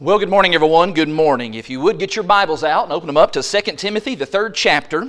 Well, 0.00 0.18
good 0.18 0.28
morning, 0.28 0.56
everyone. 0.56 0.92
Good 0.92 1.08
morning. 1.08 1.54
If 1.54 1.70
you 1.70 1.80
would 1.80 2.00
get 2.00 2.16
your 2.16 2.24
Bibles 2.24 2.64
out 2.64 2.82
and 2.82 2.92
open 2.92 3.06
them 3.06 3.16
up 3.16 3.30
to 3.30 3.42
2 3.44 3.76
Timothy, 3.76 4.16
the 4.16 4.26
third 4.26 4.52
chapter. 4.52 5.08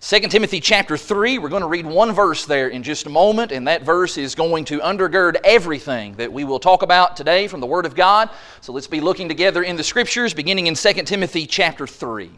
2 0.00 0.20
Timothy 0.22 0.58
chapter 0.58 0.96
3, 0.96 1.38
we're 1.38 1.48
going 1.48 1.62
to 1.62 1.68
read 1.68 1.86
one 1.86 2.10
verse 2.10 2.44
there 2.44 2.66
in 2.66 2.82
just 2.82 3.06
a 3.06 3.10
moment, 3.10 3.52
and 3.52 3.68
that 3.68 3.84
verse 3.84 4.18
is 4.18 4.34
going 4.34 4.64
to 4.64 4.80
undergird 4.80 5.36
everything 5.44 6.14
that 6.16 6.32
we 6.32 6.42
will 6.42 6.58
talk 6.58 6.82
about 6.82 7.16
today 7.16 7.46
from 7.46 7.60
the 7.60 7.66
Word 7.68 7.86
of 7.86 7.94
God. 7.94 8.28
So 8.60 8.72
let's 8.72 8.88
be 8.88 9.00
looking 9.00 9.28
together 9.28 9.62
in 9.62 9.76
the 9.76 9.84
Scriptures, 9.84 10.34
beginning 10.34 10.66
in 10.66 10.74
2 10.74 10.92
Timothy 11.04 11.46
chapter 11.46 11.86
3. 11.86 12.28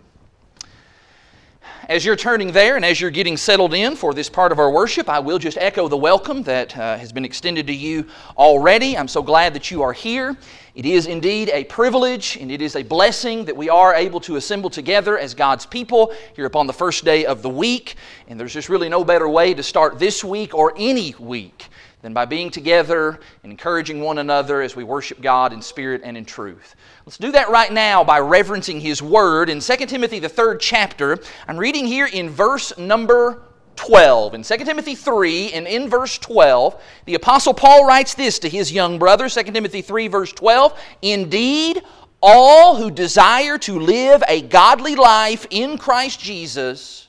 As 1.88 2.04
you're 2.04 2.16
turning 2.16 2.50
there 2.50 2.74
and 2.74 2.84
as 2.84 3.00
you're 3.00 3.12
getting 3.12 3.36
settled 3.36 3.72
in 3.72 3.94
for 3.94 4.12
this 4.12 4.28
part 4.28 4.50
of 4.50 4.58
our 4.58 4.72
worship, 4.72 5.08
I 5.08 5.20
will 5.20 5.38
just 5.38 5.56
echo 5.56 5.86
the 5.86 5.96
welcome 5.96 6.42
that 6.42 6.76
uh, 6.76 6.98
has 6.98 7.12
been 7.12 7.24
extended 7.24 7.68
to 7.68 7.72
you 7.72 8.08
already. 8.36 8.98
I'm 8.98 9.06
so 9.06 9.22
glad 9.22 9.54
that 9.54 9.70
you 9.70 9.82
are 9.82 9.92
here. 9.92 10.36
It 10.74 10.84
is 10.84 11.06
indeed 11.06 11.48
a 11.50 11.62
privilege 11.62 12.38
and 12.40 12.50
it 12.50 12.60
is 12.60 12.74
a 12.74 12.82
blessing 12.82 13.44
that 13.44 13.56
we 13.56 13.68
are 13.68 13.94
able 13.94 14.18
to 14.22 14.34
assemble 14.34 14.68
together 14.68 15.16
as 15.16 15.32
God's 15.32 15.64
people 15.64 16.12
here 16.34 16.46
upon 16.46 16.66
the 16.66 16.72
first 16.72 17.04
day 17.04 17.24
of 17.24 17.42
the 17.42 17.50
week. 17.50 17.94
And 18.26 18.40
there's 18.40 18.52
just 18.52 18.68
really 18.68 18.88
no 18.88 19.04
better 19.04 19.28
way 19.28 19.54
to 19.54 19.62
start 19.62 20.00
this 20.00 20.24
week 20.24 20.56
or 20.56 20.74
any 20.76 21.14
week 21.20 21.68
than 22.02 22.12
by 22.12 22.24
being 22.24 22.50
together 22.50 23.18
and 23.42 23.50
encouraging 23.50 24.00
one 24.00 24.18
another 24.18 24.62
as 24.62 24.76
we 24.76 24.84
worship 24.84 25.20
God 25.20 25.52
in 25.52 25.62
spirit 25.62 26.02
and 26.04 26.16
in 26.16 26.24
truth. 26.24 26.76
Let's 27.04 27.18
do 27.18 27.32
that 27.32 27.50
right 27.50 27.72
now 27.72 28.04
by 28.04 28.18
reverencing 28.18 28.80
His 28.80 29.02
Word. 29.02 29.48
In 29.48 29.60
2 29.60 29.76
Timothy, 29.86 30.18
the 30.18 30.28
third 30.28 30.60
chapter, 30.60 31.18
I'm 31.48 31.56
reading 31.56 31.86
here 31.86 32.06
in 32.06 32.30
verse 32.30 32.76
number 32.78 33.42
12. 33.76 34.34
In 34.34 34.42
2 34.42 34.56
Timothy 34.58 34.94
3 34.94 35.52
and 35.52 35.66
in 35.66 35.88
verse 35.88 36.18
12, 36.18 36.82
the 37.04 37.14
Apostle 37.14 37.54
Paul 37.54 37.86
writes 37.86 38.14
this 38.14 38.38
to 38.40 38.48
his 38.48 38.72
young 38.72 38.98
brother, 38.98 39.28
2 39.28 39.42
Timothy 39.44 39.82
3, 39.82 40.08
verse 40.08 40.32
12 40.32 40.78
Indeed, 41.02 41.82
all 42.22 42.76
who 42.76 42.90
desire 42.90 43.58
to 43.58 43.78
live 43.78 44.22
a 44.28 44.42
godly 44.42 44.96
life 44.96 45.46
in 45.50 45.78
Christ 45.78 46.18
Jesus 46.18 47.08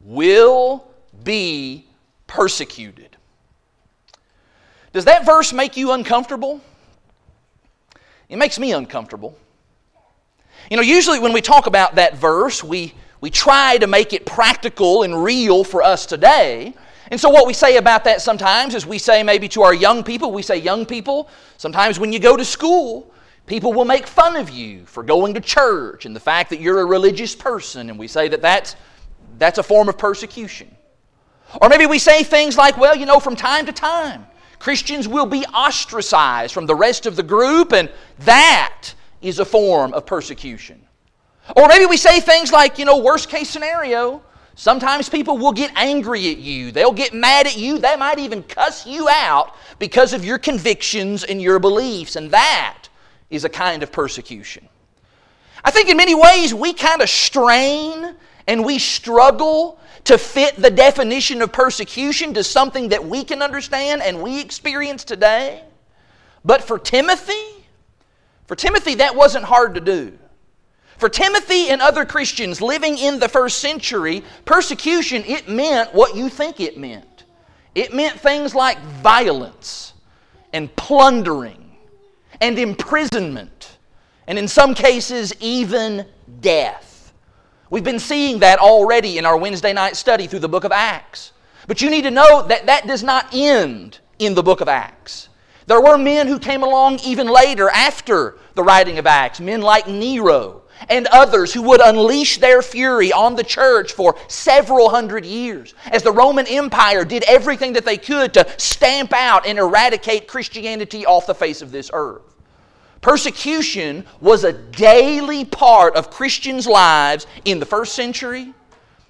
will 0.00 0.88
be 1.22 1.86
persecuted. 2.26 3.09
Does 4.92 5.04
that 5.04 5.24
verse 5.24 5.52
make 5.52 5.76
you 5.76 5.92
uncomfortable? 5.92 6.60
It 8.28 8.36
makes 8.36 8.58
me 8.58 8.72
uncomfortable. 8.72 9.36
You 10.70 10.76
know, 10.76 10.82
usually 10.82 11.18
when 11.18 11.32
we 11.32 11.40
talk 11.40 11.66
about 11.66 11.96
that 11.96 12.16
verse, 12.16 12.62
we, 12.62 12.94
we 13.20 13.30
try 13.30 13.78
to 13.78 13.86
make 13.86 14.12
it 14.12 14.26
practical 14.26 15.02
and 15.02 15.22
real 15.22 15.64
for 15.64 15.82
us 15.82 16.06
today. 16.06 16.74
And 17.10 17.20
so, 17.20 17.28
what 17.28 17.46
we 17.46 17.52
say 17.52 17.76
about 17.76 18.04
that 18.04 18.20
sometimes 18.20 18.74
is 18.74 18.86
we 18.86 18.98
say 18.98 19.22
maybe 19.22 19.48
to 19.48 19.62
our 19.62 19.74
young 19.74 20.04
people, 20.04 20.30
we 20.30 20.42
say, 20.42 20.56
Young 20.56 20.86
people, 20.86 21.28
sometimes 21.56 21.98
when 21.98 22.12
you 22.12 22.20
go 22.20 22.36
to 22.36 22.44
school, 22.44 23.12
people 23.46 23.72
will 23.72 23.84
make 23.84 24.06
fun 24.06 24.36
of 24.36 24.48
you 24.48 24.86
for 24.86 25.02
going 25.02 25.34
to 25.34 25.40
church 25.40 26.06
and 26.06 26.14
the 26.14 26.20
fact 26.20 26.50
that 26.50 26.60
you're 26.60 26.80
a 26.80 26.84
religious 26.84 27.34
person. 27.34 27.90
And 27.90 27.98
we 27.98 28.06
say 28.06 28.28
that 28.28 28.42
that's, 28.42 28.76
that's 29.38 29.58
a 29.58 29.62
form 29.62 29.88
of 29.88 29.98
persecution. 29.98 30.74
Or 31.60 31.68
maybe 31.68 31.86
we 31.86 31.98
say 31.98 32.22
things 32.22 32.56
like, 32.56 32.76
Well, 32.78 32.94
you 32.94 33.06
know, 33.06 33.18
from 33.18 33.34
time 33.34 33.66
to 33.66 33.72
time, 33.72 34.24
Christians 34.60 35.08
will 35.08 35.26
be 35.26 35.44
ostracized 35.46 36.52
from 36.54 36.66
the 36.66 36.74
rest 36.74 37.06
of 37.06 37.16
the 37.16 37.22
group, 37.22 37.72
and 37.72 37.90
that 38.20 38.92
is 39.22 39.38
a 39.40 39.44
form 39.44 39.92
of 39.94 40.06
persecution. 40.06 40.80
Or 41.56 41.66
maybe 41.66 41.86
we 41.86 41.96
say 41.96 42.20
things 42.20 42.52
like, 42.52 42.78
you 42.78 42.84
know, 42.84 42.98
worst 42.98 43.30
case 43.30 43.48
scenario, 43.48 44.22
sometimes 44.54 45.08
people 45.08 45.38
will 45.38 45.52
get 45.52 45.72
angry 45.76 46.30
at 46.30 46.36
you. 46.36 46.72
They'll 46.72 46.92
get 46.92 47.14
mad 47.14 47.46
at 47.46 47.56
you. 47.56 47.78
They 47.78 47.96
might 47.96 48.18
even 48.18 48.42
cuss 48.42 48.86
you 48.86 49.08
out 49.08 49.56
because 49.78 50.12
of 50.12 50.26
your 50.26 50.38
convictions 50.38 51.24
and 51.24 51.40
your 51.40 51.58
beliefs, 51.58 52.16
and 52.16 52.30
that 52.30 52.86
is 53.30 53.44
a 53.46 53.48
kind 53.48 53.82
of 53.82 53.90
persecution. 53.90 54.68
I 55.64 55.70
think 55.70 55.88
in 55.88 55.96
many 55.96 56.14
ways 56.14 56.52
we 56.52 56.74
kind 56.74 57.00
of 57.00 57.08
strain 57.08 58.14
and 58.46 58.64
we 58.64 58.78
struggle 58.78 59.80
to 60.04 60.18
fit 60.18 60.56
the 60.56 60.70
definition 60.70 61.42
of 61.42 61.52
persecution 61.52 62.34
to 62.34 62.44
something 62.44 62.88
that 62.88 63.04
we 63.04 63.24
can 63.24 63.42
understand 63.42 64.02
and 64.02 64.22
we 64.22 64.40
experience 64.40 65.04
today. 65.04 65.62
But 66.44 66.62
for 66.62 66.78
Timothy, 66.78 67.64
for 68.46 68.56
Timothy, 68.56 68.96
that 68.96 69.14
wasn't 69.14 69.44
hard 69.44 69.74
to 69.74 69.80
do. 69.80 70.18
For 70.98 71.08
Timothy 71.08 71.68
and 71.70 71.80
other 71.80 72.04
Christians 72.04 72.60
living 72.60 72.98
in 72.98 73.18
the 73.18 73.28
first 73.28 73.58
century, 73.58 74.22
persecution, 74.44 75.24
it 75.26 75.48
meant 75.48 75.94
what 75.94 76.14
you 76.14 76.28
think 76.28 76.60
it 76.60 76.76
meant. 76.76 77.24
It 77.74 77.94
meant 77.94 78.20
things 78.20 78.54
like 78.54 78.78
violence 79.02 79.94
and 80.52 80.74
plundering 80.76 81.76
and 82.40 82.58
imprisonment, 82.58 83.78
and 84.26 84.38
in 84.38 84.48
some 84.48 84.74
cases, 84.74 85.32
even 85.40 86.06
death. 86.40 86.89
We've 87.70 87.84
been 87.84 88.00
seeing 88.00 88.40
that 88.40 88.58
already 88.58 89.16
in 89.16 89.24
our 89.24 89.36
Wednesday 89.36 89.72
night 89.72 89.96
study 89.96 90.26
through 90.26 90.40
the 90.40 90.48
book 90.48 90.64
of 90.64 90.72
Acts. 90.72 91.32
But 91.68 91.80
you 91.80 91.88
need 91.88 92.02
to 92.02 92.10
know 92.10 92.46
that 92.48 92.66
that 92.66 92.88
does 92.88 93.04
not 93.04 93.28
end 93.32 94.00
in 94.18 94.34
the 94.34 94.42
book 94.42 94.60
of 94.60 94.68
Acts. 94.68 95.28
There 95.66 95.80
were 95.80 95.96
men 95.96 96.26
who 96.26 96.40
came 96.40 96.64
along 96.64 96.98
even 97.04 97.28
later 97.28 97.70
after 97.70 98.38
the 98.54 98.64
writing 98.64 98.98
of 98.98 99.06
Acts, 99.06 99.38
men 99.38 99.62
like 99.62 99.86
Nero 99.86 100.62
and 100.88 101.06
others 101.08 101.52
who 101.52 101.62
would 101.62 101.80
unleash 101.80 102.38
their 102.38 102.60
fury 102.60 103.12
on 103.12 103.36
the 103.36 103.44
church 103.44 103.92
for 103.92 104.16
several 104.26 104.88
hundred 104.88 105.24
years 105.24 105.74
as 105.92 106.02
the 106.02 106.10
Roman 106.10 106.46
Empire 106.48 107.04
did 107.04 107.22
everything 107.24 107.74
that 107.74 107.84
they 107.84 107.98
could 107.98 108.34
to 108.34 108.52
stamp 108.56 109.12
out 109.12 109.46
and 109.46 109.58
eradicate 109.58 110.26
Christianity 110.26 111.06
off 111.06 111.26
the 111.26 111.34
face 111.34 111.62
of 111.62 111.70
this 111.70 111.90
earth. 111.92 112.29
Persecution 113.00 114.04
was 114.20 114.44
a 114.44 114.52
daily 114.52 115.44
part 115.44 115.96
of 115.96 116.10
Christians' 116.10 116.66
lives 116.66 117.26
in 117.44 117.58
the 117.58 117.66
first 117.66 117.94
century, 117.94 118.52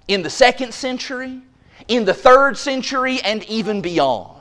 in 0.06 0.22
the 0.22 0.30
second 0.30 0.72
century, 0.72 1.40
in 1.88 2.04
the 2.04 2.14
third 2.14 2.56
century, 2.56 3.20
and 3.22 3.42
even 3.44 3.80
beyond. 3.80 4.36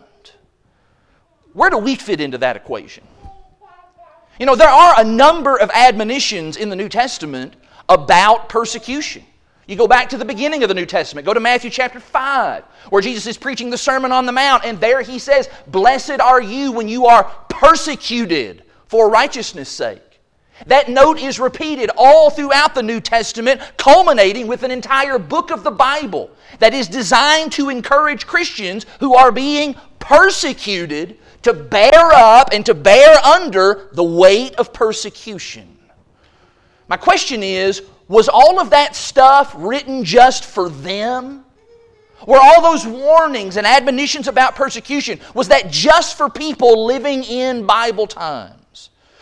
Where 1.53 1.71
do 1.71 1.77
we 1.77 1.95
fit 1.95 2.21
into 2.21 2.37
that 2.39 2.55
equation? 2.55 3.03
You 4.39 4.45
know, 4.45 4.55
there 4.55 4.69
are 4.69 5.01
a 5.01 5.03
number 5.03 5.57
of 5.57 5.71
admonitions 5.73 6.55
in 6.55 6.69
the 6.69 6.75
New 6.75 6.87
Testament 6.87 7.55
about 7.89 8.49
persecution. 8.49 9.23
You 9.67 9.75
go 9.75 9.87
back 9.87 10.09
to 10.09 10.17
the 10.17 10.25
beginning 10.25 10.63
of 10.63 10.69
the 10.69 10.75
New 10.75 10.85
Testament, 10.85 11.25
go 11.25 11.33
to 11.33 11.39
Matthew 11.39 11.71
chapter 11.71 11.99
5, 11.99 12.63
where 12.89 13.01
Jesus 13.01 13.25
is 13.25 13.37
preaching 13.37 13.69
the 13.69 13.77
Sermon 13.77 14.11
on 14.11 14.25
the 14.25 14.31
Mount, 14.31 14.63
and 14.63 14.79
there 14.79 15.01
he 15.01 15.17
says, 15.19 15.49
Blessed 15.67 16.19
are 16.19 16.41
you 16.41 16.71
when 16.71 16.87
you 16.87 17.07
are 17.07 17.23
persecuted 17.49 18.63
for 18.89 19.09
righteousness' 19.09 19.69
sake. 19.69 20.01
That 20.65 20.89
note 20.89 21.19
is 21.19 21.39
repeated 21.39 21.89
all 21.95 22.29
throughout 22.29 22.75
the 22.75 22.83
New 22.83 22.99
Testament, 22.99 23.61
culminating 23.77 24.47
with 24.47 24.63
an 24.63 24.71
entire 24.71 25.17
book 25.17 25.51
of 25.51 25.63
the 25.63 25.71
Bible 25.71 26.31
that 26.57 26.73
is 26.73 26.87
designed 26.87 27.53
to 27.53 27.69
encourage 27.69 28.27
Christians 28.27 28.85
who 28.99 29.15
are 29.15 29.31
being 29.31 29.75
persecuted 29.99 31.17
to 31.43 31.53
bear 31.53 32.11
up 32.11 32.49
and 32.51 32.65
to 32.65 32.73
bear 32.73 33.17
under 33.25 33.89
the 33.93 34.03
weight 34.03 34.55
of 34.55 34.73
persecution. 34.73 35.77
My 36.89 36.97
question 36.97 37.43
is 37.43 37.83
was 38.09 38.27
all 38.27 38.59
of 38.59 38.71
that 38.71 38.95
stuff 38.95 39.53
written 39.55 40.03
just 40.03 40.43
for 40.43 40.67
them? 40.67 41.45
Were 42.25 42.39
all 42.39 42.61
those 42.61 42.85
warnings 42.85 43.55
and 43.55 43.67
admonitions 43.67 44.27
about 44.27 44.55
persecution, 44.55 45.19
was 45.35 45.47
that 45.49 45.69
just 45.69 46.17
for 46.17 46.27
people 46.27 46.85
living 46.85 47.23
in 47.23 47.65
Bible 47.65 48.07
time? 48.07 48.58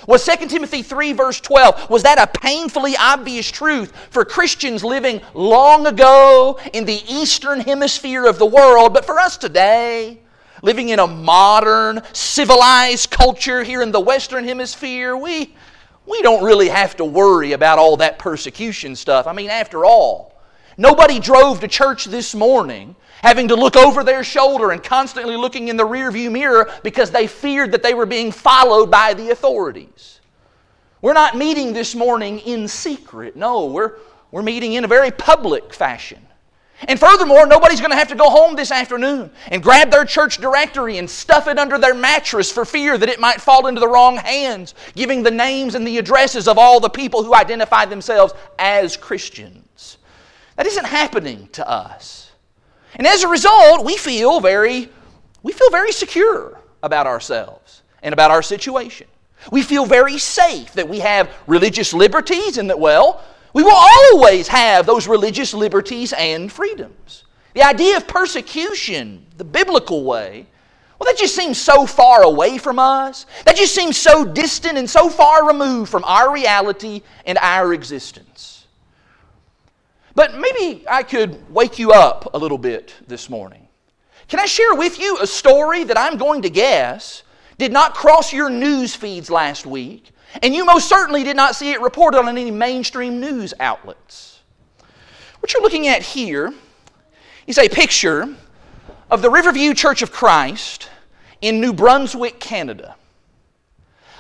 Was 0.08 0.26
2 0.26 0.48
Timothy 0.48 0.84
3, 0.84 1.12
verse 1.12 1.42
12, 1.42 1.90
was 1.90 2.04
that 2.04 2.18
a 2.18 2.40
painfully 2.40 2.96
obvious 2.98 3.52
truth 3.52 3.92
for 4.10 4.24
Christians 4.24 4.82
living 4.82 5.20
long 5.34 5.86
ago 5.86 6.58
in 6.72 6.86
the 6.86 7.04
eastern 7.10 7.60
hemisphere 7.60 8.26
of 8.26 8.40
the 8.40 8.46
world, 8.46 8.94
but 8.94 9.06
for 9.06 9.20
us 9.20 9.36
today, 9.36 10.20
living 10.62 10.90
in 10.90 11.00
a 11.00 11.08
modern, 11.08 12.02
civilized 12.14 13.12
culture 13.12 13.66
here 13.66 13.82
in 13.82 13.92
the 13.92 14.00
western 14.00 14.46
hemisphere, 14.46 15.18
we, 15.18 15.54
we 16.06 16.22
don't 16.22 16.42
really 16.42 16.70
have 16.70 16.96
to 16.96 17.06
worry 17.06 17.52
about 17.52 17.78
all 17.78 17.98
that 17.98 18.18
persecution 18.18 18.96
stuff. 18.96 19.28
I 19.28 19.34
mean, 19.34 19.50
after 19.50 19.84
all, 19.84 20.42
nobody 20.78 21.20
drove 21.20 21.60
to 21.60 21.68
church 21.68 22.06
this 22.06 22.34
morning 22.34 22.96
having 23.22 23.48
to 23.48 23.56
look 23.56 23.76
over 23.76 24.04
their 24.04 24.24
shoulder 24.24 24.72
and 24.72 24.84
constantly 24.84 25.36
looking 25.36 25.68
in 25.68 25.78
the 25.78 25.88
rearview 25.88 26.32
mirror 26.32 26.72
because 26.84 27.12
they 27.12 27.28
feared 27.28 27.72
that 27.72 27.84
they 27.84 27.94
were 27.94 28.06
being 28.06 28.32
followed 28.32 28.92
by 28.92 29.14
the 29.14 29.32
authorities. 29.32 30.20
We're 31.02 31.14
not 31.14 31.38
meeting 31.38 31.74
this 31.74 31.96
morning 31.96 32.40
in 32.40 32.68
secret. 32.68 33.36
No, 33.36 33.66
we're, 33.68 33.96
we're 34.32 34.42
meeting 34.42 34.74
in 34.74 34.84
a 34.84 34.88
very 34.88 35.12
public 35.12 35.74
fashion. 35.74 36.20
And 36.88 37.00
furthermore, 37.00 37.48
nobody's 37.48 37.80
going 37.80 37.92
to 37.92 37.98
have 37.98 38.10
to 38.10 38.16
go 38.16 38.30
home 38.30 38.56
this 38.56 38.72
afternoon 38.72 39.32
and 39.48 39.64
grab 39.64 39.90
their 39.90 40.06
church 40.06 40.38
directory 40.38 41.00
and 41.00 41.10
stuff 41.10 41.48
it 41.48 41.58
under 41.58 41.80
their 41.80 41.96
mattress 41.96 42.52
for 42.52 42.66
fear 42.66 43.00
that 43.00 43.10
it 43.10 43.20
might 43.20 43.42
fall 43.42 43.66
into 43.66 43.82
the 43.82 43.88
wrong 43.88 44.18
hands, 44.18 44.76
giving 44.96 45.24
the 45.24 45.32
names 45.32 45.74
and 45.74 45.88
the 45.88 45.98
addresses 45.98 46.48
of 46.48 46.60
all 46.60 46.80
the 46.80 46.90
people 46.90 47.24
who 47.24 47.34
identify 47.34 47.86
themselves 47.86 48.34
as 48.60 48.96
Christians. 48.96 49.98
That 50.56 50.68
isn't 50.68 50.86
happening 50.86 51.50
to 51.54 51.68
us. 51.68 52.27
And 52.98 53.08
as 53.08 53.24
a 53.24 53.28
result, 53.28 53.86
we 53.86 53.96
feel 53.96 54.40
very, 54.42 54.90
we 55.44 55.54
feel 55.54 55.70
very 55.70 55.92
secure 55.92 56.60
about 56.84 57.08
ourselves 57.08 57.84
and 58.02 58.12
about 58.12 58.32
our 58.32 58.42
situation. 58.42 59.08
We 59.52 59.62
feel 59.62 59.86
very 59.86 60.18
safe 60.18 60.74
that 60.74 60.90
we 60.90 61.00
have 61.00 61.32
religious 61.46 61.94
liberties 61.94 62.58
and 62.58 62.70
that, 62.70 62.80
well, 62.80 63.24
we 63.54 63.64
will 63.64 63.76
always 63.76 64.48
have 64.48 64.86
those 64.86 65.08
religious 65.08 65.54
liberties 65.54 66.12
and 66.14 66.52
freedoms. 66.52 67.24
The 67.54 67.64
idea 67.64 67.98
of 67.98 68.08
persecution, 68.08 69.26
the 69.38 69.44
biblical 69.44 70.04
way, 70.04 70.48
well, 71.00 71.06
that 71.12 71.20
just 71.20 71.36
seems 71.36 71.60
so 71.60 71.86
far 71.86 72.24
away 72.24 72.58
from 72.58 72.80
us. 72.80 73.28
That 73.46 73.56
just 73.56 73.76
seems 73.76 73.98
so 73.98 74.26
distant 74.26 74.80
and 74.80 74.90
so 74.90 75.10
far 75.10 75.48
removed 75.48 75.92
from 75.92 76.04
our 76.04 76.34
reality 76.34 77.04
and 77.26 77.38
our 77.40 77.74
existence. 77.74 78.57
But 80.18 80.34
maybe 80.36 80.84
I 80.90 81.04
could 81.04 81.48
wake 81.54 81.78
you 81.78 81.92
up 81.92 82.34
a 82.34 82.40
little 82.40 82.58
bit 82.58 82.96
this 83.08 83.30
morning. 83.30 83.68
Can 84.28 84.40
I 84.40 84.46
share 84.46 84.74
with 84.74 84.98
you 84.98 85.20
a 85.22 85.28
story 85.28 85.84
that 85.84 85.96
I'm 85.96 86.18
going 86.18 86.42
to 86.42 86.50
guess 86.50 87.22
did 87.60 87.72
not 87.72 87.94
cross 87.94 88.34
your 88.34 88.50
news 88.50 88.96
feeds 88.96 89.30
last 89.30 89.68
week, 89.68 90.10
and 90.42 90.56
you 90.56 90.66
most 90.66 90.90
certainly 90.90 91.24
did 91.24 91.36
not 91.36 91.56
see 91.56 91.70
it 91.70 91.82
reported 91.82 92.18
on 92.18 92.30
any 92.30 92.50
mainstream 92.50 93.20
news 93.20 93.54
outlets? 93.60 94.40
What 95.40 95.54
you're 95.54 95.62
looking 95.62 95.88
at 95.88 96.02
here 96.02 96.52
is 97.46 97.60
a 97.60 97.70
picture 97.70 98.28
of 99.12 99.22
the 99.22 99.30
Riverview 99.30 99.76
Church 99.76 100.02
of 100.02 100.12
Christ 100.12 100.90
in 101.42 101.62
New 101.62 101.74
Brunswick, 101.74 102.40
Canada. 102.40 102.96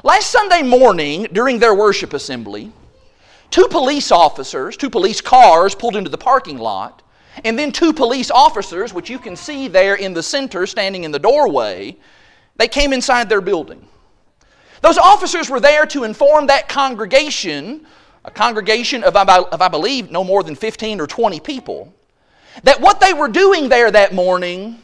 Last 0.03 0.29
Sunday 0.29 0.61
morning, 0.61 1.25
during 1.33 1.57
their 1.57 1.73
worship 1.73 2.13
assembly, 2.13 2.71
two 3.51 3.67
police 3.69 4.11
officers, 4.11 4.77
two 4.77 4.89
police 4.89 5.21
cars 5.21 5.75
pulled 5.75 5.95
into 5.95 6.09
the 6.09 6.17
parking 6.17 6.57
lot, 6.57 7.03
and 7.43 7.57
then 7.57 7.71
two 7.71 7.93
police 7.93 8.31
officers, 8.31 8.93
which 8.93 9.09
you 9.09 9.19
can 9.19 9.35
see 9.35 9.67
there 9.67 9.95
in 9.95 10.13
the 10.13 10.23
center 10.23 10.65
standing 10.65 11.03
in 11.03 11.11
the 11.11 11.19
doorway, 11.19 11.95
they 12.55 12.67
came 12.67 12.93
inside 12.93 13.29
their 13.29 13.41
building. 13.41 13.87
Those 14.81 14.97
officers 14.97 15.49
were 15.49 15.59
there 15.59 15.85
to 15.87 16.03
inform 16.03 16.47
that 16.47 16.69
congregation, 16.69 17.85
a 18.25 18.31
congregation 18.31 19.03
of, 19.03 19.15
of 19.15 19.61
I 19.61 19.67
believe, 19.67 20.11
no 20.11 20.23
more 20.23 20.43
than 20.43 20.55
15 20.55 20.99
or 20.99 21.07
20 21.07 21.39
people, 21.39 21.93
that 22.63 22.81
what 22.81 22.99
they 22.99 23.13
were 23.13 23.27
doing 23.27 23.69
there 23.69 23.91
that 23.91 24.13
morning 24.13 24.79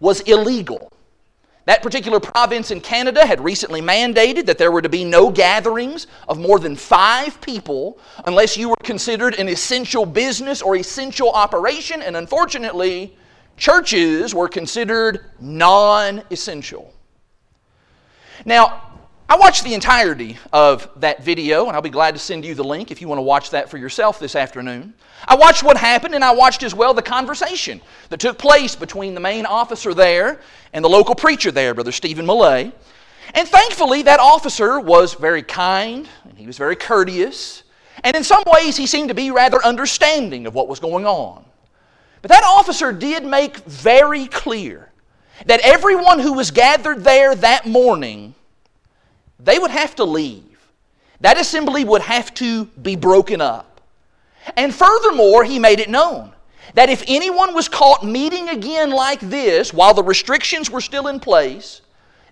was 0.00 0.20
illegal. 0.20 0.92
That 1.68 1.82
particular 1.82 2.18
province 2.18 2.70
in 2.70 2.80
Canada 2.80 3.26
had 3.26 3.44
recently 3.44 3.82
mandated 3.82 4.46
that 4.46 4.56
there 4.56 4.72
were 4.72 4.80
to 4.80 4.88
be 4.88 5.04
no 5.04 5.28
gatherings 5.28 6.06
of 6.26 6.38
more 6.38 6.58
than 6.58 6.74
five 6.74 7.38
people 7.42 7.98
unless 8.24 8.56
you 8.56 8.70
were 8.70 8.76
considered 8.82 9.34
an 9.34 9.50
essential 9.50 10.06
business 10.06 10.62
or 10.62 10.76
essential 10.76 11.30
operation, 11.30 12.00
and 12.00 12.16
unfortunately, 12.16 13.14
churches 13.58 14.34
were 14.34 14.48
considered 14.48 15.26
non 15.40 16.22
essential. 16.30 16.90
Now, 18.46 18.87
I 19.30 19.36
watched 19.36 19.62
the 19.62 19.74
entirety 19.74 20.38
of 20.54 20.88
that 20.96 21.22
video, 21.22 21.66
and 21.66 21.76
I'll 21.76 21.82
be 21.82 21.90
glad 21.90 22.14
to 22.14 22.18
send 22.18 22.46
you 22.46 22.54
the 22.54 22.64
link 22.64 22.90
if 22.90 23.02
you 23.02 23.08
want 23.08 23.18
to 23.18 23.22
watch 23.22 23.50
that 23.50 23.68
for 23.68 23.76
yourself 23.76 24.18
this 24.18 24.34
afternoon. 24.34 24.94
I 25.26 25.34
watched 25.34 25.62
what 25.62 25.76
happened, 25.76 26.14
and 26.14 26.24
I 26.24 26.30
watched 26.30 26.62
as 26.62 26.74
well 26.74 26.94
the 26.94 27.02
conversation 27.02 27.82
that 28.08 28.20
took 28.20 28.38
place 28.38 28.74
between 28.74 29.12
the 29.12 29.20
main 29.20 29.44
officer 29.44 29.92
there 29.92 30.40
and 30.72 30.82
the 30.82 30.88
local 30.88 31.14
preacher 31.14 31.50
there, 31.50 31.74
Brother 31.74 31.92
Stephen 31.92 32.24
Millay. 32.24 32.72
And 33.34 33.46
thankfully, 33.46 34.00
that 34.02 34.18
officer 34.18 34.80
was 34.80 35.12
very 35.12 35.42
kind, 35.42 36.08
and 36.24 36.38
he 36.38 36.46
was 36.46 36.56
very 36.56 36.76
courteous, 36.76 37.64
and 38.04 38.16
in 38.16 38.24
some 38.24 38.44
ways, 38.46 38.78
he 38.78 38.86
seemed 38.86 39.08
to 39.08 39.14
be 39.14 39.30
rather 39.30 39.62
understanding 39.62 40.46
of 40.46 40.54
what 40.54 40.68
was 40.68 40.80
going 40.80 41.04
on. 41.04 41.44
But 42.22 42.30
that 42.30 42.44
officer 42.44 42.92
did 42.92 43.26
make 43.26 43.58
very 43.58 44.26
clear 44.26 44.90
that 45.44 45.60
everyone 45.60 46.18
who 46.18 46.32
was 46.32 46.50
gathered 46.50 47.04
there 47.04 47.34
that 47.34 47.66
morning 47.66 48.34
they 49.38 49.58
would 49.58 49.70
have 49.70 49.94
to 49.96 50.04
leave. 50.04 50.44
That 51.20 51.38
assembly 51.38 51.84
would 51.84 52.02
have 52.02 52.32
to 52.34 52.66
be 52.66 52.96
broken 52.96 53.40
up. 53.40 53.80
And 54.56 54.74
furthermore, 54.74 55.44
he 55.44 55.58
made 55.58 55.80
it 55.80 55.90
known 55.90 56.32
that 56.74 56.90
if 56.90 57.02
anyone 57.08 57.54
was 57.54 57.68
caught 57.68 58.04
meeting 58.04 58.48
again 58.48 58.90
like 58.90 59.20
this 59.20 59.72
while 59.72 59.94
the 59.94 60.02
restrictions 60.02 60.70
were 60.70 60.80
still 60.80 61.08
in 61.08 61.20
place, 61.20 61.80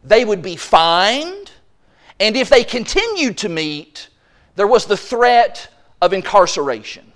they 0.05 0.25
would 0.25 0.43
be 0.43 0.57
fined. 0.57 1.51
And 2.21 2.37
if 2.37 2.49
they 2.49 2.65
continued 2.65 3.39
to 3.39 3.49
meet, 3.49 4.09
there 4.55 4.67
was 4.67 4.87
the 4.87 4.97
threat 4.97 5.69
of 6.01 6.13
incarceration. 6.13 7.13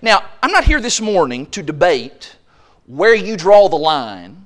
Now, 0.00 0.24
I'm 0.42 0.50
not 0.50 0.64
here 0.64 0.80
this 0.80 1.00
morning 1.00 1.46
to 1.46 1.62
debate 1.62 2.36
where 2.86 3.14
you 3.14 3.36
draw 3.36 3.68
the 3.68 3.76
line 3.76 4.41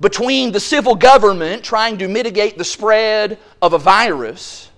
between 0.00 0.52
the 0.52 0.60
civil 0.60 0.94
government 0.94 1.62
trying 1.62 1.98
to 1.98 2.08
mitigate 2.08 2.58
the 2.58 2.64
spread 2.64 3.38
of 3.62 3.72
a 3.72 3.78
virus 3.78 4.70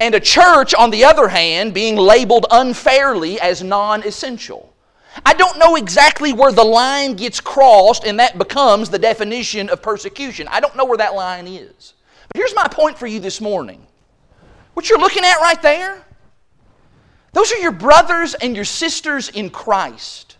and 0.00 0.14
a 0.14 0.20
church, 0.20 0.74
on 0.74 0.90
the 0.90 1.04
other 1.04 1.28
hand, 1.28 1.74
being 1.74 1.96
labeled 1.96 2.46
unfairly 2.50 3.40
as 3.40 3.62
non 3.62 4.02
essential. 4.02 4.74
I 5.24 5.34
don't 5.34 5.58
know 5.58 5.76
exactly 5.76 6.32
where 6.32 6.50
the 6.50 6.64
line 6.64 7.14
gets 7.14 7.40
crossed 7.40 8.04
and 8.04 8.18
that 8.18 8.36
becomes 8.36 8.90
the 8.90 8.98
definition 8.98 9.68
of 9.68 9.80
persecution. 9.80 10.48
I 10.50 10.58
don't 10.58 10.74
know 10.76 10.84
where 10.84 10.98
that 10.98 11.14
line 11.14 11.46
is. 11.46 11.94
But 12.28 12.38
here's 12.38 12.54
my 12.54 12.66
point 12.66 12.98
for 12.98 13.06
you 13.06 13.20
this 13.20 13.40
morning. 13.40 13.86
What 14.72 14.88
you're 14.88 14.98
looking 14.98 15.24
at 15.24 15.36
right 15.40 15.60
there, 15.62 16.04
those 17.32 17.52
are 17.52 17.58
your 17.58 17.72
brothers 17.72 18.34
and 18.34 18.56
your 18.56 18.64
sisters 18.64 19.28
in 19.28 19.50
Christ. 19.50 20.36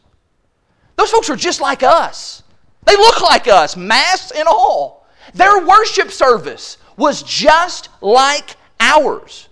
Those 0.97 1.11
folks 1.11 1.31
are 1.31 1.37
just 1.37 1.61
like 1.61 1.83
us. 1.83 2.44
They 2.85 2.97
look 2.97 3.23
like 3.23 3.49
us, 3.49 3.77
masks 3.77 4.31
and 4.31 4.47
all. 4.49 5.07
Their 5.35 5.67
worship 5.67 6.11
service 6.11 6.79
was 6.97 7.23
just 7.23 7.89
like 8.01 8.57
ours. 8.81 9.49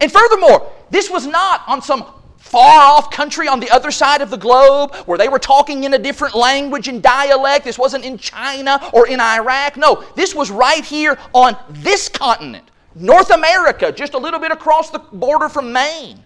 And 0.00 0.10
furthermore, 0.10 0.70
this 0.90 1.10
was 1.10 1.26
not 1.26 1.62
on 1.66 1.82
some 1.82 2.04
far 2.38 2.80
off 2.80 3.10
country 3.10 3.46
on 3.46 3.60
the 3.60 3.70
other 3.70 3.92
side 3.92 4.22
of 4.22 4.30
the 4.30 4.36
globe 4.36 4.94
where 5.06 5.16
they 5.16 5.28
were 5.28 5.38
talking 5.38 5.84
in 5.84 5.94
a 5.94 5.98
different 5.98 6.34
language 6.34 6.88
and 6.88 7.00
dialect. 7.00 7.64
This 7.64 7.78
wasn't 7.78 8.04
in 8.04 8.18
China 8.18 8.80
or 8.92 9.06
in 9.06 9.20
Iraq. 9.20 9.76
No, 9.76 10.04
this 10.16 10.34
was 10.34 10.50
right 10.50 10.84
here 10.84 11.16
on 11.32 11.56
this 11.68 12.08
continent, 12.08 12.68
North 12.96 13.30
America, 13.30 13.92
just 13.92 14.14
a 14.14 14.18
little 14.18 14.40
bit 14.40 14.50
across 14.50 14.90
the 14.90 14.98
border 14.98 15.48
from 15.48 15.72
Maine. 15.72 16.24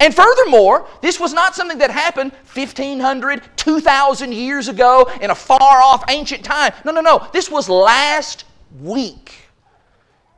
And 0.00 0.14
furthermore, 0.14 0.86
this 1.00 1.20
was 1.20 1.32
not 1.32 1.54
something 1.54 1.78
that 1.78 1.90
happened 1.90 2.32
1,500, 2.54 3.42
2,000 3.56 4.32
years 4.32 4.68
ago 4.68 5.10
in 5.20 5.30
a 5.30 5.34
far 5.34 5.58
off 5.82 6.04
ancient 6.08 6.44
time. 6.44 6.72
No, 6.84 6.92
no, 6.92 7.00
no. 7.00 7.28
This 7.32 7.50
was 7.50 7.68
last 7.68 8.44
week. 8.80 9.34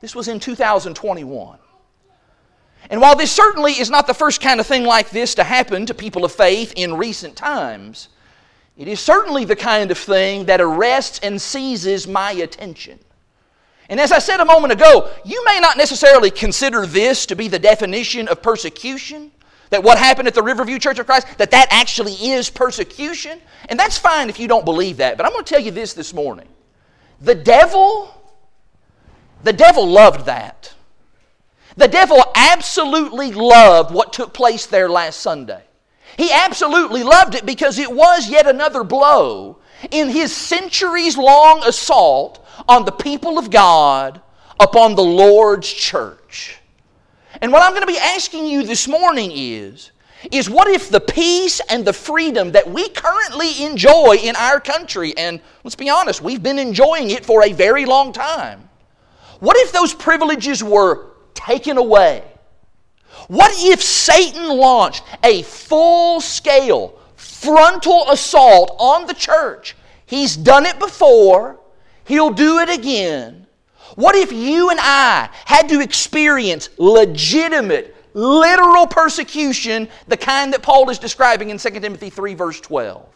This 0.00 0.14
was 0.14 0.28
in 0.28 0.40
2021. 0.40 1.58
And 2.90 3.00
while 3.00 3.16
this 3.16 3.32
certainly 3.32 3.72
is 3.72 3.90
not 3.90 4.06
the 4.06 4.14
first 4.14 4.40
kind 4.40 4.60
of 4.60 4.66
thing 4.66 4.84
like 4.84 5.10
this 5.10 5.34
to 5.36 5.44
happen 5.44 5.86
to 5.86 5.94
people 5.94 6.24
of 6.24 6.32
faith 6.32 6.72
in 6.76 6.94
recent 6.94 7.36
times, 7.36 8.08
it 8.76 8.88
is 8.88 9.00
certainly 9.00 9.44
the 9.44 9.56
kind 9.56 9.90
of 9.90 9.98
thing 9.98 10.46
that 10.46 10.60
arrests 10.60 11.20
and 11.22 11.40
seizes 11.40 12.06
my 12.06 12.32
attention. 12.32 12.98
And 13.88 14.00
as 14.00 14.12
I 14.12 14.18
said 14.18 14.40
a 14.40 14.44
moment 14.44 14.72
ago, 14.72 15.10
you 15.24 15.44
may 15.44 15.60
not 15.60 15.76
necessarily 15.76 16.30
consider 16.30 16.86
this 16.86 17.26
to 17.26 17.36
be 17.36 17.48
the 17.48 17.58
definition 17.58 18.28
of 18.28 18.42
persecution, 18.42 19.30
that 19.70 19.82
what 19.82 19.98
happened 19.98 20.28
at 20.28 20.34
the 20.34 20.42
Riverview 20.42 20.78
Church 20.78 20.98
of 20.98 21.06
Christ, 21.06 21.26
that 21.38 21.50
that 21.50 21.68
actually 21.70 22.12
is 22.12 22.50
persecution. 22.50 23.40
And 23.68 23.78
that's 23.78 23.98
fine 23.98 24.28
if 24.28 24.38
you 24.38 24.48
don't 24.48 24.64
believe 24.64 24.98
that. 24.98 25.16
But 25.16 25.26
I'm 25.26 25.32
going 25.32 25.44
to 25.44 25.54
tell 25.54 25.62
you 25.62 25.70
this 25.70 25.94
this 25.94 26.12
morning. 26.12 26.48
The 27.20 27.34
devil, 27.34 28.14
the 29.42 29.52
devil 29.52 29.86
loved 29.86 30.26
that. 30.26 30.74
The 31.76 31.88
devil 31.88 32.22
absolutely 32.34 33.32
loved 33.32 33.92
what 33.92 34.12
took 34.12 34.32
place 34.32 34.66
there 34.66 34.88
last 34.88 35.20
Sunday. 35.20 35.62
He 36.16 36.30
absolutely 36.32 37.02
loved 37.02 37.34
it 37.34 37.44
because 37.44 37.78
it 37.78 37.90
was 37.90 38.30
yet 38.30 38.46
another 38.46 38.84
blow 38.84 39.58
in 39.90 40.08
his 40.08 40.34
centuries 40.34 41.16
long 41.16 41.62
assault 41.64 42.44
on 42.68 42.84
the 42.84 42.92
people 42.92 43.38
of 43.38 43.50
God 43.50 44.20
upon 44.60 44.94
the 44.94 45.02
Lord's 45.02 45.70
church. 45.72 46.58
And 47.40 47.52
what 47.52 47.62
I'm 47.62 47.72
going 47.72 47.86
to 47.86 47.92
be 47.92 47.98
asking 47.98 48.46
you 48.46 48.62
this 48.62 48.86
morning 48.86 49.30
is, 49.34 49.90
is 50.32 50.48
what 50.48 50.68
if 50.68 50.88
the 50.88 51.00
peace 51.00 51.60
and 51.68 51.84
the 51.84 51.92
freedom 51.92 52.52
that 52.52 52.68
we 52.68 52.88
currently 52.90 53.64
enjoy 53.64 54.16
in 54.22 54.36
our 54.36 54.60
country, 54.60 55.16
and 55.16 55.40
let's 55.64 55.74
be 55.74 55.90
honest, 55.90 56.22
we've 56.22 56.42
been 56.42 56.58
enjoying 56.58 57.10
it 57.10 57.24
for 57.24 57.44
a 57.44 57.52
very 57.52 57.84
long 57.84 58.12
time, 58.12 58.68
what 59.40 59.56
if 59.58 59.72
those 59.72 59.92
privileges 59.92 60.62
were 60.62 61.10
taken 61.34 61.76
away? 61.76 62.24
What 63.28 63.52
if 63.54 63.82
Satan 63.82 64.48
launched 64.48 65.02
a 65.22 65.42
full 65.42 66.20
scale 66.20 66.98
frontal 67.16 68.10
assault 68.10 68.76
on 68.78 69.06
the 69.06 69.14
church? 69.14 69.76
He's 70.06 70.36
done 70.36 70.66
it 70.66 70.78
before, 70.78 71.58
he'll 72.04 72.30
do 72.30 72.58
it 72.58 72.70
again. 72.70 73.43
What 73.94 74.16
if 74.16 74.32
you 74.32 74.70
and 74.70 74.80
I 74.82 75.28
had 75.44 75.68
to 75.68 75.80
experience 75.80 76.68
legitimate, 76.78 77.94
literal 78.12 78.86
persecution, 78.86 79.88
the 80.08 80.16
kind 80.16 80.52
that 80.52 80.62
Paul 80.62 80.90
is 80.90 80.98
describing 80.98 81.50
in 81.50 81.58
2 81.58 81.70
Timothy 81.80 82.10
3, 82.10 82.34
verse 82.34 82.60
12? 82.60 83.06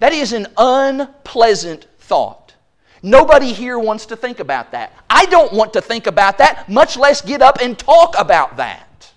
That 0.00 0.12
is 0.12 0.32
an 0.32 0.46
unpleasant 0.56 1.86
thought. 1.98 2.54
Nobody 3.02 3.52
here 3.52 3.78
wants 3.78 4.06
to 4.06 4.16
think 4.16 4.40
about 4.40 4.72
that. 4.72 4.92
I 5.08 5.26
don't 5.26 5.52
want 5.52 5.72
to 5.74 5.80
think 5.80 6.06
about 6.06 6.38
that, 6.38 6.68
much 6.68 6.96
less 6.96 7.20
get 7.20 7.42
up 7.42 7.58
and 7.60 7.78
talk 7.78 8.14
about 8.18 8.56
that. 8.56 9.12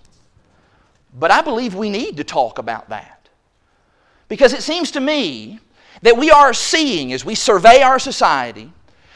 But 1.18 1.30
I 1.30 1.42
believe 1.42 1.74
we 1.74 1.90
need 1.90 2.16
to 2.18 2.24
talk 2.24 2.58
about 2.58 2.88
that. 2.90 3.28
Because 4.28 4.52
it 4.52 4.62
seems 4.62 4.90
to 4.92 5.00
me 5.00 5.60
that 6.02 6.16
we 6.16 6.30
are 6.30 6.54
seeing, 6.54 7.12
as 7.12 7.24
we 7.24 7.34
survey 7.34 7.82
our 7.82 7.98
society, 7.98 8.72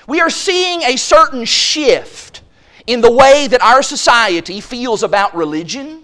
we 0.06 0.20
are 0.20 0.30
seeing 0.30 0.82
a 0.82 0.96
certain 0.96 1.44
shift 1.44 2.42
in 2.86 3.00
the 3.00 3.10
way 3.10 3.48
that 3.48 3.62
our 3.62 3.82
society 3.82 4.60
feels 4.60 5.02
about 5.02 5.34
religion 5.34 6.02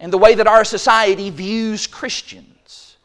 and 0.00 0.12
the 0.12 0.18
way 0.18 0.34
that 0.34 0.48
our 0.48 0.64
society 0.64 1.30
views 1.30 1.86
Christians. 1.86 2.96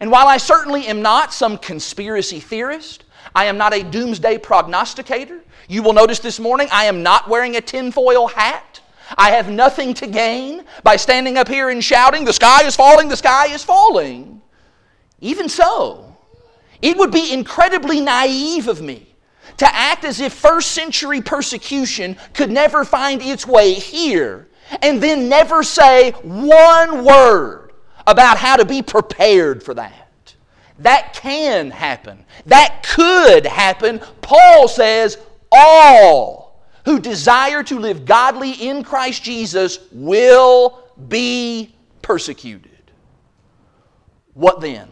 And 0.00 0.10
while 0.10 0.26
I 0.26 0.36
certainly 0.36 0.86
am 0.86 1.02
not 1.02 1.32
some 1.32 1.58
conspiracy 1.58 2.40
theorist, 2.40 3.04
I 3.34 3.44
am 3.44 3.56
not 3.56 3.72
a 3.72 3.84
doomsday 3.84 4.38
prognosticator. 4.38 5.40
You 5.68 5.82
will 5.84 5.92
notice 5.92 6.18
this 6.18 6.40
morning 6.40 6.68
I 6.72 6.86
am 6.86 7.02
not 7.02 7.28
wearing 7.28 7.56
a 7.56 7.60
tinfoil 7.60 8.26
hat. 8.26 8.80
I 9.16 9.30
have 9.30 9.48
nothing 9.48 9.94
to 9.94 10.06
gain 10.06 10.64
by 10.82 10.96
standing 10.96 11.36
up 11.36 11.48
here 11.48 11.70
and 11.70 11.82
shouting, 11.82 12.24
The 12.24 12.32
sky 12.32 12.64
is 12.64 12.74
falling, 12.74 13.08
the 13.08 13.16
sky 13.16 13.46
is 13.46 13.62
falling. 13.62 14.40
Even 15.20 15.48
so, 15.48 16.16
it 16.82 16.96
would 16.96 17.12
be 17.12 17.32
incredibly 17.32 18.00
naive 18.00 18.66
of 18.66 18.80
me 18.80 19.09
to 19.58 19.74
act 19.74 20.04
as 20.04 20.20
if 20.20 20.32
first 20.32 20.72
century 20.72 21.20
persecution 21.20 22.16
could 22.34 22.50
never 22.50 22.84
find 22.84 23.22
its 23.22 23.46
way 23.46 23.74
here 23.74 24.48
and 24.82 25.02
then 25.02 25.28
never 25.28 25.62
say 25.62 26.12
one 26.22 27.04
word 27.04 27.72
about 28.06 28.38
how 28.38 28.56
to 28.56 28.64
be 28.64 28.82
prepared 28.82 29.62
for 29.62 29.74
that. 29.74 30.34
That 30.78 31.12
can 31.12 31.70
happen. 31.70 32.24
That 32.46 32.86
could 32.94 33.44
happen. 33.46 34.00
Paul 34.22 34.66
says, 34.68 35.18
all 35.52 36.64
who 36.84 37.00
desire 37.00 37.62
to 37.64 37.78
live 37.78 38.04
godly 38.04 38.52
in 38.52 38.82
Christ 38.82 39.22
Jesus 39.22 39.78
will 39.92 40.82
be 41.08 41.74
persecuted. 42.02 42.70
What 44.34 44.60
then? 44.60 44.88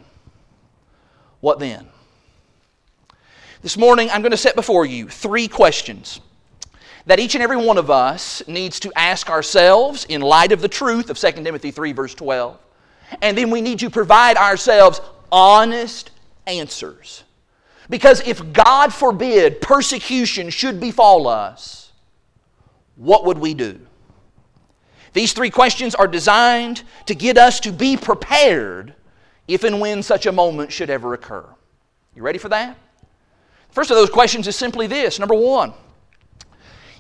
What 1.40 1.58
then? 1.58 1.87
This 3.60 3.76
morning, 3.76 4.08
I'm 4.10 4.22
going 4.22 4.30
to 4.30 4.36
set 4.36 4.54
before 4.54 4.86
you 4.86 5.08
three 5.08 5.48
questions 5.48 6.20
that 7.06 7.18
each 7.18 7.34
and 7.34 7.42
every 7.42 7.56
one 7.56 7.76
of 7.76 7.90
us 7.90 8.40
needs 8.46 8.78
to 8.80 8.92
ask 8.94 9.28
ourselves 9.28 10.04
in 10.04 10.20
light 10.20 10.52
of 10.52 10.60
the 10.60 10.68
truth 10.68 11.10
of 11.10 11.18
2 11.18 11.42
Timothy 11.42 11.72
3, 11.72 11.90
verse 11.90 12.14
12. 12.14 12.56
And 13.20 13.36
then 13.36 13.50
we 13.50 13.60
need 13.60 13.80
to 13.80 13.90
provide 13.90 14.36
ourselves 14.36 15.00
honest 15.32 16.12
answers. 16.46 17.24
Because 17.90 18.20
if 18.28 18.52
God 18.52 18.94
forbid 18.94 19.60
persecution 19.60 20.50
should 20.50 20.78
befall 20.78 21.26
us, 21.26 21.90
what 22.94 23.24
would 23.24 23.38
we 23.38 23.54
do? 23.54 23.80
These 25.14 25.32
three 25.32 25.50
questions 25.50 25.96
are 25.96 26.06
designed 26.06 26.84
to 27.06 27.14
get 27.16 27.36
us 27.36 27.58
to 27.60 27.72
be 27.72 27.96
prepared 27.96 28.94
if 29.48 29.64
and 29.64 29.80
when 29.80 30.04
such 30.04 30.26
a 30.26 30.32
moment 30.32 30.70
should 30.70 30.90
ever 30.90 31.12
occur. 31.12 31.44
You 32.14 32.22
ready 32.22 32.38
for 32.38 32.50
that? 32.50 32.76
First 33.78 33.92
of 33.92 33.96
those 33.96 34.10
questions 34.10 34.48
is 34.48 34.56
simply 34.56 34.88
this 34.88 35.20
number 35.20 35.36
one, 35.36 35.72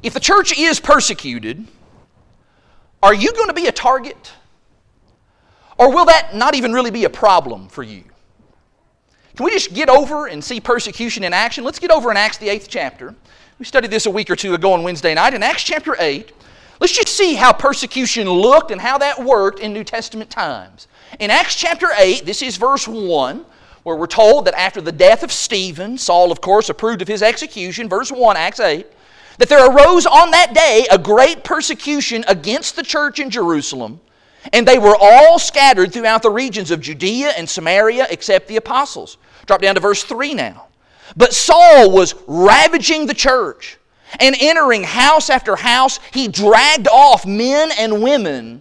if 0.00 0.14
the 0.14 0.20
church 0.20 0.56
is 0.56 0.78
persecuted, 0.78 1.66
are 3.02 3.12
you 3.12 3.32
going 3.32 3.48
to 3.48 3.52
be 3.52 3.66
a 3.66 3.72
target? 3.72 4.32
Or 5.76 5.92
will 5.92 6.04
that 6.04 6.36
not 6.36 6.54
even 6.54 6.72
really 6.72 6.92
be 6.92 7.02
a 7.02 7.10
problem 7.10 7.66
for 7.66 7.82
you? 7.82 8.04
Can 9.34 9.44
we 9.44 9.50
just 9.50 9.74
get 9.74 9.88
over 9.88 10.28
and 10.28 10.42
see 10.42 10.60
persecution 10.60 11.24
in 11.24 11.32
action? 11.32 11.64
Let's 11.64 11.80
get 11.80 11.90
over 11.90 12.12
in 12.12 12.16
Acts, 12.16 12.38
the 12.38 12.48
eighth 12.48 12.68
chapter. 12.70 13.12
We 13.58 13.64
studied 13.64 13.90
this 13.90 14.06
a 14.06 14.10
week 14.12 14.30
or 14.30 14.36
two 14.36 14.54
ago 14.54 14.72
on 14.72 14.84
Wednesday 14.84 15.14
night. 15.14 15.34
In 15.34 15.42
Acts 15.42 15.64
chapter 15.64 15.96
8, 15.98 16.30
let's 16.78 16.92
just 16.92 17.08
see 17.08 17.34
how 17.34 17.52
persecution 17.52 18.30
looked 18.30 18.70
and 18.70 18.80
how 18.80 18.98
that 18.98 19.20
worked 19.20 19.58
in 19.58 19.72
New 19.72 19.82
Testament 19.82 20.30
times. 20.30 20.86
In 21.18 21.32
Acts 21.32 21.56
chapter 21.56 21.88
8, 21.98 22.24
this 22.24 22.40
is 22.40 22.56
verse 22.56 22.86
1, 22.86 23.44
where 23.88 23.96
we're 23.96 24.06
told 24.06 24.44
that 24.44 24.58
after 24.58 24.82
the 24.82 24.92
death 24.92 25.22
of 25.22 25.32
Stephen, 25.32 25.96
Saul, 25.96 26.30
of 26.30 26.42
course, 26.42 26.68
approved 26.68 27.00
of 27.00 27.08
his 27.08 27.22
execution. 27.22 27.88
Verse 27.88 28.12
1, 28.12 28.36
Acts 28.36 28.60
8, 28.60 28.86
that 29.38 29.48
there 29.48 29.66
arose 29.66 30.04
on 30.04 30.30
that 30.32 30.52
day 30.52 30.86
a 30.90 30.98
great 30.98 31.42
persecution 31.42 32.22
against 32.28 32.76
the 32.76 32.82
church 32.82 33.18
in 33.18 33.30
Jerusalem, 33.30 33.98
and 34.52 34.68
they 34.68 34.78
were 34.78 34.96
all 35.00 35.38
scattered 35.38 35.90
throughout 35.90 36.22
the 36.22 36.30
regions 36.30 36.70
of 36.70 36.82
Judea 36.82 37.30
and 37.30 37.48
Samaria 37.48 38.06
except 38.10 38.46
the 38.46 38.56
apostles. 38.56 39.16
Drop 39.46 39.62
down 39.62 39.74
to 39.74 39.80
verse 39.80 40.04
3 40.04 40.34
now. 40.34 40.66
But 41.16 41.32
Saul 41.32 41.90
was 41.90 42.14
ravaging 42.26 43.06
the 43.06 43.14
church 43.14 43.78
and 44.20 44.36
entering 44.38 44.84
house 44.84 45.30
after 45.30 45.56
house, 45.56 45.98
he 46.12 46.28
dragged 46.28 46.88
off 46.88 47.24
men 47.24 47.70
and 47.78 48.02
women 48.02 48.60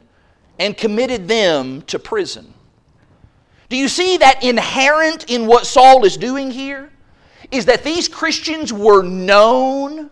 and 0.57 0.77
committed 0.77 1.27
them 1.27 1.81
to 1.84 2.00
prison. 2.00 2.53
Do 3.69 3.75
you 3.75 3.88
see 3.88 4.17
that 4.17 4.43
inherent 4.43 5.29
in 5.29 5.45
what 5.45 5.65
Saul 5.65 6.05
is 6.05 6.17
doing 6.17 6.51
here? 6.51 6.89
Is 7.51 7.65
that 7.65 7.83
these 7.83 8.07
Christians 8.07 8.71
were 8.71 9.03
known, 9.03 10.09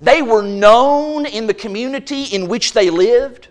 they 0.00 0.22
were 0.22 0.42
known 0.42 1.26
in 1.26 1.46
the 1.46 1.54
community 1.54 2.24
in 2.24 2.48
which 2.48 2.72
they 2.72 2.90
lived. 2.90 3.48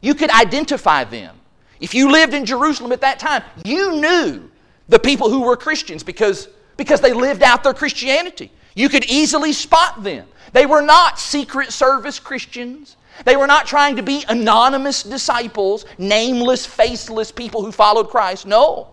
You 0.00 0.14
could 0.14 0.30
identify 0.30 1.04
them. 1.04 1.36
If 1.80 1.94
you 1.94 2.10
lived 2.10 2.34
in 2.34 2.44
Jerusalem 2.44 2.92
at 2.92 3.00
that 3.00 3.18
time, 3.18 3.42
you 3.64 4.00
knew 4.00 4.50
the 4.88 4.98
people 4.98 5.30
who 5.30 5.42
were 5.42 5.56
Christians 5.56 6.02
because, 6.02 6.48
because 6.76 7.00
they 7.00 7.12
lived 7.12 7.42
out 7.42 7.64
their 7.64 7.74
Christianity. 7.74 8.50
You 8.74 8.88
could 8.88 9.04
easily 9.06 9.52
spot 9.52 10.02
them. 10.02 10.26
They 10.52 10.66
were 10.66 10.82
not 10.82 11.18
secret 11.18 11.72
service 11.72 12.18
Christians. 12.18 12.96
They 13.24 13.36
were 13.36 13.46
not 13.46 13.66
trying 13.66 13.96
to 13.96 14.02
be 14.02 14.24
anonymous 14.28 15.02
disciples, 15.02 15.84
nameless, 15.98 16.66
faceless 16.66 17.30
people 17.30 17.64
who 17.64 17.70
followed 17.70 18.08
Christ. 18.08 18.46
No. 18.46 18.88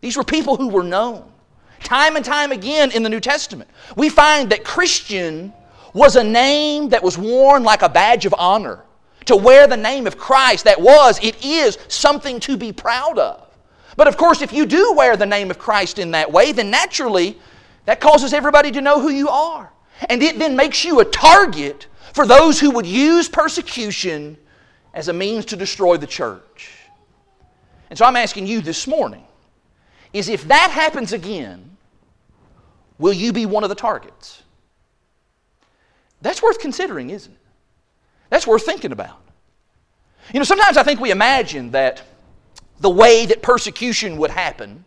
These 0.00 0.16
were 0.16 0.24
people 0.24 0.56
who 0.56 0.68
were 0.68 0.82
known. 0.82 1.30
Time 1.82 2.16
and 2.16 2.24
time 2.24 2.52
again 2.52 2.90
in 2.92 3.02
the 3.02 3.08
New 3.08 3.20
Testament, 3.20 3.70
we 3.96 4.08
find 4.08 4.50
that 4.50 4.64
Christian 4.64 5.52
was 5.94 6.16
a 6.16 6.24
name 6.24 6.90
that 6.90 7.02
was 7.02 7.18
worn 7.18 7.64
like 7.64 7.82
a 7.82 7.88
badge 7.88 8.26
of 8.26 8.34
honor. 8.38 8.84
To 9.26 9.36
wear 9.36 9.66
the 9.66 9.76
name 9.76 10.06
of 10.06 10.18
Christ, 10.18 10.64
that 10.64 10.80
was, 10.80 11.18
it 11.22 11.44
is 11.44 11.78
something 11.88 12.40
to 12.40 12.56
be 12.56 12.72
proud 12.72 13.18
of. 13.18 13.48
But 13.96 14.08
of 14.08 14.16
course, 14.16 14.42
if 14.42 14.52
you 14.52 14.66
do 14.66 14.94
wear 14.96 15.16
the 15.16 15.26
name 15.26 15.50
of 15.50 15.58
Christ 15.58 15.98
in 15.98 16.10
that 16.12 16.30
way, 16.30 16.52
then 16.52 16.70
naturally 16.70 17.38
that 17.84 18.00
causes 18.00 18.32
everybody 18.32 18.70
to 18.72 18.80
know 18.80 19.00
who 19.00 19.10
you 19.10 19.28
are. 19.28 19.72
And 20.08 20.22
it 20.22 20.38
then 20.38 20.56
makes 20.56 20.84
you 20.84 21.00
a 21.00 21.04
target 21.04 21.86
for 22.12 22.26
those 22.26 22.60
who 22.60 22.70
would 22.70 22.86
use 22.86 23.28
persecution 23.28 24.36
as 24.94 25.08
a 25.08 25.12
means 25.12 25.44
to 25.46 25.56
destroy 25.56 25.96
the 25.96 26.06
church. 26.06 26.70
And 27.90 27.98
so 27.98 28.04
I'm 28.04 28.16
asking 28.16 28.46
you 28.46 28.60
this 28.60 28.86
morning 28.86 29.24
is 30.12 30.28
if 30.28 30.46
that 30.48 30.70
happens 30.70 31.12
again, 31.12 31.76
will 32.98 33.12
you 33.12 33.32
be 33.32 33.46
one 33.46 33.64
of 33.64 33.70
the 33.70 33.74
targets? 33.74 34.42
That's 36.20 36.42
worth 36.42 36.58
considering, 36.58 37.10
isn't 37.10 37.32
it? 37.32 37.38
That's 38.30 38.46
worth 38.46 38.64
thinking 38.64 38.92
about. 38.92 39.20
You 40.32 40.38
know, 40.38 40.44
sometimes 40.44 40.76
I 40.76 40.82
think 40.82 41.00
we 41.00 41.10
imagine 41.10 41.72
that 41.72 42.02
the 42.80 42.90
way 42.90 43.26
that 43.26 43.42
persecution 43.42 44.16
would 44.18 44.30
happen 44.30 44.84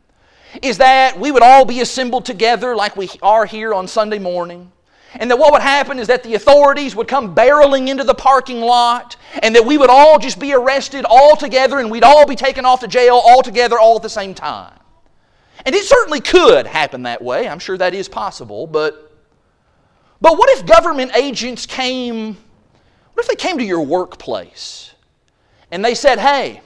is 0.61 0.77
that 0.77 1.19
we 1.19 1.31
would 1.31 1.43
all 1.43 1.65
be 1.65 1.81
assembled 1.81 2.25
together 2.25 2.75
like 2.75 2.95
we 2.95 3.09
are 3.21 3.45
here 3.45 3.73
on 3.73 3.87
Sunday 3.87 4.19
morning. 4.19 4.71
And 5.19 5.31
that 5.31 5.37
what 5.37 5.53
would 5.53 5.61
happen 5.61 5.99
is 5.99 6.07
that 6.07 6.23
the 6.23 6.35
authorities 6.35 6.95
would 6.95 7.07
come 7.07 7.33
barreling 7.33 7.87
into 7.87 8.03
the 8.03 8.13
parking 8.13 8.61
lot, 8.61 9.15
and 9.41 9.55
that 9.55 9.65
we 9.65 9.77
would 9.77 9.89
all 9.89 10.19
just 10.19 10.39
be 10.39 10.53
arrested 10.53 11.05
all 11.07 11.35
together, 11.35 11.79
and 11.79 11.89
we'd 11.89 12.03
all 12.03 12.25
be 12.25 12.35
taken 12.35 12.65
off 12.65 12.81
to 12.81 12.87
jail 12.87 13.21
all 13.23 13.41
together 13.41 13.79
all 13.79 13.95
at 13.95 14.01
the 14.01 14.09
same 14.09 14.33
time. 14.33 14.77
And 15.65 15.73
it 15.73 15.85
certainly 15.85 16.19
could 16.19 16.67
happen 16.67 17.03
that 17.03 17.21
way. 17.21 17.47
I'm 17.47 17.59
sure 17.59 17.77
that 17.77 17.93
is 17.93 18.07
possible. 18.07 18.67
But, 18.67 19.11
but 20.21 20.37
what 20.37 20.49
if 20.51 20.65
government 20.65 21.15
agents 21.15 21.65
came, 21.65 22.37
what 23.13 23.23
if 23.23 23.27
they 23.27 23.35
came 23.35 23.57
to 23.57 23.63
your 23.63 23.81
workplace 23.81 24.93
and 25.71 25.83
they 25.83 25.95
said, 25.95 26.19
hey, 26.19 26.61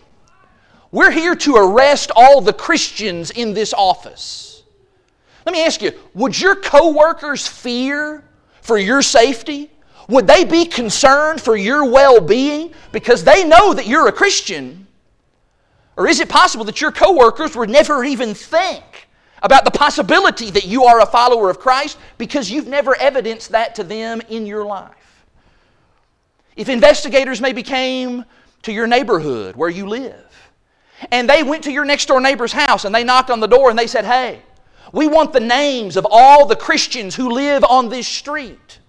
we're 0.91 1.11
here 1.11 1.35
to 1.35 1.55
arrest 1.55 2.11
all 2.15 2.41
the 2.41 2.51
Christians 2.51 3.31
in 3.31 3.53
this 3.53 3.73
office. 3.73 4.63
Let 5.45 5.53
me 5.53 5.63
ask 5.63 5.81
you, 5.81 5.93
would 6.13 6.39
your 6.39 6.55
coworkers 6.55 7.47
fear 7.47 8.23
for 8.69 8.77
your 8.77 9.01
safety? 9.01 9.71
Would 10.09 10.27
they 10.27 10.45
be 10.45 10.63
concerned 10.63 11.41
for 11.41 11.57
your 11.57 11.89
well-being 11.89 12.71
because 12.91 13.23
they 13.23 13.43
know 13.43 13.73
that 13.73 13.87
you're 13.87 14.07
a 14.07 14.11
Christian? 14.11 14.85
Or 15.97 16.07
is 16.07 16.19
it 16.19 16.29
possible 16.29 16.63
that 16.65 16.79
your 16.79 16.91
coworkers 16.91 17.55
would 17.55 17.71
never 17.71 18.03
even 18.03 18.35
think 18.35 18.83
about 19.41 19.65
the 19.65 19.71
possibility 19.71 20.51
that 20.51 20.65
you 20.65 20.83
are 20.83 21.01
a 21.01 21.05
follower 21.07 21.49
of 21.49 21.59
Christ 21.59 21.97
because 22.19 22.51
you've 22.51 22.67
never 22.67 22.95
evidenced 22.97 23.53
that 23.53 23.73
to 23.75 23.83
them 23.83 24.21
in 24.29 24.45
your 24.45 24.63
life? 24.63 25.25
If 26.55 26.69
investigators 26.69 27.41
maybe 27.41 27.63
came 27.63 28.23
to 28.61 28.71
your 28.71 28.85
neighborhood 28.85 29.55
where 29.55 29.69
you 29.69 29.87
live 29.87 30.51
and 31.11 31.27
they 31.27 31.41
went 31.41 31.63
to 31.63 31.71
your 31.71 31.85
next 31.85 32.05
door 32.05 32.21
neighbor's 32.21 32.53
house 32.53 32.85
and 32.85 32.93
they 32.93 33.03
knocked 33.03 33.31
on 33.31 33.39
the 33.39 33.47
door 33.47 33.71
and 33.71 33.79
they 33.79 33.87
said, 33.87 34.05
Hey, 34.05 34.43
We 34.91 35.07
want 35.07 35.33
the 35.33 35.39
names 35.39 35.97
of 35.97 36.07
all 36.09 36.45
the 36.45 36.55
Christians 36.55 37.15
who 37.15 37.29
live 37.29 37.63
on 37.63 37.89
this 37.89 38.07
street. 38.07 38.79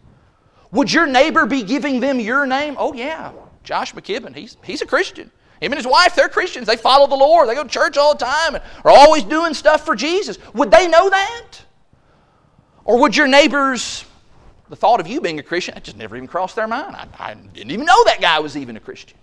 Would 0.73 0.93
your 0.93 1.07
neighbor 1.07 1.47
be 1.47 1.63
giving 1.63 2.01
them 2.01 2.21
your 2.21 2.47
name? 2.47 2.77
Oh, 2.79 2.93
yeah. 2.93 3.33
Josh 3.65 3.95
McKibben, 3.95 4.35
he's, 4.35 4.57
he's 4.65 4.83
a 4.83 4.87
Christian. 4.87 5.31
Him 5.61 5.73
and 5.73 5.75
his 5.75 5.87
wife, 5.87 6.15
they're 6.15 6.29
Christians. 6.29 6.67
They 6.67 6.77
follow 6.77 7.07
the 7.07 7.17
Lord. 7.17 7.49
They 7.49 7.55
go 7.55 7.63
to 7.63 7.69
church 7.69 7.99
all 7.99 8.15
the 8.15 8.25
time 8.25 8.55
and 8.55 8.65
are 8.85 8.91
always 8.91 9.25
doing 9.25 9.53
stuff 9.53 9.85
for 9.85 9.95
Jesus. 9.95 10.39
Would 10.55 10.71
they 10.71 10.89
know 10.89 11.11
that? 11.11 11.47
Or 12.85 12.99
would 13.01 13.15
your 13.15 13.27
neighbors, 13.27 14.05
the 14.71 14.77
thought 14.77 15.01
of 15.01 15.07
you 15.07 15.21
being 15.21 15.39
a 15.39 15.43
Christian, 15.43 15.75
that 15.75 15.85
just 15.85 15.99
never 15.99 16.17
even 16.17 16.29
crossed 16.29 16.57
their 16.57 16.67
mind? 16.67 16.97
I, 16.97 17.07
I 17.19 17.35
didn't 17.35 17.71
even 17.71 17.85
know 17.85 18.05
that 18.05 18.23
guy 18.23 18.39
was 18.39 18.57
even 18.57 18.77
a 18.77 18.81
Christian. 18.81 19.19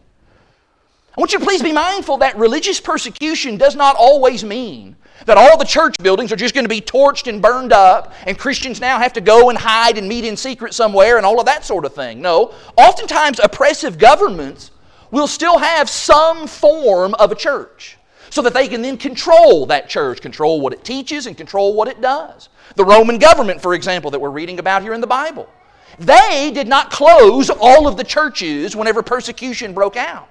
I 1.18 1.20
want 1.20 1.34
you 1.34 1.40
to 1.40 1.46
please 1.46 1.64
be 1.64 1.72
mindful 1.72 2.18
that 2.18 2.38
religious 2.38 2.80
persecution 2.80 3.58
does 3.58 3.76
not 3.76 3.96
always 3.96 4.44
mean 4.44 4.96
that 5.26 5.38
all 5.38 5.58
the 5.58 5.66
church 5.66 5.96
buildings 6.02 6.32
are 6.32 6.36
just 6.36 6.54
going 6.54 6.66
to 6.66 6.70
be 6.70 6.82
torched 6.82 7.28
and 7.28 7.42
burned 7.42 7.74
up, 7.74 8.14
and 8.26 8.38
Christians 8.38 8.80
now 8.80 9.00
have 9.00 9.14
to 9.14 9.22
go 9.22 9.50
and 9.50 9.58
hide 9.58 9.98
and 9.98 10.08
meet 10.08 10.24
in 10.24 10.38
secret 10.38 10.74
somewhere 10.74 11.18
and 11.18 11.26
all 11.26 11.40
of 11.40 11.46
that 11.46 11.66
sort 11.66 11.86
of 11.86 11.94
thing. 11.94 12.22
No. 12.22 12.54
Oftentimes, 12.78 13.40
oppressive 13.40 13.98
governments 13.98 14.72
will 15.12 15.28
still 15.28 15.58
have 15.58 15.90
some 15.90 16.48
form 16.48 17.14
of 17.16 17.32
a 17.32 17.36
church 17.36 17.98
so 18.30 18.42
that 18.42 18.54
they 18.54 18.68
can 18.68 18.82
then 18.82 18.98
control 18.98 19.66
that 19.68 19.90
church, 19.90 20.22
control 20.22 20.62
what 20.62 20.74
it 20.74 20.84
teaches, 20.84 21.28
and 21.28 21.38
control 21.38 21.74
what 21.74 21.88
it 21.88 22.02
does. 22.02 22.50
The 22.76 22.86
Roman 22.86 23.18
government, 23.18 23.62
for 23.62 23.74
example, 23.74 24.12
that 24.12 24.20
we're 24.20 24.30
reading 24.30 24.60
about 24.60 24.82
here 24.82 24.94
in 24.94 25.02
the 25.02 25.08
Bible, 25.08 25.50
they 25.98 26.52
did 26.54 26.68
not 26.68 26.92
close 26.92 27.50
all 27.50 27.88
of 27.88 27.98
the 27.98 28.04
churches 28.04 28.76
whenever 28.76 29.02
persecution 29.02 29.74
broke 29.74 29.96
out. 29.96 30.30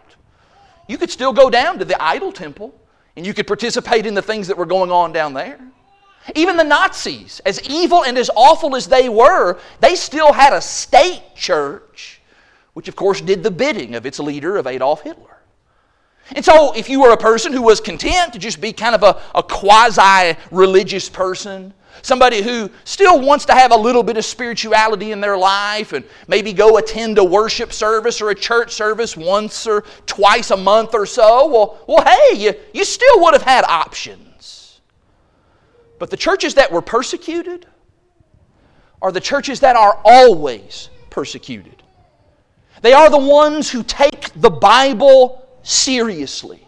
You 0.86 0.98
could 0.98 1.10
still 1.10 1.32
go 1.32 1.50
down 1.50 1.78
to 1.78 1.84
the 1.84 2.00
idol 2.00 2.30
temple 2.30 2.74
and 3.16 3.26
you 3.26 3.34
could 3.34 3.46
participate 3.46 4.06
in 4.06 4.14
the 4.14 4.22
things 4.22 4.48
that 4.48 4.56
were 4.56 4.66
going 4.66 4.90
on 4.90 5.12
down 5.12 5.34
there. 5.34 5.58
Even 6.34 6.56
the 6.56 6.64
Nazis, 6.64 7.40
as 7.46 7.62
evil 7.68 8.04
and 8.04 8.18
as 8.18 8.30
awful 8.34 8.76
as 8.76 8.88
they 8.88 9.08
were, 9.08 9.58
they 9.80 9.94
still 9.94 10.32
had 10.32 10.52
a 10.52 10.60
state 10.60 11.22
church, 11.34 12.20
which 12.74 12.88
of 12.88 12.96
course 12.96 13.20
did 13.20 13.42
the 13.42 13.50
bidding 13.50 13.94
of 13.94 14.06
its 14.06 14.18
leader, 14.18 14.56
of 14.56 14.66
Adolf 14.66 15.02
Hitler. 15.02 15.36
And 16.34 16.44
so, 16.44 16.72
if 16.74 16.88
you 16.88 17.00
were 17.00 17.12
a 17.12 17.16
person 17.16 17.52
who 17.52 17.62
was 17.62 17.80
content 17.80 18.32
to 18.32 18.40
just 18.40 18.60
be 18.60 18.72
kind 18.72 18.96
of 18.96 19.04
a, 19.04 19.22
a 19.38 19.44
quasi 19.44 20.36
religious 20.50 21.08
person, 21.08 21.72
Somebody 22.02 22.42
who 22.42 22.70
still 22.84 23.20
wants 23.20 23.44
to 23.46 23.54
have 23.54 23.72
a 23.72 23.76
little 23.76 24.02
bit 24.02 24.16
of 24.16 24.24
spirituality 24.24 25.12
in 25.12 25.20
their 25.20 25.36
life 25.36 25.92
and 25.92 26.04
maybe 26.28 26.52
go 26.52 26.78
attend 26.78 27.18
a 27.18 27.24
worship 27.24 27.72
service 27.72 28.20
or 28.20 28.30
a 28.30 28.34
church 28.34 28.72
service 28.72 29.16
once 29.16 29.66
or 29.66 29.82
twice 30.06 30.50
a 30.50 30.56
month 30.56 30.94
or 30.94 31.06
so. 31.06 31.46
Well, 31.48 31.80
well 31.86 32.04
hey, 32.04 32.36
you, 32.36 32.54
you 32.72 32.84
still 32.84 33.20
would 33.22 33.34
have 33.34 33.42
had 33.42 33.64
options. 33.64 34.80
But 35.98 36.10
the 36.10 36.16
churches 36.16 36.54
that 36.54 36.70
were 36.70 36.82
persecuted 36.82 37.66
are 39.00 39.12
the 39.12 39.20
churches 39.20 39.60
that 39.60 39.76
are 39.76 40.00
always 40.04 40.90
persecuted. 41.10 41.82
They 42.82 42.92
are 42.92 43.10
the 43.10 43.18
ones 43.18 43.70
who 43.70 43.82
take 43.82 44.32
the 44.34 44.50
Bible 44.50 45.46
seriously. 45.62 46.66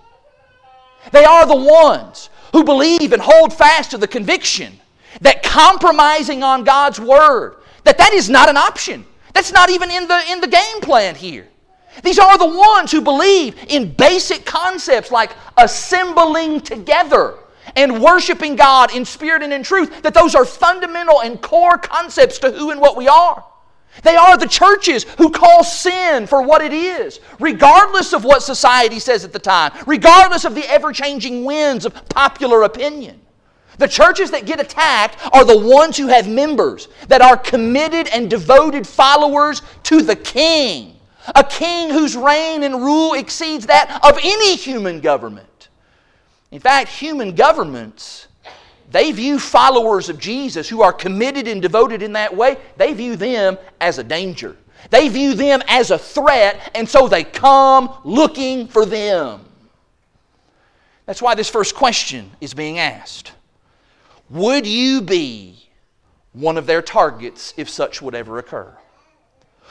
They 1.13 1.25
are 1.25 1.47
the 1.47 1.57
ones 1.57 2.31
who 2.53 2.65
believe 2.65 3.13
and 3.13 3.23
hold 3.23 3.53
fast 3.53 3.91
to 3.93 3.99
the 3.99 4.09
conviction 4.09 4.81
that 5.21 5.43
compromising 5.43 6.43
on 6.43 6.65
God's 6.65 7.01
word, 7.01 7.57
that 7.85 7.99
that 7.99 8.13
is 8.13 8.29
not 8.29 8.49
an 8.49 8.57
option. 8.57 9.05
That's 9.35 9.53
not 9.53 9.71
even 9.71 9.91
in 9.91 10.09
the, 10.09 10.21
in 10.31 10.41
the 10.41 10.49
game 10.49 10.81
plan 10.81 11.15
here. 11.15 11.49
These 12.03 12.19
are 12.19 12.39
the 12.39 12.47
ones 12.47 12.93
who 12.93 13.01
believe 13.01 13.57
in 13.69 13.93
basic 13.93 14.45
concepts 14.45 15.11
like 15.11 15.33
assembling 15.57 16.61
together 16.61 17.35
and 17.77 18.03
worshiping 18.03 18.57
God 18.57 18.95
in 18.95 19.05
spirit 19.05 19.43
and 19.43 19.53
in 19.53 19.63
truth, 19.63 20.03
that 20.03 20.15
those 20.15 20.35
are 20.35 20.45
fundamental 20.45 21.23
and 21.23 21.41
core 21.41 21.79
concepts 21.79 22.39
to 22.39 22.51
who 22.51 22.71
and 22.71 22.81
what 22.81 22.97
we 22.97 23.09
are. 23.09 23.45
They 24.03 24.17
are 24.17 24.37
the 24.37 24.47
churches 24.47 25.05
who 25.19 25.31
call 25.31 25.65
sin 25.65 26.27
for 26.27 26.43
what 26.43 26.63
it 26.63 26.73
is, 26.73 27.21
regardless 27.41 28.13
of 28.13 28.25
what 28.25 28.43
society 28.43 29.01
says 29.01 29.25
at 29.25 29.33
the 29.33 29.39
time, 29.39 29.73
regardless 29.87 30.45
of 30.45 30.55
the 30.55 30.69
ever 30.71 30.93
changing 30.93 31.45
winds 31.45 31.85
of 31.85 32.09
popular 32.09 32.63
opinion. 32.63 33.21
The 33.79 33.89
churches 33.89 34.33
that 34.33 34.45
get 34.45 34.61
attacked 34.61 35.19
are 35.33 35.45
the 35.45 35.59
ones 35.59 35.97
who 35.97 36.09
have 36.09 36.29
members 36.29 36.89
that 37.07 37.23
are 37.23 37.37
committed 37.37 38.09
and 38.09 38.29
devoted 38.29 38.87
followers 38.87 39.63
to 39.85 40.03
the 40.03 40.17
king. 40.17 40.97
A 41.35 41.45
king 41.45 41.91
whose 41.91 42.17
reign 42.17 42.65
and 42.65 42.77
rule 42.77 43.15
exceeds 43.15 43.67
that 43.67 44.01
of 44.03 44.19
any 44.23 44.57
human 44.57 45.01
government. 45.01 45.69
In 46.51 46.59
fact, 46.59 46.91
human 46.91 47.35
governments, 47.35 48.27
they 48.91 49.13
view 49.13 49.39
followers 49.39 50.09
of 50.09 50.19
Jesus 50.19 50.69
who 50.69 50.83
are 50.83 50.93
committed 50.93 51.47
and 51.47 51.61
devoted 51.61 52.03
in 52.03 52.15
that 52.15 52.35
way, 52.35 52.57
they 52.77 52.95
view 52.95 53.15
them 53.15 53.59
as 53.81 53.99
a 53.99 54.05
danger. 54.05 54.57
They 54.91 55.09
view 55.09 55.35
them 55.35 55.61
as 55.69 55.91
a 55.91 55.99
threat, 55.99 56.71
and 56.75 56.89
so 56.89 57.09
they 57.09 57.25
come 57.25 57.93
looking 58.05 58.67
for 58.69 58.87
them. 58.87 59.45
That's 61.05 61.21
why 61.21 61.35
this 61.35 61.51
first 61.51 61.75
question 61.75 62.31
is 62.41 62.55
being 62.55 62.79
asked. 62.79 63.33
Would 64.31 64.67
you 64.67 65.01
be 65.01 65.69
one 66.33 66.59
of 66.59 66.67
their 66.67 66.83
targets 66.83 67.55
if 67.57 67.69
such 67.69 68.03
would 68.03 68.15
ever 68.15 68.39
occur? 68.39 68.77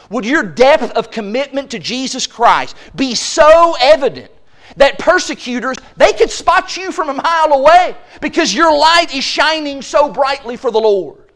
Would 0.10 0.26
your 0.26 0.43
depth 0.43 0.91
of 0.91 1.12
commitment 1.12 1.72
to 1.72 1.80
Jesus 1.80 2.28
Christ 2.28 2.76
be 2.96 3.15
so 3.15 3.76
evident 3.80 4.32
that 4.78 5.00
persecutors 5.00 5.78
they 5.96 6.13
could 6.13 6.30
spot 6.30 6.76
you 6.78 6.91
from 6.91 7.10
a 7.10 7.13
mile 7.13 7.54
away 7.54 7.96
because 8.22 8.54
your 8.54 8.76
light 8.76 9.13
is 9.13 9.24
shining 9.24 9.82
so 9.82 10.12
brightly 10.12 10.56
for 10.56 10.72
the 10.72 10.80
Lord? 10.80 11.32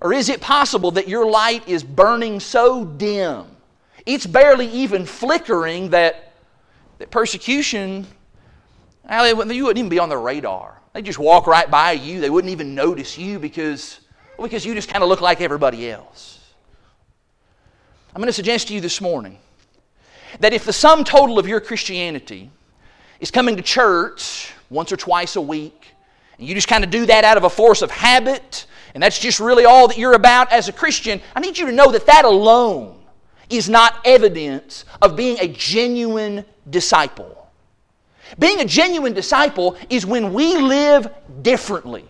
Or 0.00 0.12
is 0.12 0.28
it 0.28 0.40
possible 0.40 0.90
that 0.92 1.08
your 1.08 1.28
light 1.28 1.66
is 1.68 1.82
burning 1.82 2.40
so 2.40 2.84
dim, 2.84 3.46
it's 4.04 4.26
barely 4.26 4.66
even 4.68 5.06
flickering 5.06 5.90
that, 5.90 6.34
that 6.98 7.10
persecution, 7.10 8.06
you 9.10 9.64
wouldn't 9.64 9.78
even 9.78 9.88
be 9.88 9.98
on 9.98 10.08
the 10.08 10.18
radar? 10.18 10.73
They 10.94 11.02
just 11.02 11.18
walk 11.18 11.48
right 11.48 11.68
by 11.68 11.92
you. 11.92 12.20
They 12.20 12.30
wouldn't 12.30 12.52
even 12.52 12.74
notice 12.74 13.18
you 13.18 13.40
because, 13.40 13.98
well, 14.38 14.46
because 14.46 14.64
you 14.64 14.74
just 14.74 14.88
kind 14.88 15.02
of 15.02 15.08
look 15.08 15.20
like 15.20 15.40
everybody 15.40 15.90
else. 15.90 16.40
I'm 18.14 18.20
going 18.20 18.28
to 18.28 18.32
suggest 18.32 18.68
to 18.68 18.74
you 18.74 18.80
this 18.80 19.00
morning 19.00 19.38
that 20.38 20.52
if 20.52 20.64
the 20.64 20.72
sum 20.72 21.02
total 21.02 21.40
of 21.40 21.48
your 21.48 21.60
Christianity 21.60 22.48
is 23.18 23.32
coming 23.32 23.56
to 23.56 23.62
church 23.62 24.52
once 24.70 24.92
or 24.92 24.96
twice 24.96 25.34
a 25.34 25.40
week, 25.40 25.88
and 26.38 26.46
you 26.46 26.54
just 26.54 26.68
kind 26.68 26.84
of 26.84 26.90
do 26.90 27.06
that 27.06 27.24
out 27.24 27.36
of 27.36 27.42
a 27.42 27.50
force 27.50 27.82
of 27.82 27.90
habit, 27.90 28.66
and 28.94 29.02
that's 29.02 29.18
just 29.18 29.40
really 29.40 29.64
all 29.64 29.88
that 29.88 29.98
you're 29.98 30.14
about 30.14 30.52
as 30.52 30.68
a 30.68 30.72
Christian, 30.72 31.20
I 31.34 31.40
need 31.40 31.58
you 31.58 31.66
to 31.66 31.72
know 31.72 31.90
that 31.90 32.06
that 32.06 32.24
alone 32.24 33.00
is 33.50 33.68
not 33.68 34.00
evidence 34.04 34.84
of 35.02 35.16
being 35.16 35.38
a 35.40 35.48
genuine 35.48 36.44
disciple. 36.70 37.43
Being 38.38 38.60
a 38.60 38.64
genuine 38.64 39.12
disciple 39.12 39.76
is 39.90 40.06
when 40.06 40.32
we 40.32 40.56
live 40.56 41.08
differently. 41.42 42.04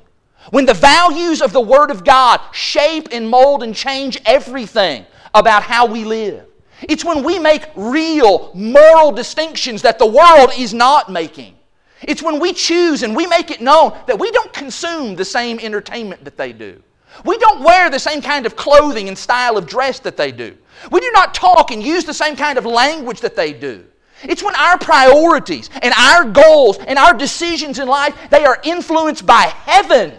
When 0.50 0.66
the 0.66 0.74
values 0.74 1.40
of 1.40 1.52
the 1.52 1.60
Word 1.60 1.90
of 1.90 2.04
God 2.04 2.40
shape 2.52 3.08
and 3.12 3.28
mold 3.28 3.62
and 3.62 3.74
change 3.74 4.20
everything 4.26 5.06
about 5.34 5.62
how 5.62 5.86
we 5.86 6.04
live. 6.04 6.46
It's 6.82 7.04
when 7.04 7.22
we 7.22 7.38
make 7.38 7.64
real 7.74 8.50
moral 8.54 9.12
distinctions 9.12 9.82
that 9.82 9.98
the 9.98 10.06
world 10.06 10.50
is 10.56 10.74
not 10.74 11.10
making. 11.10 11.54
It's 12.02 12.22
when 12.22 12.38
we 12.38 12.52
choose 12.52 13.02
and 13.02 13.16
we 13.16 13.26
make 13.26 13.50
it 13.50 13.60
known 13.60 13.96
that 14.06 14.18
we 14.18 14.30
don't 14.30 14.52
consume 14.52 15.16
the 15.16 15.24
same 15.24 15.58
entertainment 15.60 16.24
that 16.24 16.36
they 16.36 16.52
do. 16.52 16.82
We 17.24 17.38
don't 17.38 17.62
wear 17.62 17.90
the 17.90 17.98
same 17.98 18.20
kind 18.20 18.44
of 18.44 18.56
clothing 18.56 19.08
and 19.08 19.16
style 19.16 19.56
of 19.56 19.66
dress 19.66 20.00
that 20.00 20.16
they 20.16 20.32
do. 20.32 20.56
We 20.90 21.00
do 21.00 21.10
not 21.12 21.32
talk 21.32 21.70
and 21.70 21.82
use 21.82 22.04
the 22.04 22.12
same 22.12 22.36
kind 22.36 22.58
of 22.58 22.66
language 22.66 23.20
that 23.20 23.36
they 23.36 23.52
do. 23.52 23.84
It's 24.24 24.42
when 24.42 24.54
our 24.56 24.78
priorities 24.78 25.70
and 25.82 25.92
our 25.94 26.24
goals 26.24 26.78
and 26.78 26.98
our 26.98 27.14
decisions 27.14 27.78
in 27.78 27.88
life, 27.88 28.16
they 28.30 28.44
are 28.44 28.58
influenced 28.64 29.26
by 29.26 29.42
heaven 29.64 30.14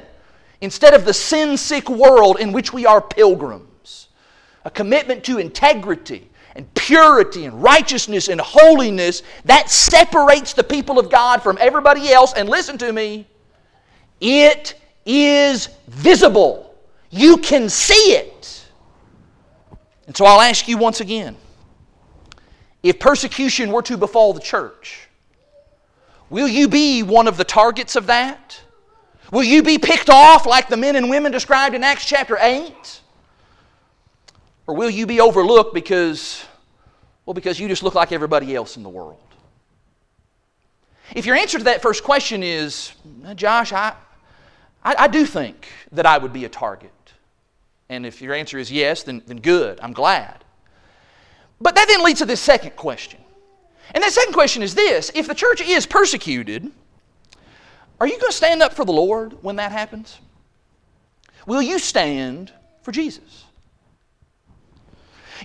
instead 0.61 0.93
of 0.93 1.05
the 1.05 1.13
sin-sick 1.13 1.89
world 1.89 2.39
in 2.39 2.51
which 2.51 2.73
we 2.73 2.85
are 2.85 3.01
pilgrims. 3.01 4.07
A 4.63 4.71
commitment 4.71 5.23
to 5.25 5.37
integrity 5.37 6.29
and 6.55 6.73
purity 6.73 7.45
and 7.45 7.61
righteousness 7.61 8.29
and 8.29 8.39
holiness 8.39 9.23
that 9.43 9.69
separates 9.69 10.53
the 10.53 10.63
people 10.63 10.97
of 10.97 11.09
God 11.09 11.43
from 11.43 11.57
everybody 11.59 12.11
else. 12.11 12.33
And 12.33 12.47
listen 12.49 12.77
to 12.79 12.91
me, 12.91 13.27
it 14.21 14.79
is 15.05 15.69
visible. 15.87 16.75
You 17.09 17.37
can 17.37 17.69
see 17.69 18.13
it. 18.13 18.65
And 20.07 20.15
so 20.15 20.25
I'll 20.25 20.41
ask 20.41 20.67
you 20.67 20.77
once 20.77 21.01
again 21.01 21.35
if 22.85 22.99
persecution 22.99 23.71
were 23.71 23.81
to 23.81 23.97
befall 23.97 24.31
the 24.31 24.39
church, 24.39 25.07
will 26.29 26.47
you 26.47 26.67
be 26.67 27.01
one 27.01 27.27
of 27.27 27.35
the 27.35 27.43
targets 27.43 27.95
of 27.95 28.05
that? 28.05 28.61
Will 29.31 29.43
you 29.43 29.63
be 29.63 29.79
picked 29.79 30.07
off 30.07 30.45
like 30.45 30.69
the 30.69 30.77
men 30.77 30.95
and 30.95 31.09
women 31.09 31.31
described 31.31 31.73
in 31.73 31.83
Acts 31.83 32.05
chapter 32.05 32.37
8? 32.39 33.01
Or 34.67 34.75
will 34.75 34.91
you 34.91 35.07
be 35.07 35.19
overlooked 35.19 35.73
because, 35.73 36.45
well, 37.25 37.33
because 37.33 37.59
you 37.59 37.67
just 37.67 37.81
look 37.81 37.95
like 37.95 38.11
everybody 38.11 38.53
else 38.53 38.77
in 38.77 38.83
the 38.83 38.89
world? 38.89 39.17
If 41.15 41.25
your 41.25 41.35
answer 41.35 41.57
to 41.57 41.63
that 41.63 41.81
first 41.81 42.03
question 42.03 42.43
is, 42.43 42.91
Josh, 43.33 43.73
I, 43.73 43.95
I, 44.83 44.95
I 44.99 45.07
do 45.07 45.25
think 45.25 45.67
that 45.91 46.05
I 46.05 46.19
would 46.19 46.33
be 46.33 46.45
a 46.45 46.49
target. 46.49 46.91
And 47.89 48.05
if 48.05 48.21
your 48.21 48.35
answer 48.35 48.59
is 48.59 48.71
yes, 48.71 49.01
then, 49.01 49.23
then 49.25 49.37
good. 49.37 49.79
I'm 49.81 49.93
glad. 49.93 50.44
But 51.59 51.75
that 51.75 51.87
then 51.87 52.03
leads 52.03 52.19
to 52.19 52.25
this 52.25 52.41
second 52.41 52.75
question. 52.75 53.19
And 53.93 54.03
that 54.03 54.11
second 54.11 54.33
question 54.33 54.61
is 54.63 54.75
this 54.75 55.11
if 55.15 55.27
the 55.27 55.35
church 55.35 55.61
is 55.61 55.85
persecuted, 55.85 56.71
are 57.99 58.07
you 58.07 58.19
going 58.19 58.31
to 58.31 58.35
stand 58.35 58.61
up 58.61 58.73
for 58.73 58.83
the 58.83 58.91
Lord 58.91 59.41
when 59.41 59.55
that 59.57 59.71
happens? 59.71 60.19
Will 61.45 61.61
you 61.61 61.79
stand 61.79 62.51
for 62.81 62.91
Jesus? 62.91 63.45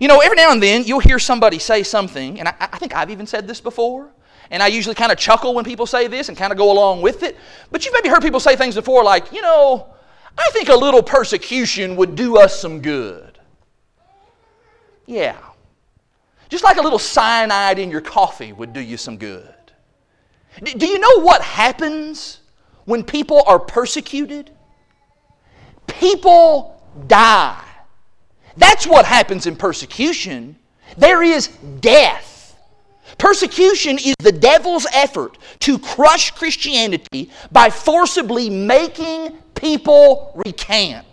You 0.00 0.08
know, 0.08 0.20
every 0.20 0.36
now 0.36 0.52
and 0.52 0.62
then 0.62 0.84
you'll 0.84 1.00
hear 1.00 1.18
somebody 1.18 1.58
say 1.58 1.82
something, 1.82 2.38
and 2.38 2.48
I, 2.48 2.54
I 2.58 2.78
think 2.78 2.94
I've 2.94 3.10
even 3.10 3.26
said 3.26 3.46
this 3.46 3.60
before, 3.60 4.10
and 4.50 4.62
I 4.62 4.68
usually 4.68 4.94
kind 4.94 5.12
of 5.12 5.18
chuckle 5.18 5.54
when 5.54 5.64
people 5.64 5.86
say 5.86 6.06
this 6.06 6.28
and 6.28 6.38
kind 6.38 6.52
of 6.52 6.58
go 6.58 6.72
along 6.72 7.02
with 7.02 7.22
it. 7.22 7.36
But 7.70 7.84
you've 7.84 7.94
maybe 7.94 8.08
heard 8.08 8.22
people 8.22 8.40
say 8.40 8.56
things 8.56 8.74
before 8.74 9.04
like, 9.04 9.32
you 9.32 9.42
know, 9.42 9.92
I 10.38 10.50
think 10.52 10.68
a 10.70 10.74
little 10.74 11.02
persecution 11.02 11.96
would 11.96 12.14
do 12.14 12.38
us 12.38 12.58
some 12.58 12.80
good. 12.80 13.38
Yeah. 15.06 15.36
Just 16.50 16.64
like 16.64 16.76
a 16.76 16.82
little 16.82 16.98
cyanide 16.98 17.78
in 17.78 17.90
your 17.90 18.00
coffee 18.00 18.52
would 18.52 18.72
do 18.72 18.80
you 18.80 18.96
some 18.96 19.16
good. 19.16 19.54
Do 20.62 20.86
you 20.86 20.98
know 20.98 21.20
what 21.20 21.42
happens 21.42 22.40
when 22.84 23.04
people 23.04 23.42
are 23.46 23.58
persecuted? 23.58 24.50
People 25.86 26.82
die. 27.06 27.64
That's 28.56 28.86
what 28.86 29.06
happens 29.06 29.46
in 29.46 29.54
persecution. 29.54 30.56
There 30.98 31.22
is 31.22 31.46
death. 31.80 32.58
Persecution 33.16 33.96
is 33.98 34.14
the 34.18 34.32
devil's 34.32 34.86
effort 34.92 35.38
to 35.60 35.78
crush 35.78 36.32
Christianity 36.32 37.30
by 37.52 37.70
forcibly 37.70 38.50
making 38.50 39.36
people 39.54 40.32
recant. 40.44 41.06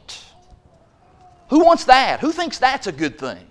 Who 1.50 1.64
wants 1.64 1.86
that? 1.86 2.22
Who 2.22 2.32
thinks 2.32 2.58
that's 2.58 2.88
a 2.88 2.92
good 2.92 3.20
thing? 3.20 3.46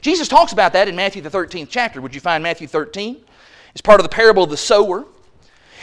Jesus 0.00 0.28
talks 0.28 0.52
about 0.52 0.72
that 0.72 0.88
in 0.88 0.96
Matthew, 0.96 1.22
the 1.22 1.30
13th 1.30 1.68
chapter. 1.70 2.00
Would 2.00 2.14
you 2.14 2.20
find 2.20 2.42
Matthew 2.42 2.66
13? 2.66 3.16
It's 3.72 3.80
part 3.80 4.00
of 4.00 4.04
the 4.04 4.10
parable 4.10 4.44
of 4.44 4.50
the 4.50 4.56
sower. 4.56 5.04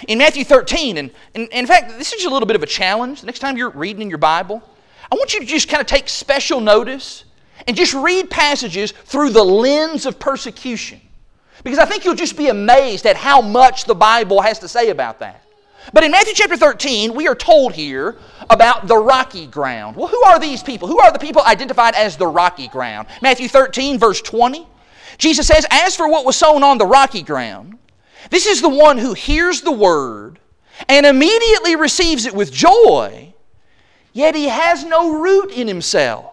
In 0.07 0.17
Matthew 0.17 0.43
13, 0.43 0.97
and, 0.97 1.11
and, 1.35 1.47
in 1.49 1.65
fact, 1.65 1.97
this 1.97 2.11
is 2.11 2.25
a 2.25 2.29
little 2.29 2.45
bit 2.45 2.55
of 2.55 2.63
a 2.63 2.67
challenge. 2.67 3.21
The 3.21 3.27
next 3.27 3.39
time 3.39 3.57
you're 3.57 3.69
reading 3.69 4.01
in 4.01 4.09
your 4.09 4.17
Bible, 4.17 4.61
I 5.11 5.15
want 5.15 5.33
you 5.33 5.39
to 5.39 5.45
just 5.45 5.69
kind 5.69 5.79
of 5.79 5.87
take 5.87 6.09
special 6.09 6.59
notice 6.59 7.23
and 7.67 7.77
just 7.77 7.93
read 7.93 8.29
passages 8.29 8.91
through 8.91 9.29
the 9.29 9.43
lens 9.43 10.05
of 10.05 10.19
persecution. 10.19 10.99
Because 11.63 11.79
I 11.79 11.85
think 11.85 12.03
you'll 12.03 12.15
just 12.15 12.35
be 12.35 12.49
amazed 12.49 13.05
at 13.05 13.15
how 13.15 13.41
much 13.41 13.85
the 13.85 13.95
Bible 13.95 14.41
has 14.41 14.59
to 14.59 14.67
say 14.67 14.89
about 14.89 15.19
that. 15.19 15.44
But 15.93 16.03
in 16.03 16.11
Matthew 16.11 16.33
chapter 16.33 16.57
13, 16.57 17.13
we 17.13 17.27
are 17.27 17.35
told 17.35 17.73
here 17.73 18.17
about 18.49 18.87
the 18.87 18.97
rocky 18.97 19.47
ground. 19.47 19.95
Well, 19.95 20.07
who 20.07 20.21
are 20.23 20.39
these 20.39 20.63
people? 20.63 20.87
Who 20.87 20.99
are 20.99 21.11
the 21.11 21.19
people 21.19 21.41
identified 21.43 21.95
as 21.95 22.17
the 22.17 22.27
rocky 22.27 22.67
ground? 22.67 23.07
Matthew 23.21 23.47
13, 23.47 23.99
verse 23.99 24.21
20. 24.21 24.67
Jesus 25.17 25.47
says, 25.47 25.65
As 25.69 25.95
for 25.95 26.09
what 26.09 26.25
was 26.25 26.35
sown 26.35 26.63
on 26.63 26.77
the 26.77 26.85
rocky 26.85 27.21
ground, 27.21 27.77
this 28.29 28.45
is 28.45 28.61
the 28.61 28.69
one 28.69 28.97
who 28.97 29.13
hears 29.13 29.61
the 29.61 29.71
word 29.71 30.39
and 30.89 31.05
immediately 31.05 31.75
receives 31.75 32.25
it 32.25 32.33
with 32.33 32.51
joy, 32.51 33.33
yet 34.13 34.35
he 34.35 34.45
has 34.45 34.83
no 34.83 35.19
root 35.19 35.51
in 35.51 35.67
himself. 35.67 36.31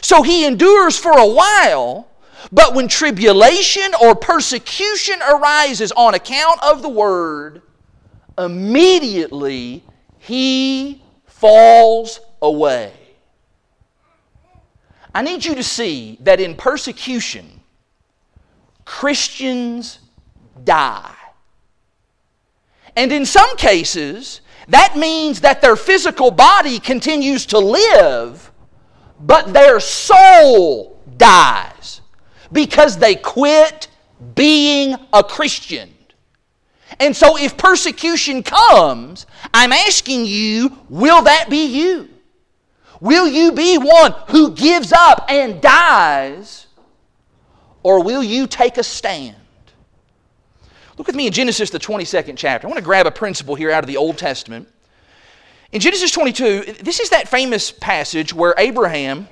So 0.00 0.22
he 0.22 0.46
endures 0.46 0.98
for 0.98 1.12
a 1.12 1.26
while, 1.26 2.08
but 2.50 2.74
when 2.74 2.88
tribulation 2.88 3.92
or 4.02 4.14
persecution 4.14 5.20
arises 5.22 5.92
on 5.92 6.14
account 6.14 6.62
of 6.62 6.82
the 6.82 6.88
word, 6.88 7.62
immediately 8.40 9.84
he 10.18 11.02
falls 11.26 12.20
away. 12.42 12.92
I 15.14 15.22
need 15.22 15.44
you 15.44 15.54
to 15.54 15.62
see 15.62 16.18
that 16.20 16.40
in 16.40 16.54
persecution, 16.56 17.60
Christians 18.84 19.98
die. 20.64 21.14
And 22.96 23.12
in 23.12 23.24
some 23.24 23.56
cases, 23.56 24.40
that 24.68 24.96
means 24.96 25.40
that 25.40 25.60
their 25.60 25.76
physical 25.76 26.30
body 26.30 26.78
continues 26.78 27.46
to 27.46 27.58
live, 27.58 28.52
but 29.20 29.52
their 29.52 29.80
soul 29.80 31.00
dies 31.16 32.00
because 32.52 32.98
they 32.98 33.14
quit 33.14 33.88
being 34.34 34.96
a 35.12 35.24
Christian. 35.24 35.92
And 37.00 37.16
so, 37.16 37.38
if 37.38 37.56
persecution 37.56 38.42
comes, 38.42 39.26
I'm 39.54 39.72
asking 39.72 40.26
you, 40.26 40.78
will 40.90 41.22
that 41.24 41.48
be 41.48 41.64
you? 41.64 42.10
Will 43.00 43.26
you 43.26 43.52
be 43.52 43.78
one 43.78 44.14
who 44.28 44.54
gives 44.54 44.92
up 44.92 45.24
and 45.30 45.62
dies? 45.62 46.66
Or 47.82 48.04
will 48.04 48.22
you 48.22 48.46
take 48.46 48.76
a 48.76 48.82
stand? 48.82 49.36
Look 50.98 51.06
with 51.06 51.16
me 51.16 51.26
in 51.26 51.32
Genesis, 51.32 51.70
the 51.70 51.78
22nd 51.78 52.36
chapter. 52.36 52.66
I 52.66 52.68
want 52.68 52.76
to 52.76 52.84
grab 52.84 53.06
a 53.06 53.10
principle 53.10 53.54
here 53.54 53.70
out 53.70 53.82
of 53.82 53.88
the 53.88 53.96
Old 53.96 54.18
Testament. 54.18 54.68
In 55.72 55.80
Genesis 55.80 56.10
22, 56.10 56.74
this 56.82 57.00
is 57.00 57.08
that 57.08 57.26
famous 57.26 57.70
passage 57.70 58.34
where 58.34 58.54
Abraham 58.58 59.26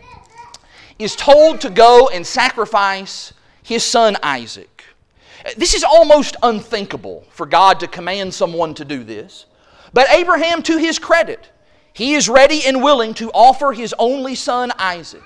is 0.98 1.14
told 1.14 1.61
to 1.61 1.68
go 1.68 2.09
and 2.09 2.26
sacrifice 2.26 3.35
his 3.62 3.85
son 3.85 4.16
Isaac. 4.22 4.78
This 5.57 5.74
is 5.74 5.85
almost 5.85 6.37
unthinkable 6.42 7.24
for 7.31 7.46
God 7.46 7.81
to 7.81 7.87
command 7.87 8.35
someone 8.35 8.74
to 8.74 8.85
do 8.85 9.05
this. 9.05 9.46
But 9.92 10.11
Abraham, 10.11 10.62
to 10.64 10.77
his 10.77 10.98
credit, 10.98 11.51
he 11.92 12.14
is 12.14 12.29
ready 12.29 12.64
and 12.66 12.83
willing 12.83 13.14
to 13.14 13.31
offer 13.31 13.72
his 13.72 13.94
only 13.98 14.35
son 14.35 14.72
Isaac. 14.79 15.22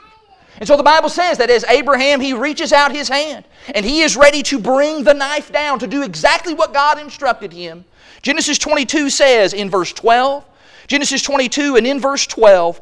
And 0.59 0.67
so 0.67 0.77
the 0.77 0.83
Bible 0.83 1.09
says 1.09 1.39
that 1.39 1.51
as 1.51 1.65
Abraham, 1.65 2.21
he 2.21 2.35
reaches 2.35 2.73
out 2.73 2.93
his 2.93 3.09
hand 3.09 3.45
and 3.75 3.85
he 3.85 4.03
is 4.03 4.17
ready 4.17 4.43
to 4.45 4.59
bring 4.59 5.03
the 5.03 5.15
knife 5.15 5.51
down 5.51 5.79
to 5.79 5.87
do 5.87 6.03
exactly 6.03 6.55
what 6.55 6.75
God 6.75 6.99
instructed 7.01 7.53
him. 7.53 7.85
Genesis 8.21 8.59
22 8.59 9.11
says 9.11 9.55
in 9.55 9.71
verse 9.71 9.93
12, 9.93 10.45
Genesis 10.87 11.23
22 11.23 11.77
and 11.77 11.87
in 11.87 11.99
verse 11.99 12.27
12, 12.27 12.81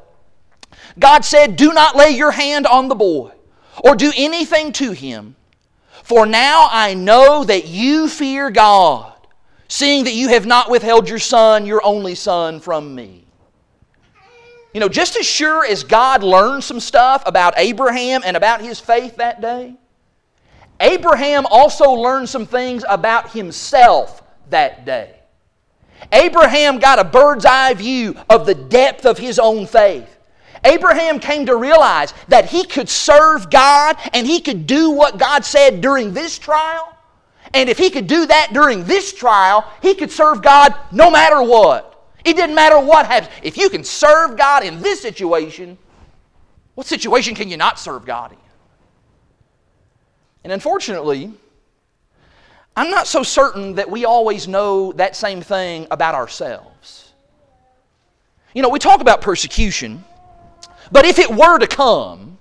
God 0.99 1.25
said, 1.25 1.57
Do 1.57 1.73
not 1.73 1.97
lay 1.97 2.11
your 2.11 2.33
hand 2.33 2.67
on 2.67 2.89
the 2.89 2.95
boy 2.95 3.33
or 3.83 3.95
do 3.95 4.13
anything 4.17 4.73
to 4.75 4.93
him. 4.93 5.37
For 6.03 6.27
now 6.27 6.69
I 6.71 6.95
know 6.95 7.45
that 7.45 7.67
you 7.67 8.09
fear 8.09 8.51
God, 8.51 9.13
seeing 9.69 10.05
that 10.05 10.15
you 10.15 10.29
have 10.29 10.47
not 10.47 10.71
withheld 10.71 11.09
your 11.09 11.19
son, 11.19 11.67
your 11.67 11.85
only 11.85 12.15
son, 12.15 12.61
from 12.61 12.95
me. 12.95 13.25
You 14.73 14.81
know, 14.81 14.89
just 14.89 15.17
as 15.17 15.27
sure 15.27 15.67
as 15.67 15.83
God 15.83 16.23
learned 16.23 16.63
some 16.63 16.81
stuff 16.81 17.25
about 17.27 17.55
Abraham 17.57 18.23
and 18.25 18.37
about 18.37 18.61
his 18.61 18.79
faith 18.79 19.17
that 19.17 19.41
day, 19.41 19.75
Abraham 20.79 21.45
also 21.47 21.91
learned 21.91 22.29
some 22.29 22.47
things 22.47 22.85
about 22.89 23.33
himself 23.33 24.23
that 24.51 24.85
day. 24.85 25.17
Abraham 26.13 26.79
got 26.79 26.99
a 26.99 27.05
bird's 27.05 27.45
eye 27.45 27.75
view 27.75 28.17
of 28.29 28.47
the 28.47 28.55
depth 28.55 29.05
of 29.05 29.19
his 29.19 29.39
own 29.39 29.67
faith. 29.67 30.17
Abraham 30.65 31.19
came 31.19 31.47
to 31.47 31.57
realize 31.57 32.13
that 32.29 32.47
he 32.47 32.65
could 32.65 32.89
serve 32.89 33.51
God 33.51 33.97
and 34.13 34.27
he 34.27 34.41
could 34.41 34.67
do 34.67 34.91
what 34.91 35.19
God 35.19 35.45
said 35.45 35.81
during 35.81 36.13
this 36.13 36.39
trial. 36.39 36.97
And 37.55 37.69
if 37.69 37.79
he 37.79 37.91
could 37.91 38.07
do 38.07 38.27
that 38.27 38.51
during 38.53 38.85
this 38.85 39.13
trial, 39.13 39.71
he 39.83 39.95
could 39.95 40.11
serve 40.11 40.43
God 40.43 40.75
no 40.93 41.11
matter 41.11 41.43
what. 41.43 41.87
It 42.25 42.37
didn't 42.37 42.55
matter 42.55 42.79
what 42.79 43.07
happens. 43.07 43.33
If 43.43 43.57
you 43.57 43.71
can 43.71 43.83
serve 43.83 44.37
God 44.37 44.65
in 44.65 44.81
this 44.81 45.01
situation, 45.01 45.79
what 46.75 46.87
situation 46.87 47.35
can 47.35 47.49
you 47.49 47.57
not 47.57 47.79
serve 47.79 48.05
God 48.05 48.33
in? 48.33 48.39
And 50.45 50.53
unfortunately, 50.53 51.33
I'm 52.77 52.91
not 52.91 53.07
so 53.07 53.23
certain 53.23 53.75
that 53.75 53.91
we 53.91 54.05
always 54.05 54.47
know 54.47 54.93
that 54.93 55.17
same 55.17 55.41
thing 55.41 55.87
about 55.91 56.15
ourselves. 56.15 57.13
You 58.55 58.63
know, 58.63 58.69
we 58.69 58.79
talk 58.79 59.01
about 59.01 59.21
persecution. 59.21 60.05
But 60.93 61.05
if 61.05 61.19
it 61.19 61.31
were 61.31 61.59
to 61.59 61.67
come, 61.67 62.39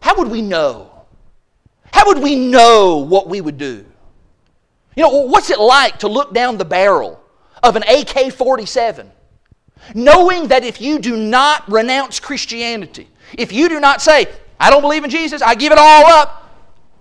how 0.00 0.16
would 0.16 0.28
we 0.28 0.42
know? 0.42 0.90
How 1.92 2.06
would 2.06 2.18
we 2.18 2.36
know 2.36 2.98
what 2.98 3.28
we 3.28 3.40
would 3.40 3.58
do? 3.58 3.84
You 4.96 5.02
know, 5.02 5.26
what's 5.26 5.50
it 5.50 5.58
like 5.58 6.00
to 6.00 6.08
look 6.08 6.34
down 6.34 6.58
the 6.58 6.64
barrel 6.64 7.22
of 7.62 7.76
an 7.76 7.84
AK 7.84 8.32
47, 8.32 9.10
knowing 9.94 10.48
that 10.48 10.64
if 10.64 10.80
you 10.80 10.98
do 10.98 11.16
not 11.16 11.70
renounce 11.70 12.20
Christianity, 12.20 13.08
if 13.38 13.52
you 13.52 13.68
do 13.68 13.80
not 13.80 14.02
say, 14.02 14.26
I 14.60 14.70
don't 14.70 14.82
believe 14.82 15.04
in 15.04 15.10
Jesus, 15.10 15.40
I 15.40 15.54
give 15.54 15.72
it 15.72 15.78
all 15.78 16.06
up, 16.06 16.50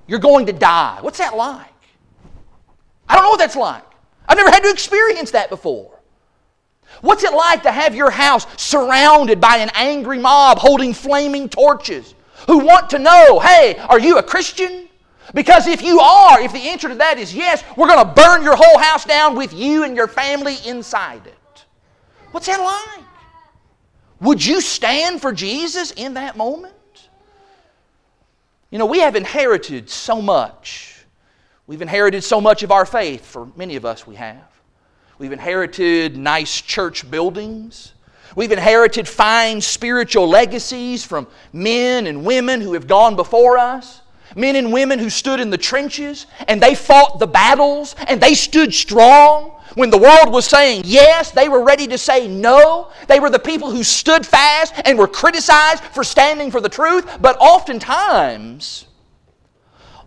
you're 0.07 0.19
going 0.19 0.45
to 0.45 0.53
die? 0.53 0.99
What's 1.01 1.17
that 1.17 1.35
like? 1.35 1.67
I 3.09 3.15
don't 3.15 3.23
know 3.23 3.29
what 3.31 3.39
that's 3.39 3.55
like. 3.55 3.83
I've 4.27 4.37
never 4.37 4.49
had 4.49 4.63
to 4.63 4.69
experience 4.69 5.31
that 5.31 5.49
before. 5.49 5.90
What's 7.01 7.23
it 7.23 7.33
like 7.33 7.63
to 7.63 7.71
have 7.71 7.95
your 7.95 8.11
house 8.11 8.45
surrounded 8.61 9.41
by 9.41 9.57
an 9.57 9.71
angry 9.73 10.19
mob 10.19 10.59
holding 10.59 10.93
flaming 10.93 11.49
torches 11.49 12.13
who 12.47 12.59
want 12.59 12.89
to 12.91 12.99
know, 12.99 13.39
hey, 13.39 13.77
are 13.89 13.99
you 13.99 14.17
a 14.17 14.23
Christian? 14.23 14.87
Because 15.33 15.67
if 15.67 15.81
you 15.81 15.99
are, 15.99 16.39
if 16.41 16.53
the 16.53 16.59
answer 16.59 16.89
to 16.89 16.95
that 16.95 17.17
is 17.17 17.33
yes, 17.33 17.63
we're 17.75 17.87
going 17.87 18.05
to 18.05 18.13
burn 18.13 18.43
your 18.43 18.55
whole 18.55 18.77
house 18.77 19.05
down 19.05 19.35
with 19.35 19.53
you 19.53 19.83
and 19.83 19.95
your 19.95 20.07
family 20.07 20.57
inside 20.65 21.25
it. 21.25 21.65
What's 22.31 22.47
that 22.47 22.59
like? 22.59 23.05
Would 24.21 24.45
you 24.45 24.61
stand 24.61 25.21
for 25.21 25.31
Jesus 25.31 25.91
in 25.91 26.13
that 26.13 26.37
moment? 26.37 26.73
You 28.69 28.77
know, 28.77 28.85
we 28.85 28.99
have 28.99 29.15
inherited 29.15 29.89
so 29.89 30.21
much. 30.21 31.05
We've 31.65 31.81
inherited 31.81 32.23
so 32.23 32.39
much 32.39 32.63
of 32.63 32.71
our 32.71 32.85
faith, 32.85 33.25
for 33.25 33.47
many 33.55 33.75
of 33.75 33.85
us 33.85 34.05
we 34.05 34.15
have. 34.15 34.50
We've 35.21 35.31
inherited 35.31 36.17
nice 36.17 36.59
church 36.59 37.11
buildings. 37.11 37.93
We've 38.35 38.51
inherited 38.51 39.07
fine 39.07 39.61
spiritual 39.61 40.27
legacies 40.27 41.05
from 41.05 41.27
men 41.53 42.07
and 42.07 42.25
women 42.25 42.59
who 42.59 42.73
have 42.73 42.87
gone 42.87 43.15
before 43.15 43.59
us. 43.59 44.01
Men 44.35 44.55
and 44.55 44.73
women 44.73 44.97
who 44.97 45.11
stood 45.11 45.39
in 45.39 45.51
the 45.51 45.59
trenches 45.59 46.25
and 46.47 46.59
they 46.59 46.73
fought 46.73 47.19
the 47.19 47.27
battles 47.27 47.95
and 48.07 48.19
they 48.19 48.33
stood 48.33 48.73
strong. 48.73 49.51
When 49.75 49.91
the 49.91 49.99
world 49.99 50.33
was 50.33 50.47
saying 50.47 50.85
yes, 50.85 51.29
they 51.29 51.49
were 51.49 51.63
ready 51.63 51.85
to 51.85 51.99
say 51.99 52.27
no. 52.27 52.89
They 53.07 53.19
were 53.19 53.29
the 53.29 53.37
people 53.37 53.69
who 53.69 53.83
stood 53.83 54.25
fast 54.25 54.73
and 54.85 54.97
were 54.97 55.07
criticized 55.07 55.83
for 55.83 56.03
standing 56.03 56.49
for 56.49 56.61
the 56.61 56.67
truth. 56.67 57.07
But 57.21 57.37
oftentimes, 57.39 58.87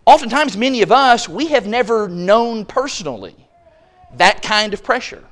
oftentimes, 0.07 0.57
many 0.57 0.83
of 0.83 0.91
us, 0.91 1.29
we 1.29 1.47
have 1.51 1.69
never 1.69 2.09
known 2.09 2.65
personally 2.65 3.44
that 4.19 4.43
kind 4.43 4.75
of 4.75 4.83
pressure. 4.83 5.25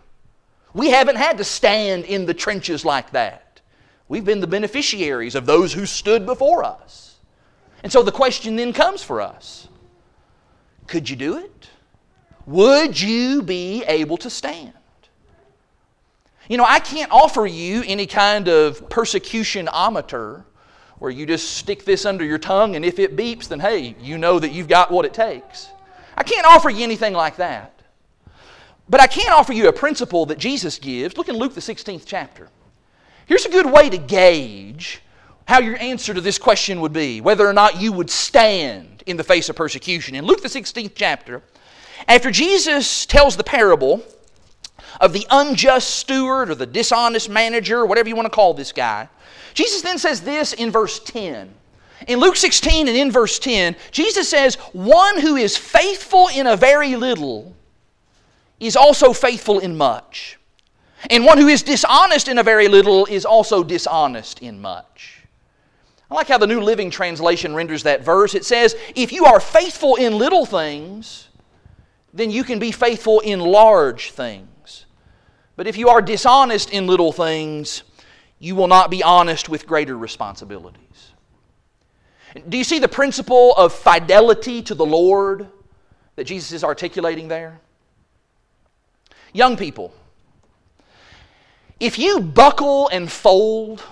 We 0.74 0.90
haven't 0.90 1.16
had 1.16 1.38
to 1.38 1.44
stand 1.44 2.04
in 2.04 2.26
the 2.26 2.34
trenches 2.34 2.84
like 2.84 3.10
that. 3.12 3.60
We've 4.08 4.24
been 4.24 4.40
the 4.40 4.46
beneficiaries 4.46 5.34
of 5.34 5.46
those 5.46 5.72
who 5.72 5.86
stood 5.86 6.26
before 6.26 6.64
us. 6.64 7.16
And 7.82 7.90
so 7.90 8.02
the 8.02 8.12
question 8.12 8.56
then 8.56 8.72
comes 8.72 9.02
for 9.02 9.20
us 9.20 9.68
could 10.86 11.08
you 11.08 11.16
do 11.16 11.38
it? 11.38 11.68
Would 12.46 13.00
you 13.00 13.42
be 13.42 13.84
able 13.84 14.16
to 14.18 14.28
stand? 14.28 14.72
You 16.48 16.56
know, 16.58 16.66
I 16.66 16.80
can't 16.80 17.10
offer 17.10 17.46
you 17.46 17.82
any 17.86 18.06
kind 18.06 18.48
of 18.48 18.88
persecutionometer 18.88 20.44
where 20.98 21.10
you 21.10 21.24
just 21.24 21.56
stick 21.56 21.84
this 21.84 22.04
under 22.04 22.24
your 22.24 22.38
tongue 22.38 22.76
and 22.76 22.84
if 22.84 22.98
it 22.98 23.16
beeps, 23.16 23.48
then 23.48 23.60
hey, 23.60 23.96
you 24.00 24.18
know 24.18 24.38
that 24.38 24.52
you've 24.52 24.68
got 24.68 24.90
what 24.90 25.04
it 25.04 25.14
takes. 25.14 25.68
I 26.16 26.22
can't 26.24 26.46
offer 26.46 26.68
you 26.68 26.82
anything 26.82 27.14
like 27.14 27.36
that. 27.36 27.81
But 28.92 29.00
I 29.00 29.06
can't 29.06 29.30
offer 29.30 29.54
you 29.54 29.68
a 29.68 29.72
principle 29.72 30.26
that 30.26 30.36
Jesus 30.36 30.78
gives. 30.78 31.16
Look 31.16 31.30
in 31.30 31.36
Luke, 31.36 31.54
the 31.54 31.62
16th 31.62 32.02
chapter. 32.04 32.50
Here's 33.24 33.46
a 33.46 33.48
good 33.48 33.64
way 33.64 33.88
to 33.88 33.96
gauge 33.96 35.00
how 35.48 35.60
your 35.60 35.78
answer 35.78 36.12
to 36.12 36.20
this 36.20 36.36
question 36.36 36.78
would 36.82 36.92
be 36.92 37.22
whether 37.22 37.48
or 37.48 37.54
not 37.54 37.80
you 37.80 37.90
would 37.90 38.10
stand 38.10 39.02
in 39.06 39.16
the 39.16 39.24
face 39.24 39.48
of 39.48 39.56
persecution. 39.56 40.14
In 40.14 40.26
Luke, 40.26 40.42
the 40.42 40.48
16th 40.48 40.92
chapter, 40.94 41.40
after 42.06 42.30
Jesus 42.30 43.06
tells 43.06 43.34
the 43.34 43.42
parable 43.42 44.04
of 45.00 45.14
the 45.14 45.26
unjust 45.30 45.88
steward 45.94 46.50
or 46.50 46.54
the 46.54 46.66
dishonest 46.66 47.30
manager, 47.30 47.86
whatever 47.86 48.10
you 48.10 48.14
want 48.14 48.26
to 48.26 48.30
call 48.30 48.52
this 48.52 48.72
guy, 48.72 49.08
Jesus 49.54 49.80
then 49.80 49.96
says 49.96 50.20
this 50.20 50.52
in 50.52 50.70
verse 50.70 50.98
10. 50.98 51.50
In 52.08 52.18
Luke 52.20 52.36
16 52.36 52.88
and 52.88 52.96
in 52.96 53.10
verse 53.10 53.38
10, 53.38 53.74
Jesus 53.90 54.28
says, 54.28 54.56
One 54.74 55.18
who 55.18 55.36
is 55.36 55.56
faithful 55.56 56.28
in 56.28 56.46
a 56.46 56.58
very 56.58 56.94
little 56.94 57.56
is 58.62 58.76
also 58.76 59.12
faithful 59.12 59.58
in 59.58 59.76
much. 59.76 60.38
And 61.10 61.24
one 61.24 61.38
who 61.38 61.48
is 61.48 61.62
dishonest 61.62 62.28
in 62.28 62.38
a 62.38 62.42
very 62.42 62.68
little 62.68 63.06
is 63.06 63.24
also 63.24 63.64
dishonest 63.64 64.40
in 64.40 64.60
much. 64.60 65.18
I 66.10 66.14
like 66.14 66.28
how 66.28 66.38
the 66.38 66.46
New 66.46 66.60
Living 66.60 66.90
Translation 66.90 67.54
renders 67.54 67.82
that 67.82 68.04
verse. 68.04 68.34
It 68.34 68.44
says, 68.44 68.76
If 68.94 69.12
you 69.12 69.24
are 69.24 69.40
faithful 69.40 69.96
in 69.96 70.16
little 70.18 70.46
things, 70.46 71.28
then 72.14 72.30
you 72.30 72.44
can 72.44 72.58
be 72.58 72.70
faithful 72.70 73.20
in 73.20 73.40
large 73.40 74.12
things. 74.12 74.86
But 75.56 75.66
if 75.66 75.76
you 75.76 75.88
are 75.88 76.00
dishonest 76.00 76.70
in 76.70 76.86
little 76.86 77.12
things, 77.12 77.82
you 78.38 78.54
will 78.54 78.68
not 78.68 78.90
be 78.90 79.02
honest 79.02 79.48
with 79.48 79.66
greater 79.66 79.96
responsibilities. 79.96 81.12
Do 82.48 82.56
you 82.56 82.64
see 82.64 82.78
the 82.78 82.88
principle 82.88 83.54
of 83.54 83.72
fidelity 83.72 84.62
to 84.62 84.74
the 84.74 84.86
Lord 84.86 85.48
that 86.16 86.24
Jesus 86.24 86.52
is 86.52 86.64
articulating 86.64 87.28
there? 87.28 87.60
Young 89.32 89.56
people, 89.56 89.92
if 91.80 91.98
you 91.98 92.20
buckle 92.20 92.88
and 92.88 93.10
fold 93.10 93.82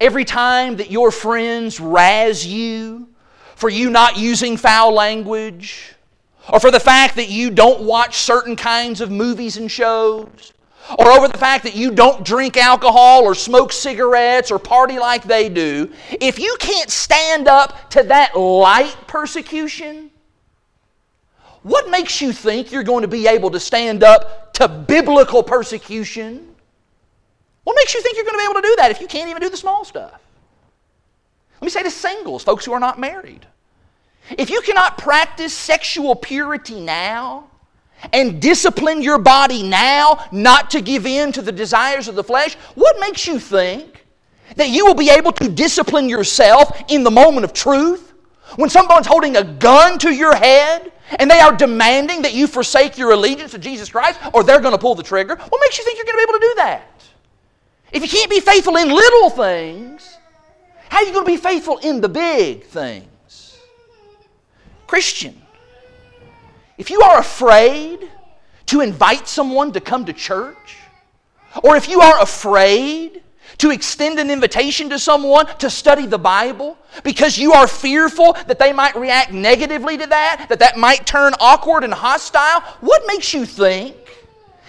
every 0.00 0.24
time 0.24 0.76
that 0.76 0.90
your 0.90 1.10
friends 1.10 1.78
razz 1.80 2.46
you 2.46 3.08
for 3.54 3.68
you 3.68 3.90
not 3.90 4.16
using 4.16 4.56
foul 4.56 4.92
language, 4.92 5.94
or 6.52 6.60
for 6.60 6.70
the 6.70 6.80
fact 6.80 7.16
that 7.16 7.28
you 7.28 7.50
don't 7.50 7.82
watch 7.82 8.16
certain 8.16 8.56
kinds 8.56 9.00
of 9.00 9.10
movies 9.10 9.56
and 9.56 9.70
shows, 9.70 10.52
or 10.98 11.10
over 11.10 11.28
the 11.28 11.36
fact 11.36 11.64
that 11.64 11.76
you 11.76 11.90
don't 11.90 12.24
drink 12.24 12.56
alcohol 12.56 13.22
or 13.22 13.34
smoke 13.34 13.72
cigarettes 13.72 14.50
or 14.50 14.58
party 14.58 14.98
like 14.98 15.24
they 15.24 15.48
do, 15.48 15.92
if 16.20 16.38
you 16.38 16.56
can't 16.58 16.88
stand 16.88 17.48
up 17.48 17.90
to 17.90 18.02
that 18.04 18.38
light 18.38 18.96
persecution, 19.06 20.10
what 21.62 21.90
makes 21.90 22.20
you 22.20 22.32
think 22.32 22.72
you're 22.72 22.84
going 22.84 23.02
to 23.02 23.08
be 23.08 23.26
able 23.26 23.50
to 23.50 23.60
stand 23.60 24.02
up 24.02 24.52
to 24.54 24.68
biblical 24.68 25.42
persecution? 25.42 26.54
What 27.64 27.74
makes 27.74 27.94
you 27.94 28.02
think 28.02 28.16
you're 28.16 28.24
going 28.24 28.36
to 28.36 28.38
be 28.38 28.50
able 28.50 28.62
to 28.62 28.66
do 28.66 28.76
that 28.78 28.90
if 28.90 29.00
you 29.00 29.06
can't 29.06 29.28
even 29.28 29.42
do 29.42 29.50
the 29.50 29.56
small 29.56 29.84
stuff? 29.84 30.20
Let 31.60 31.62
me 31.62 31.70
say 31.70 31.82
to 31.82 31.90
singles, 31.90 32.44
folks 32.44 32.64
who 32.64 32.72
are 32.72 32.80
not 32.80 32.98
married. 32.98 33.46
If 34.36 34.50
you 34.50 34.60
cannot 34.60 34.98
practice 34.98 35.52
sexual 35.52 36.14
purity 36.14 36.80
now 36.80 37.50
and 38.12 38.40
discipline 38.40 39.02
your 39.02 39.18
body 39.18 39.62
now 39.62 40.24
not 40.30 40.70
to 40.70 40.80
give 40.80 41.06
in 41.06 41.32
to 41.32 41.42
the 41.42 41.50
desires 41.50 42.06
of 42.06 42.14
the 42.14 42.22
flesh, 42.22 42.54
what 42.74 43.00
makes 43.00 43.26
you 43.26 43.38
think 43.38 44.04
that 44.56 44.68
you 44.68 44.86
will 44.86 44.94
be 44.94 45.10
able 45.10 45.32
to 45.32 45.48
discipline 45.48 46.08
yourself 46.08 46.82
in 46.88 47.02
the 47.02 47.10
moment 47.10 47.44
of 47.44 47.52
truth? 47.52 48.12
When 48.56 48.70
someone's 48.70 49.06
holding 49.06 49.36
a 49.36 49.44
gun 49.44 49.98
to 49.98 50.14
your 50.14 50.34
head 50.34 50.92
and 51.18 51.30
they 51.30 51.40
are 51.40 51.52
demanding 51.56 52.22
that 52.22 52.34
you 52.34 52.46
forsake 52.46 52.98
your 52.98 53.12
allegiance 53.12 53.52
to 53.52 53.58
Jesus 53.58 53.88
Christ 53.88 54.20
or 54.32 54.42
they're 54.44 54.60
going 54.60 54.72
to 54.72 54.78
pull 54.78 54.94
the 54.94 55.02
trigger, 55.02 55.36
what 55.36 55.60
makes 55.60 55.78
you 55.78 55.84
think 55.84 55.96
you're 55.96 56.04
going 56.04 56.16
to 56.16 56.26
be 56.26 56.30
able 56.30 56.40
to 56.40 56.46
do 56.46 56.54
that? 56.56 57.02
If 57.92 58.02
you 58.02 58.08
can't 58.08 58.30
be 58.30 58.40
faithful 58.40 58.76
in 58.76 58.88
little 58.88 59.30
things, 59.30 60.18
how 60.90 60.98
are 60.98 61.04
you 61.04 61.12
going 61.12 61.24
to 61.24 61.30
be 61.30 61.36
faithful 61.36 61.78
in 61.78 62.00
the 62.00 62.08
big 62.08 62.64
things? 62.64 63.58
Christian, 64.86 65.40
if 66.76 66.90
you 66.90 67.00
are 67.02 67.18
afraid 67.18 68.08
to 68.66 68.80
invite 68.80 69.26
someone 69.26 69.72
to 69.72 69.80
come 69.80 70.04
to 70.06 70.12
church, 70.12 70.78
or 71.62 71.76
if 71.76 71.88
you 71.88 72.00
are 72.00 72.20
afraid 72.20 73.22
to 73.58 73.70
extend 73.70 74.18
an 74.18 74.30
invitation 74.30 74.88
to 74.90 74.98
someone 74.98 75.46
to 75.58 75.68
study 75.68 76.06
the 76.06 76.18
Bible 76.18 76.78
because 77.02 77.38
you 77.38 77.52
are 77.52 77.66
fearful 77.66 78.34
that 78.46 78.58
they 78.58 78.72
might 78.72 78.94
react 78.96 79.32
negatively 79.32 79.98
to 79.98 80.06
that, 80.06 80.46
that 80.48 80.58
that 80.60 80.76
might 80.76 81.06
turn 81.06 81.32
awkward 81.40 81.84
and 81.84 81.92
hostile, 81.92 82.60
what 82.80 83.02
makes 83.06 83.34
you 83.34 83.44
think 83.44 83.94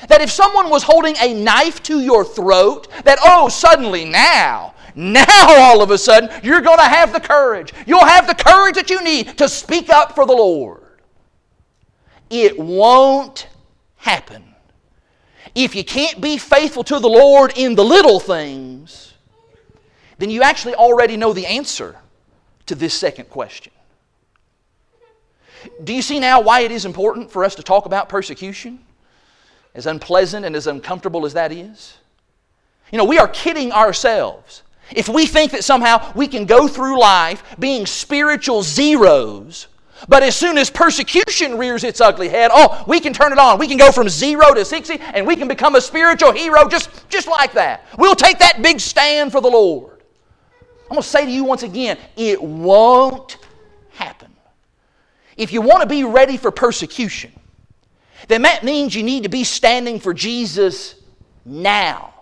that 0.08 0.21
if 0.21 0.32
someone 0.32 0.69
was 0.69 0.84
holding 0.84 1.15
a 1.21 1.34
knife 1.34 1.84
to 1.84 1.99
your 1.99 2.23
throat, 2.23 2.88
that, 3.04 3.19
oh, 3.21 3.49
suddenly 3.49 4.06
now 4.06 4.73
now, 4.99 5.25
all 5.47 5.82
of 5.82 5.91
a 5.91 5.97
sudden, 5.97 6.30
you're 6.43 6.62
going 6.62 6.78
to 6.78 6.84
have 6.84 7.13
the 7.13 7.19
courage. 7.19 7.73
You'll 7.88 8.06
have 8.06 8.28
the 8.28 8.36
courage 8.36 8.75
that 8.75 8.89
you 8.89 9.02
need 9.04 9.38
to 9.38 9.47
speak 9.47 9.89
up 9.89 10.13
for 10.13 10.25
the 10.25 10.34
Lord. 10.34 10.82
It 12.30 12.60
won't 12.60 13.47
happen. 13.95 14.48
If 15.55 15.75
you 15.75 15.83
can't 15.83 16.21
be 16.21 16.38
faithful 16.38 16.83
to 16.85 16.99
the 16.99 17.09
Lord 17.09 17.53
in 17.55 17.75
the 17.75 17.83
little 17.83 18.19
things, 18.19 19.13
then 20.17 20.29
you 20.29 20.43
actually 20.43 20.75
already 20.75 21.17
know 21.17 21.33
the 21.33 21.45
answer 21.45 21.95
to 22.67 22.75
this 22.75 22.93
second 22.93 23.29
question. 23.29 23.73
Do 25.83 25.93
you 25.93 26.01
see 26.01 26.19
now 26.19 26.41
why 26.41 26.62
it 26.62 26.71
is 26.71 26.85
important 26.85 27.31
for 27.31 27.43
us 27.43 27.55
to 27.55 27.63
talk 27.63 27.85
about 27.85 28.09
persecution? 28.09 28.79
As 29.75 29.85
unpleasant 29.85 30.45
and 30.45 30.55
as 30.55 30.67
uncomfortable 30.67 31.25
as 31.25 31.33
that 31.33 31.51
is? 31.51 31.97
You 32.91 32.97
know, 32.97 33.05
we 33.05 33.17
are 33.17 33.27
kidding 33.27 33.71
ourselves 33.71 34.63
if 34.91 35.07
we 35.07 35.25
think 35.25 35.51
that 35.51 35.63
somehow 35.63 36.12
we 36.15 36.27
can 36.27 36.45
go 36.45 36.67
through 36.67 36.99
life 36.99 37.43
being 37.59 37.85
spiritual 37.85 38.63
zeros, 38.63 39.67
but 40.07 40.23
as 40.23 40.35
soon 40.35 40.57
as 40.57 40.69
persecution 40.69 41.57
rears 41.57 41.83
its 41.83 41.99
ugly 41.99 42.29
head, 42.29 42.51
oh, 42.53 42.83
we 42.88 42.99
can 42.99 43.13
turn 43.13 43.31
it 43.31 43.39
on. 43.39 43.59
We 43.59 43.67
can 43.67 43.77
go 43.77 43.91
from 43.91 44.07
zero 44.07 44.53
to 44.53 44.63
60 44.63 44.99
and 44.99 45.27
we 45.27 45.35
can 45.35 45.47
become 45.47 45.75
a 45.75 45.81
spiritual 45.81 46.31
hero 46.31 46.67
just, 46.67 47.09
just 47.09 47.27
like 47.27 47.53
that. 47.53 47.85
We'll 47.97 48.15
take 48.15 48.39
that 48.39 48.62
big 48.62 48.79
stand 48.79 49.31
for 49.31 49.41
the 49.41 49.49
Lord. 49.49 50.01
I'm 50.83 50.95
going 50.95 51.01
to 51.01 51.07
say 51.07 51.25
to 51.25 51.31
you 51.31 51.43
once 51.43 51.63
again 51.63 51.97
it 52.15 52.41
won't 52.41 53.38
happen. 53.91 54.33
If 55.38 55.53
you 55.53 55.62
want 55.62 55.81
to 55.81 55.88
be 55.88 56.03
ready 56.03 56.38
for 56.38 56.51
persecution, 56.51 57.31
then 58.27 58.41
that 58.43 58.63
means 58.63 58.95
you 58.95 59.03
need 59.03 59.23
to 59.23 59.29
be 59.29 59.43
standing 59.43 59.99
for 59.99 60.13
Jesus 60.13 60.95
now. 61.45 62.13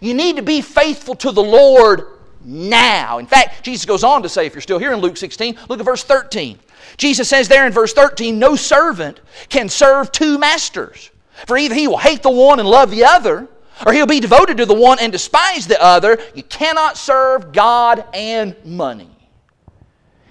You 0.00 0.14
need 0.14 0.36
to 0.36 0.42
be 0.42 0.60
faithful 0.60 1.14
to 1.16 1.32
the 1.32 1.42
Lord 1.42 2.06
now. 2.44 3.18
In 3.18 3.26
fact, 3.26 3.64
Jesus 3.64 3.84
goes 3.84 4.04
on 4.04 4.22
to 4.22 4.28
say, 4.28 4.46
if 4.46 4.54
you're 4.54 4.62
still 4.62 4.78
here 4.78 4.92
in 4.92 5.00
Luke 5.00 5.16
16, 5.16 5.56
look 5.68 5.78
at 5.78 5.84
verse 5.84 6.02
13. 6.02 6.58
Jesus 6.96 7.28
says 7.28 7.48
there 7.48 7.66
in 7.66 7.72
verse 7.72 7.92
13, 7.92 8.38
no 8.38 8.56
servant 8.56 9.20
can 9.48 9.68
serve 9.68 10.12
two 10.12 10.38
masters. 10.38 11.10
For 11.46 11.56
either 11.56 11.74
he 11.74 11.88
will 11.88 11.98
hate 11.98 12.22
the 12.22 12.30
one 12.30 12.60
and 12.60 12.68
love 12.68 12.90
the 12.90 13.04
other, 13.04 13.48
or 13.86 13.92
he'll 13.92 14.06
be 14.06 14.20
devoted 14.20 14.58
to 14.58 14.66
the 14.66 14.74
one 14.74 14.98
and 15.00 15.10
despise 15.10 15.66
the 15.66 15.82
other. 15.82 16.18
You 16.34 16.42
cannot 16.42 16.96
serve 16.96 17.52
God 17.52 18.04
and 18.14 18.54
money. 18.64 19.10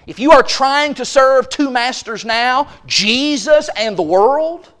If 0.06 0.18
you 0.18 0.32
are 0.32 0.42
trying 0.42 0.94
to 0.94 1.04
serve 1.04 1.48
two 1.48 1.70
masters 1.70 2.24
now, 2.24 2.68
Jesus 2.86 3.68
and 3.76 3.96
the 3.96 4.02
world, 4.02 4.72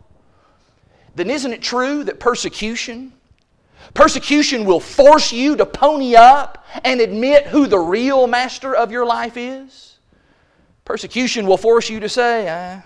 then 1.14 1.30
isn't 1.30 1.52
it 1.52 1.62
true 1.62 2.04
that 2.04 2.18
persecution, 2.18 3.12
persecution 3.94 4.64
will 4.64 4.80
force 4.80 5.32
you 5.32 5.56
to 5.56 5.66
pony 5.66 6.16
up 6.16 6.64
and 6.84 7.00
admit 7.00 7.46
who 7.46 7.66
the 7.66 7.78
real 7.78 8.26
master 8.26 8.74
of 8.74 8.90
your 8.90 9.04
life 9.04 9.36
is? 9.36 9.91
Persecution 10.84 11.46
will 11.46 11.56
force 11.56 11.88
you 11.88 12.00
to 12.00 12.08
say, 12.08 12.48
I, 12.48 12.82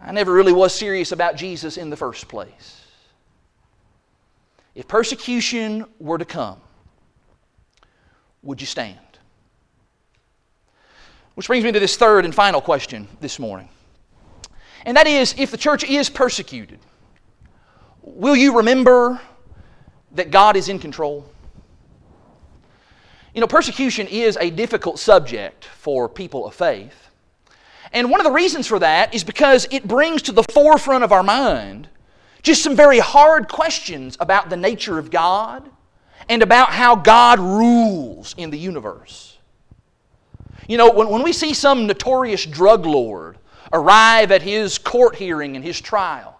I 0.00 0.12
never 0.12 0.32
really 0.32 0.52
was 0.52 0.74
serious 0.74 1.12
about 1.12 1.36
Jesus 1.36 1.76
in 1.76 1.90
the 1.90 1.96
first 1.96 2.28
place. 2.28 2.84
If 4.74 4.88
persecution 4.88 5.86
were 5.98 6.18
to 6.18 6.24
come, 6.24 6.58
would 8.42 8.60
you 8.60 8.66
stand? 8.66 8.98
Which 11.34 11.46
brings 11.46 11.64
me 11.64 11.72
to 11.72 11.80
this 11.80 11.96
third 11.96 12.24
and 12.24 12.34
final 12.34 12.60
question 12.60 13.08
this 13.20 13.38
morning. 13.38 13.68
And 14.86 14.96
that 14.96 15.06
is 15.06 15.34
if 15.38 15.50
the 15.50 15.56
church 15.56 15.82
is 15.84 16.10
persecuted, 16.10 16.78
will 18.02 18.36
you 18.36 18.56
remember 18.58 19.20
that 20.12 20.30
God 20.30 20.56
is 20.56 20.68
in 20.68 20.78
control? 20.78 21.28
You 23.34 23.40
know, 23.40 23.48
persecution 23.48 24.06
is 24.06 24.38
a 24.40 24.50
difficult 24.50 24.98
subject 24.98 25.64
for 25.64 26.08
people 26.08 26.46
of 26.46 26.54
faith. 26.54 27.10
And 27.92 28.10
one 28.10 28.20
of 28.20 28.24
the 28.24 28.32
reasons 28.32 28.66
for 28.66 28.78
that 28.78 29.12
is 29.12 29.24
because 29.24 29.66
it 29.70 29.86
brings 29.86 30.22
to 30.22 30.32
the 30.32 30.44
forefront 30.44 31.04
of 31.04 31.12
our 31.12 31.22
mind 31.22 31.88
just 32.42 32.62
some 32.62 32.76
very 32.76 32.98
hard 33.00 33.48
questions 33.48 34.16
about 34.20 34.50
the 34.50 34.56
nature 34.56 34.98
of 34.98 35.10
God 35.10 35.68
and 36.28 36.42
about 36.42 36.70
how 36.70 36.94
God 36.94 37.40
rules 37.40 38.34
in 38.36 38.50
the 38.50 38.58
universe. 38.58 39.38
You 40.68 40.76
know, 40.76 40.90
when, 40.90 41.08
when 41.08 41.22
we 41.22 41.32
see 41.32 41.54
some 41.54 41.86
notorious 41.86 42.46
drug 42.46 42.86
lord 42.86 43.38
arrive 43.72 44.30
at 44.30 44.42
his 44.42 44.78
court 44.78 45.16
hearing 45.16 45.56
and 45.56 45.64
his 45.64 45.80
trial, 45.80 46.38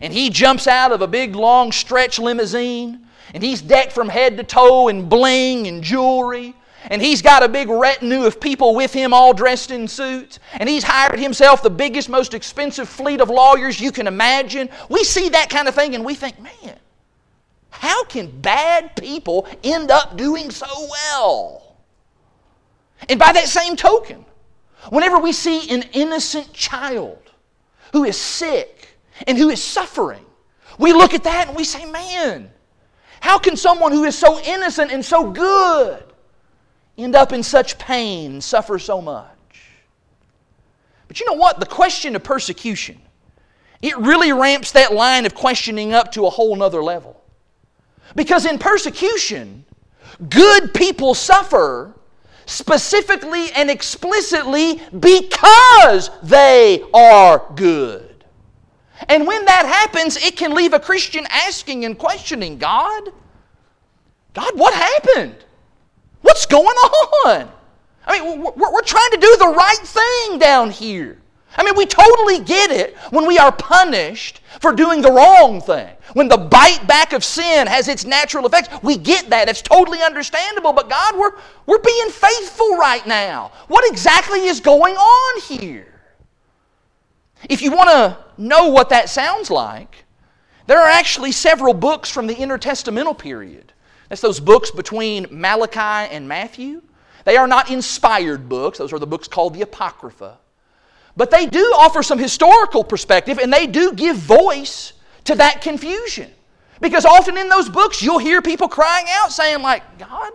and 0.00 0.12
he 0.12 0.30
jumps 0.30 0.66
out 0.66 0.92
of 0.92 1.02
a 1.02 1.06
big 1.06 1.34
long 1.34 1.72
stretch 1.72 2.18
limousine, 2.18 3.05
and 3.34 3.42
he's 3.42 3.62
decked 3.62 3.92
from 3.92 4.08
head 4.08 4.36
to 4.36 4.44
toe 4.44 4.88
in 4.88 5.08
bling 5.08 5.66
and 5.66 5.82
jewelry, 5.82 6.54
and 6.88 7.02
he's 7.02 7.22
got 7.22 7.42
a 7.42 7.48
big 7.48 7.68
retinue 7.68 8.24
of 8.24 8.40
people 8.40 8.74
with 8.74 8.92
him 8.92 9.12
all 9.12 9.34
dressed 9.34 9.70
in 9.70 9.88
suits, 9.88 10.38
and 10.54 10.68
he's 10.68 10.84
hired 10.84 11.18
himself 11.18 11.62
the 11.62 11.70
biggest, 11.70 12.08
most 12.08 12.34
expensive 12.34 12.88
fleet 12.88 13.20
of 13.20 13.28
lawyers 13.28 13.80
you 13.80 13.90
can 13.90 14.06
imagine. 14.06 14.68
We 14.88 15.02
see 15.04 15.28
that 15.30 15.50
kind 15.50 15.68
of 15.68 15.74
thing 15.74 15.94
and 15.94 16.04
we 16.04 16.14
think, 16.14 16.40
man, 16.40 16.78
how 17.70 18.04
can 18.04 18.40
bad 18.40 18.96
people 18.96 19.46
end 19.64 19.90
up 19.90 20.16
doing 20.16 20.50
so 20.50 20.66
well? 20.88 21.76
And 23.08 23.18
by 23.18 23.32
that 23.32 23.48
same 23.48 23.76
token, 23.76 24.24
whenever 24.90 25.18
we 25.18 25.32
see 25.32 25.68
an 25.70 25.82
innocent 25.92 26.52
child 26.52 27.18
who 27.92 28.04
is 28.04 28.16
sick 28.16 28.96
and 29.26 29.36
who 29.36 29.50
is 29.50 29.62
suffering, 29.62 30.24
we 30.78 30.92
look 30.92 31.14
at 31.14 31.24
that 31.24 31.48
and 31.48 31.56
we 31.56 31.64
say, 31.64 31.84
man, 31.90 32.50
how 33.20 33.38
can 33.38 33.56
someone 33.56 33.92
who 33.92 34.04
is 34.04 34.16
so 34.16 34.40
innocent 34.40 34.92
and 34.92 35.04
so 35.04 35.30
good 35.30 36.02
end 36.98 37.14
up 37.14 37.32
in 37.32 37.42
such 37.42 37.78
pain, 37.78 38.40
suffer 38.40 38.78
so 38.78 39.00
much. 39.00 39.30
But 41.08 41.20
you 41.20 41.26
know 41.26 41.34
what? 41.34 41.60
The 41.60 41.66
question 41.66 42.16
of 42.16 42.24
persecution, 42.24 43.00
it 43.82 43.96
really 43.98 44.32
ramps 44.32 44.72
that 44.72 44.92
line 44.92 45.26
of 45.26 45.34
questioning 45.34 45.92
up 45.92 46.12
to 46.12 46.26
a 46.26 46.30
whole 46.30 46.56
nother 46.56 46.82
level. 46.82 47.22
Because 48.14 48.46
in 48.46 48.58
persecution, 48.58 49.64
good 50.28 50.72
people 50.72 51.14
suffer 51.14 51.94
specifically 52.46 53.50
and 53.52 53.70
explicitly 53.70 54.80
because 54.98 56.10
they 56.22 56.82
are 56.94 57.44
good. 57.56 58.15
And 59.08 59.26
when 59.26 59.44
that 59.44 59.66
happens, 59.66 60.16
it 60.16 60.36
can 60.36 60.54
leave 60.54 60.72
a 60.72 60.80
Christian 60.80 61.26
asking 61.30 61.84
and 61.84 61.98
questioning 61.98 62.58
God, 62.58 63.10
God, 64.32 64.58
what 64.58 64.74
happened? 64.74 65.36
What's 66.22 66.46
going 66.46 66.66
on? 66.66 67.50
I 68.06 68.20
mean, 68.20 68.42
we're, 68.42 68.72
we're 68.72 68.82
trying 68.82 69.10
to 69.12 69.18
do 69.18 69.36
the 69.38 69.54
right 69.56 69.78
thing 69.82 70.38
down 70.38 70.70
here. 70.70 71.18
I 71.56 71.64
mean, 71.64 71.74
we 71.74 71.86
totally 71.86 72.40
get 72.40 72.70
it 72.70 72.96
when 73.10 73.26
we 73.26 73.38
are 73.38 73.50
punished 73.50 74.40
for 74.60 74.72
doing 74.72 75.00
the 75.00 75.10
wrong 75.10 75.60
thing. 75.60 75.88
When 76.12 76.28
the 76.28 76.36
bite 76.36 76.86
back 76.86 77.12
of 77.12 77.24
sin 77.24 77.66
has 77.66 77.88
its 77.88 78.04
natural 78.04 78.44
effects, 78.46 78.68
we 78.82 78.96
get 78.96 79.30
that. 79.30 79.48
It's 79.48 79.62
totally 79.62 80.02
understandable. 80.02 80.72
But 80.72 80.90
God, 80.90 81.16
we're, 81.16 81.32
we're 81.64 81.78
being 81.78 82.10
faithful 82.10 82.76
right 82.76 83.06
now. 83.06 83.52
What 83.68 83.90
exactly 83.90 84.46
is 84.46 84.60
going 84.60 84.96
on 84.96 85.40
here? 85.42 85.86
If 87.48 87.62
you 87.62 87.70
want 87.70 87.90
to 87.90 88.18
know 88.38 88.68
what 88.68 88.88
that 88.90 89.08
sounds 89.08 89.50
like, 89.50 90.04
there 90.66 90.80
are 90.80 90.88
actually 90.88 91.32
several 91.32 91.74
books 91.74 92.10
from 92.10 92.26
the 92.26 92.34
intertestamental 92.34 93.16
period 93.16 93.72
that's 94.08 94.20
those 94.20 94.40
books 94.40 94.70
between 94.70 95.26
Malachi 95.30 96.14
and 96.14 96.28
Matthew. 96.28 96.82
They 97.24 97.36
are 97.36 97.48
not 97.48 97.70
inspired 97.70 98.48
books, 98.48 98.78
those 98.78 98.92
are 98.92 98.98
the 98.98 99.06
books 99.06 99.26
called 99.26 99.54
the 99.54 99.62
Apocrypha. 99.62 100.38
But 101.16 101.30
they 101.30 101.46
do 101.46 101.72
offer 101.76 102.02
some 102.02 102.18
historical 102.18 102.84
perspective 102.84 103.38
and 103.38 103.52
they 103.52 103.66
do 103.66 103.92
give 103.92 104.16
voice 104.16 104.92
to 105.24 105.34
that 105.36 105.62
confusion. 105.62 106.30
Because 106.80 107.06
often 107.06 107.38
in 107.38 107.48
those 107.48 107.68
books, 107.68 108.02
you'll 108.02 108.18
hear 108.18 108.42
people 108.42 108.68
crying 108.68 109.06
out 109.08 109.32
saying, 109.32 109.62
like, 109.62 109.98
God, 109.98 110.32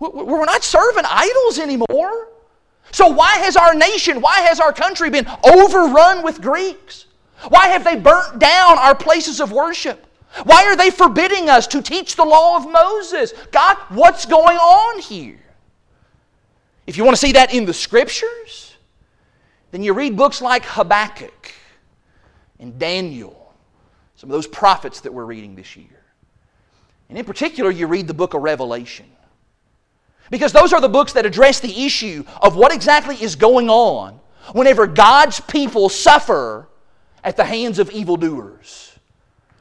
we're 0.00 0.44
not 0.44 0.64
serving 0.64 1.04
idols 1.06 1.58
anymore. 1.60 2.28
So 2.92 3.08
why 3.08 3.36
has 3.38 3.56
our 3.56 3.74
nation, 3.74 4.20
why 4.20 4.40
has 4.40 4.60
our 4.60 4.72
country 4.72 5.10
been 5.10 5.26
overrun 5.44 6.22
with 6.22 6.40
Greeks? 6.40 7.06
Why 7.48 7.68
have 7.68 7.84
they 7.84 7.96
burnt 7.96 8.38
down 8.38 8.78
our 8.78 8.94
places 8.94 9.40
of 9.40 9.50
worship? 9.50 10.06
Why 10.44 10.64
are 10.64 10.76
they 10.76 10.90
forbidding 10.90 11.48
us 11.50 11.66
to 11.68 11.82
teach 11.82 12.16
the 12.16 12.24
law 12.24 12.56
of 12.56 12.70
Moses? 12.70 13.32
God, 13.50 13.76
what's 13.88 14.26
going 14.26 14.56
on 14.56 15.00
here? 15.00 15.40
If 16.86 16.96
you 16.96 17.04
want 17.04 17.16
to 17.16 17.20
see 17.20 17.32
that 17.32 17.54
in 17.54 17.64
the 17.64 17.74
scriptures, 17.74 18.76
then 19.70 19.82
you 19.82 19.94
read 19.94 20.16
books 20.16 20.42
like 20.42 20.64
Habakkuk 20.64 21.52
and 22.58 22.78
Daniel, 22.78 23.54
some 24.16 24.30
of 24.30 24.34
those 24.34 24.46
prophets 24.46 25.00
that 25.00 25.12
we're 25.12 25.24
reading 25.24 25.54
this 25.54 25.76
year. 25.76 26.02
And 27.08 27.18
in 27.18 27.24
particular, 27.24 27.70
you 27.70 27.86
read 27.86 28.06
the 28.06 28.14
book 28.14 28.34
of 28.34 28.42
Revelation. 28.42 29.06
Because 30.32 30.50
those 30.50 30.72
are 30.72 30.80
the 30.80 30.88
books 30.88 31.12
that 31.12 31.26
address 31.26 31.60
the 31.60 31.84
issue 31.84 32.24
of 32.40 32.56
what 32.56 32.74
exactly 32.74 33.22
is 33.22 33.36
going 33.36 33.68
on 33.68 34.18
whenever 34.54 34.86
God's 34.86 35.40
people 35.40 35.90
suffer 35.90 36.68
at 37.22 37.36
the 37.36 37.44
hands 37.44 37.78
of 37.78 37.90
evildoers. 37.90 38.98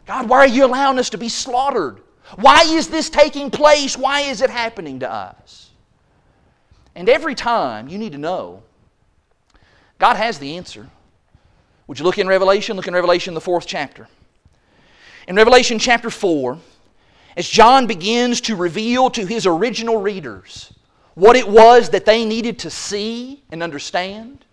God, 0.05 0.29
why 0.29 0.37
are 0.37 0.47
you 0.47 0.65
allowing 0.65 0.97
us 0.97 1.09
to 1.09 1.17
be 1.17 1.27
slaughtered? 1.27 1.99
Why 2.37 2.61
is 2.61 2.87
this 2.87 3.09
taking 3.09 3.51
place? 3.51 3.97
Why 3.97 4.21
is 4.21 4.41
it 4.41 4.49
happening 4.49 5.01
to 5.01 5.11
us? 5.11 5.71
And 6.95 7.09
every 7.09 7.35
time 7.35 7.89
you 7.89 7.97
need 7.97 8.13
to 8.13 8.17
know, 8.17 8.63
God 9.99 10.15
has 10.15 10.39
the 10.39 10.55
answer. 10.55 10.89
Would 11.87 11.99
you 11.99 12.05
look 12.05 12.17
in 12.17 12.29
Revelation? 12.29 12.77
Look 12.77 12.87
in 12.87 12.93
Revelation, 12.93 13.33
the 13.33 13.41
fourth 13.41 13.67
chapter. 13.67 14.07
In 15.27 15.35
Revelation 15.35 15.79
chapter 15.79 16.09
4, 16.09 16.57
as 17.35 17.47
John 17.47 17.87
begins 17.87 18.41
to 18.41 18.55
reveal 18.55 19.09
to 19.11 19.25
his 19.25 19.45
original 19.45 19.97
readers 19.97 20.73
what 21.15 21.35
it 21.35 21.47
was 21.47 21.89
that 21.89 22.05
they 22.05 22.25
needed 22.25 22.59
to 22.59 22.69
see 22.69 23.43
and 23.51 23.61
understand, 23.61 24.45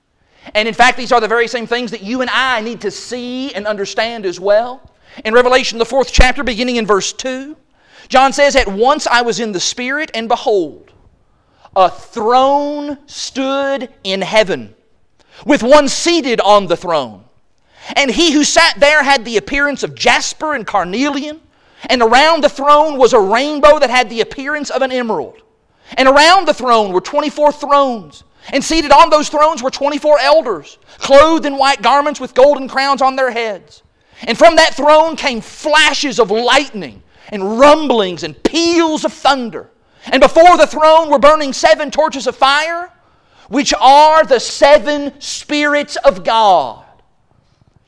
and 0.54 0.68
in 0.68 0.74
fact, 0.74 0.96
these 0.96 1.12
are 1.12 1.20
the 1.20 1.28
very 1.28 1.48
same 1.48 1.66
things 1.66 1.90
that 1.90 2.02
you 2.02 2.20
and 2.20 2.30
I 2.30 2.60
need 2.60 2.80
to 2.82 2.90
see 2.90 3.52
and 3.54 3.66
understand 3.66 4.24
as 4.24 4.40
well. 4.40 4.90
In 5.24 5.34
Revelation, 5.34 5.78
the 5.78 5.84
fourth 5.84 6.12
chapter, 6.12 6.42
beginning 6.42 6.76
in 6.76 6.86
verse 6.86 7.12
2, 7.12 7.56
John 8.08 8.32
says, 8.32 8.56
At 8.56 8.68
once 8.68 9.06
I 9.06 9.22
was 9.22 9.40
in 9.40 9.52
the 9.52 9.60
Spirit, 9.60 10.10
and 10.14 10.28
behold, 10.28 10.92
a 11.76 11.90
throne 11.90 12.98
stood 13.06 13.92
in 14.04 14.22
heaven, 14.22 14.74
with 15.44 15.62
one 15.62 15.88
seated 15.88 16.40
on 16.40 16.66
the 16.66 16.76
throne. 16.76 17.24
And 17.96 18.10
he 18.10 18.32
who 18.32 18.44
sat 18.44 18.78
there 18.80 19.02
had 19.02 19.24
the 19.24 19.36
appearance 19.36 19.82
of 19.82 19.94
jasper 19.94 20.54
and 20.54 20.66
carnelian, 20.66 21.40
and 21.86 22.02
around 22.02 22.42
the 22.42 22.48
throne 22.48 22.98
was 22.98 23.12
a 23.12 23.20
rainbow 23.20 23.78
that 23.78 23.90
had 23.90 24.10
the 24.10 24.20
appearance 24.20 24.70
of 24.70 24.82
an 24.82 24.92
emerald. 24.92 25.42
And 25.96 26.08
around 26.08 26.46
the 26.46 26.54
throne 26.54 26.92
were 26.92 27.00
24 27.00 27.52
thrones, 27.52 28.24
and 28.52 28.62
seated 28.62 28.90
on 28.90 29.10
those 29.10 29.28
thrones 29.28 29.62
were 29.62 29.70
24 29.70 30.18
elders, 30.18 30.78
clothed 30.98 31.46
in 31.46 31.56
white 31.56 31.82
garments 31.82 32.20
with 32.20 32.34
golden 32.34 32.68
crowns 32.68 33.00
on 33.00 33.16
their 33.16 33.30
heads. 33.30 33.82
And 34.22 34.36
from 34.36 34.56
that 34.56 34.74
throne 34.74 35.16
came 35.16 35.40
flashes 35.40 36.18
of 36.18 36.30
lightning 36.30 37.02
and 37.30 37.58
rumblings 37.58 38.24
and 38.24 38.42
peals 38.42 39.04
of 39.04 39.12
thunder. 39.12 39.70
And 40.06 40.20
before 40.20 40.56
the 40.56 40.66
throne 40.66 41.10
were 41.10 41.18
burning 41.18 41.52
seven 41.52 41.90
torches 41.90 42.26
of 42.26 42.36
fire, 42.36 42.90
which 43.48 43.72
are 43.74 44.24
the 44.24 44.40
seven 44.40 45.18
spirits 45.20 45.96
of 45.96 46.24
God. 46.24 46.84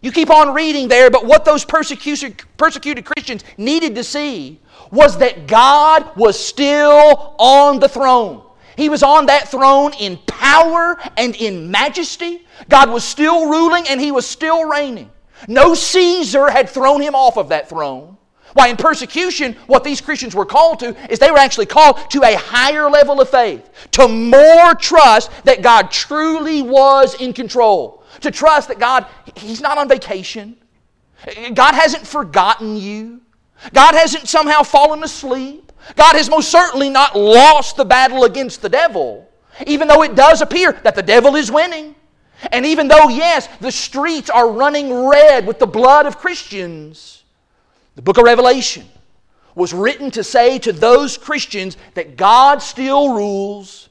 You 0.03 0.11
keep 0.13 0.31
on 0.31 0.55
reading 0.55 0.89
there, 0.89 1.11
but 1.11 1.27
what 1.27 1.45
those 1.45 1.65
persecuted, 1.65 3.05
Christians 3.05 3.45
needed 3.59 3.95
to 3.97 4.05
see 4.05 4.61
was 4.91 5.19
that 5.19 5.47
God 5.47 6.17
was 6.17 6.39
still 6.39 7.35
on 7.39 7.81
the 7.81 7.89
throne. 7.89 8.43
He 8.77 8.89
was 8.89 9.03
on 9.03 9.27
that 9.27 9.49
throne 9.49 9.93
in 10.01 10.17
power 10.27 10.99
and 11.19 11.37
in 11.37 11.71
majesty. 11.71 12.47
God 12.69 12.89
was 12.91 13.05
still 13.05 13.51
ruling 13.51 13.87
and 13.89 14.01
he 14.01 14.11
was 14.11 14.27
still 14.27 14.65
reigning. 14.65 15.11
No 15.49 15.75
Caesar 15.75 16.51
had 16.51 16.69
thrown 16.69 17.03
him 17.03 17.15
off 17.15 17.37
of 17.37 17.51
that 17.51 17.69
throne. 17.69 18.17
Why, 18.55 18.69
in 18.69 18.77
persecution, 18.77 19.55
what 19.67 19.85
these 19.85 20.01
Christians 20.01 20.35
were 20.35 20.47
called 20.47 20.81
to 20.81 20.97
is 21.11 21.19
they 21.19 21.31
were 21.31 21.39
actually 21.39 21.67
called 21.67 21.99
to 22.11 22.23
a 22.25 22.37
higher 22.37 22.91
level 22.91 23.21
of 23.21 23.29
faith, 23.29 23.71
to 23.93 24.09
more 24.09 24.75
trust 24.75 25.31
that 25.45 25.63
God 25.63 25.91
truly 25.91 26.61
was 26.61 27.15
in 27.15 27.33
control, 27.33 28.00
to 28.21 28.31
trust 28.31 28.69
that 28.69 28.79
God, 28.79 29.07
He's 29.37 29.61
not 29.61 29.79
on 29.79 29.89
vacation. 29.89 30.57
God 31.55 31.75
hasn't 31.75 32.07
forgotten 32.07 32.77
you. 32.77 33.21
God 33.73 33.95
hasn't 33.95 34.29
somehow 34.29 34.63
fallen 34.63 35.03
asleep. 35.03 35.73
God 35.97 36.17
has 36.17 36.29
most 36.29 36.51
certainly 36.51 36.91
not 36.91 37.17
lost 37.17 37.77
the 37.77 37.85
battle 37.85 38.25
against 38.25 38.63
the 38.63 38.69
devil, 38.69 39.29
even 39.67 39.89
though 39.89 40.03
it 40.03 40.15
does 40.15 40.41
appear 40.41 40.73
that 40.85 40.95
the 40.95 41.03
devil 41.03 41.37
is 41.37 41.51
winning. 41.51 41.95
And 42.53 42.65
even 42.65 42.89
though, 42.89 43.09
yes, 43.09 43.49
the 43.61 43.73
streets 43.73 44.31
are 44.31 44.51
running 44.51 45.07
red 45.07 45.47
with 45.47 45.59
the 45.59 45.67
blood 45.67 46.07
of 46.07 46.19
Christians, 46.19 47.25
the 47.97 48.03
book 48.03 48.17
of 48.17 48.25
Revelation 48.25 48.87
was 49.55 49.75
written 49.75 50.11
to 50.13 50.25
say 50.25 50.59
to 50.61 50.73
those 50.73 51.19
Christians 51.19 51.77
that 51.95 52.17
God 52.17 52.63
still 52.63 53.15
rules 53.15 53.91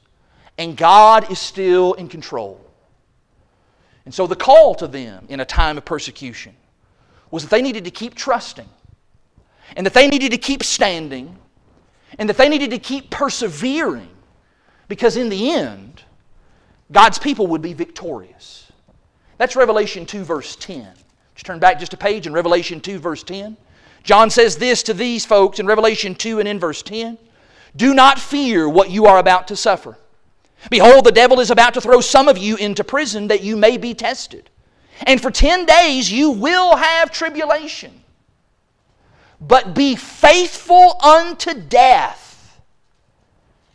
and 0.58 0.76
God 0.76 1.30
is 1.30 1.38
still 1.38 1.92
in 1.94 2.08
control. 2.08 2.60
And 4.10 4.14
so 4.16 4.26
the 4.26 4.34
call 4.34 4.74
to 4.74 4.88
them 4.88 5.24
in 5.28 5.38
a 5.38 5.44
time 5.44 5.78
of 5.78 5.84
persecution 5.84 6.56
was 7.30 7.44
that 7.44 7.50
they 7.50 7.62
needed 7.62 7.84
to 7.84 7.92
keep 7.92 8.16
trusting 8.16 8.68
and 9.76 9.86
that 9.86 9.94
they 9.94 10.08
needed 10.08 10.32
to 10.32 10.36
keep 10.36 10.64
standing 10.64 11.38
and 12.18 12.28
that 12.28 12.36
they 12.36 12.48
needed 12.48 12.70
to 12.70 12.80
keep 12.80 13.08
persevering 13.10 14.10
because 14.88 15.16
in 15.16 15.28
the 15.28 15.52
end, 15.52 16.02
God's 16.90 17.20
people 17.20 17.46
would 17.46 17.62
be 17.62 17.72
victorious. 17.72 18.72
That's 19.38 19.54
Revelation 19.54 20.04
2, 20.06 20.24
verse 20.24 20.56
10. 20.56 20.88
Just 21.36 21.46
turn 21.46 21.60
back 21.60 21.78
just 21.78 21.94
a 21.94 21.96
page 21.96 22.26
in 22.26 22.32
Revelation 22.32 22.80
2, 22.80 22.98
verse 22.98 23.22
10. 23.22 23.56
John 24.02 24.28
says 24.28 24.56
this 24.56 24.82
to 24.82 24.92
these 24.92 25.24
folks 25.24 25.60
in 25.60 25.66
Revelation 25.66 26.16
2 26.16 26.40
and 26.40 26.48
in 26.48 26.58
verse 26.58 26.82
10 26.82 27.16
Do 27.76 27.94
not 27.94 28.18
fear 28.18 28.68
what 28.68 28.90
you 28.90 29.06
are 29.06 29.18
about 29.18 29.46
to 29.46 29.54
suffer. 29.54 29.96
Behold, 30.68 31.04
the 31.04 31.12
devil 31.12 31.40
is 31.40 31.50
about 31.50 31.74
to 31.74 31.80
throw 31.80 32.00
some 32.00 32.28
of 32.28 32.36
you 32.36 32.56
into 32.56 32.84
prison 32.84 33.28
that 33.28 33.42
you 33.42 33.56
may 33.56 33.76
be 33.76 33.94
tested. 33.94 34.50
And 35.06 35.20
for 35.20 35.30
10 35.30 35.64
days 35.64 36.12
you 36.12 36.30
will 36.30 36.76
have 36.76 37.10
tribulation. 37.10 38.02
But 39.40 39.74
be 39.74 39.96
faithful 39.96 41.00
unto 41.02 41.54
death, 41.54 42.60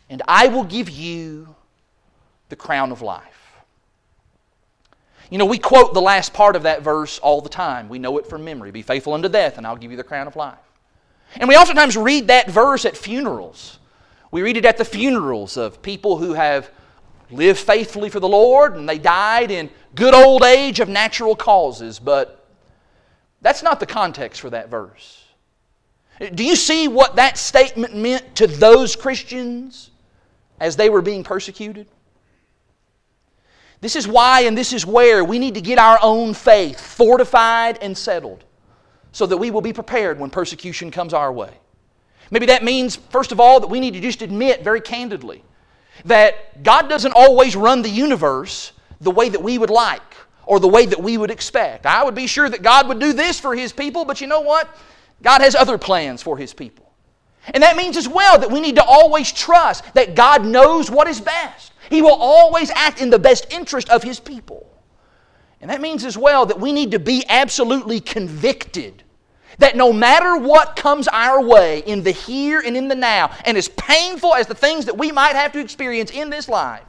and 0.08 0.22
I 0.28 0.46
will 0.46 0.62
give 0.62 0.88
you 0.88 1.56
the 2.48 2.56
crown 2.56 2.92
of 2.92 3.02
life. 3.02 3.24
You 5.28 5.38
know, 5.38 5.44
we 5.44 5.58
quote 5.58 5.92
the 5.92 6.00
last 6.00 6.32
part 6.32 6.54
of 6.54 6.62
that 6.62 6.82
verse 6.82 7.18
all 7.18 7.40
the 7.40 7.48
time. 7.48 7.88
We 7.88 7.98
know 7.98 8.16
it 8.18 8.28
from 8.28 8.44
memory. 8.44 8.70
Be 8.70 8.82
faithful 8.82 9.12
unto 9.12 9.28
death, 9.28 9.58
and 9.58 9.66
I'll 9.66 9.76
give 9.76 9.90
you 9.90 9.96
the 9.96 10.04
crown 10.04 10.28
of 10.28 10.36
life. 10.36 10.54
And 11.34 11.48
we 11.48 11.56
oftentimes 11.56 11.96
read 11.96 12.28
that 12.28 12.48
verse 12.48 12.84
at 12.84 12.96
funerals. 12.96 13.80
We 14.30 14.42
read 14.42 14.56
it 14.56 14.64
at 14.64 14.76
the 14.76 14.84
funerals 14.84 15.56
of 15.56 15.82
people 15.82 16.18
who 16.18 16.34
have 16.34 16.70
lived 17.30 17.58
faithfully 17.58 18.08
for 18.10 18.20
the 18.20 18.28
Lord 18.28 18.76
and 18.76 18.88
they 18.88 18.98
died 18.98 19.50
in 19.50 19.70
good 19.94 20.14
old 20.14 20.44
age 20.44 20.80
of 20.80 20.88
natural 20.88 21.34
causes, 21.34 21.98
but 21.98 22.48
that's 23.40 23.62
not 23.62 23.80
the 23.80 23.86
context 23.86 24.40
for 24.40 24.50
that 24.50 24.68
verse. 24.68 25.24
Do 26.34 26.44
you 26.44 26.56
see 26.56 26.88
what 26.88 27.16
that 27.16 27.36
statement 27.36 27.94
meant 27.94 28.36
to 28.36 28.46
those 28.46 28.96
Christians 28.96 29.90
as 30.60 30.76
they 30.76 30.88
were 30.88 31.02
being 31.02 31.22
persecuted? 31.22 31.88
This 33.80 33.96
is 33.96 34.08
why 34.08 34.42
and 34.42 34.56
this 34.56 34.72
is 34.72 34.86
where 34.86 35.22
we 35.24 35.38
need 35.38 35.54
to 35.54 35.60
get 35.60 35.78
our 35.78 35.98
own 36.02 36.32
faith 36.32 36.80
fortified 36.80 37.78
and 37.82 37.96
settled 37.96 38.44
so 39.12 39.26
that 39.26 39.36
we 39.36 39.50
will 39.50 39.60
be 39.60 39.72
prepared 39.72 40.18
when 40.18 40.30
persecution 40.30 40.90
comes 40.90 41.12
our 41.12 41.32
way. 41.32 41.52
Maybe 42.30 42.46
that 42.46 42.64
means, 42.64 42.96
first 42.96 43.32
of 43.32 43.40
all, 43.40 43.60
that 43.60 43.68
we 43.68 43.80
need 43.80 43.94
to 43.94 44.00
just 44.00 44.22
admit 44.22 44.64
very 44.64 44.80
candidly 44.80 45.42
that 46.04 46.62
God 46.62 46.88
doesn't 46.88 47.12
always 47.12 47.56
run 47.56 47.82
the 47.82 47.88
universe 47.88 48.72
the 49.00 49.10
way 49.10 49.28
that 49.28 49.42
we 49.42 49.58
would 49.58 49.70
like 49.70 50.02
or 50.44 50.60
the 50.60 50.68
way 50.68 50.86
that 50.86 51.02
we 51.02 51.18
would 51.18 51.30
expect. 51.30 51.86
I 51.86 52.04
would 52.04 52.14
be 52.14 52.26
sure 52.26 52.48
that 52.48 52.62
God 52.62 52.88
would 52.88 52.98
do 52.98 53.12
this 53.12 53.38
for 53.38 53.54
His 53.54 53.72
people, 53.72 54.04
but 54.04 54.20
you 54.20 54.26
know 54.26 54.40
what? 54.40 54.68
God 55.22 55.40
has 55.40 55.54
other 55.54 55.78
plans 55.78 56.22
for 56.22 56.36
His 56.36 56.54
people. 56.54 56.92
And 57.54 57.62
that 57.62 57.76
means 57.76 57.96
as 57.96 58.08
well 58.08 58.38
that 58.38 58.50
we 58.50 58.60
need 58.60 58.76
to 58.76 58.84
always 58.84 59.32
trust 59.32 59.94
that 59.94 60.14
God 60.14 60.44
knows 60.44 60.90
what 60.90 61.06
is 61.06 61.20
best. 61.20 61.72
He 61.90 62.02
will 62.02 62.14
always 62.14 62.70
act 62.70 63.00
in 63.00 63.10
the 63.10 63.18
best 63.18 63.52
interest 63.52 63.88
of 63.88 64.02
His 64.02 64.18
people. 64.18 64.68
And 65.60 65.70
that 65.70 65.80
means 65.80 66.04
as 66.04 66.18
well 66.18 66.46
that 66.46 66.60
we 66.60 66.72
need 66.72 66.90
to 66.90 66.98
be 66.98 67.24
absolutely 67.28 68.00
convicted 68.00 69.02
that 69.58 69.76
no 69.76 69.92
matter 69.92 70.36
what 70.36 70.76
comes 70.76 71.08
our 71.08 71.42
way 71.42 71.80
in 71.80 72.02
the 72.02 72.10
here 72.10 72.60
and 72.60 72.76
in 72.76 72.88
the 72.88 72.94
now, 72.94 73.30
and 73.44 73.56
as 73.56 73.68
painful 73.68 74.34
as 74.34 74.46
the 74.46 74.54
things 74.54 74.84
that 74.84 74.96
we 74.96 75.10
might 75.12 75.34
have 75.34 75.52
to 75.52 75.60
experience 75.60 76.10
in 76.10 76.30
this 76.30 76.48
life, 76.48 76.84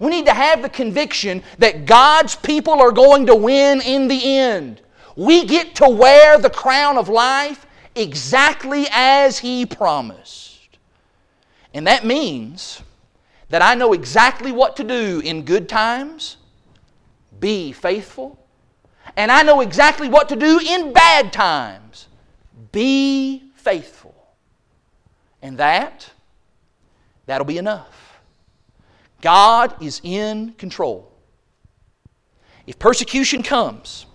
we 0.00 0.10
need 0.10 0.26
to 0.26 0.34
have 0.34 0.62
the 0.62 0.68
conviction 0.68 1.42
that 1.58 1.86
God's 1.86 2.34
people 2.34 2.80
are 2.80 2.92
going 2.92 3.26
to 3.26 3.34
win 3.34 3.80
in 3.80 4.08
the 4.08 4.38
end. 4.38 4.80
We 5.16 5.44
get 5.44 5.76
to 5.76 5.88
wear 5.88 6.38
the 6.38 6.50
crown 6.50 6.98
of 6.98 7.08
life 7.08 7.66
exactly 7.94 8.86
as 8.90 9.38
He 9.38 9.66
promised. 9.66 10.78
And 11.72 11.86
that 11.86 12.04
means 12.04 12.82
that 13.50 13.62
I 13.62 13.74
know 13.74 13.92
exactly 13.92 14.52
what 14.52 14.76
to 14.76 14.84
do 14.84 15.20
in 15.24 15.44
good 15.44 15.68
times, 15.68 16.36
be 17.38 17.72
faithful, 17.72 18.43
and 19.16 19.30
I 19.30 19.42
know 19.42 19.60
exactly 19.60 20.08
what 20.08 20.28
to 20.30 20.36
do 20.36 20.58
in 20.58 20.92
bad 20.92 21.32
times, 21.32 22.08
be 22.72 23.50
faithful. 23.54 24.14
And 25.40 25.58
that, 25.58 26.10
that'll 27.26 27.44
be 27.44 27.58
enough. 27.58 28.20
God 29.20 29.82
is 29.82 30.00
in 30.02 30.52
control. 30.54 31.10
If 32.66 32.78
persecution 32.78 33.42
comes, 33.42 34.06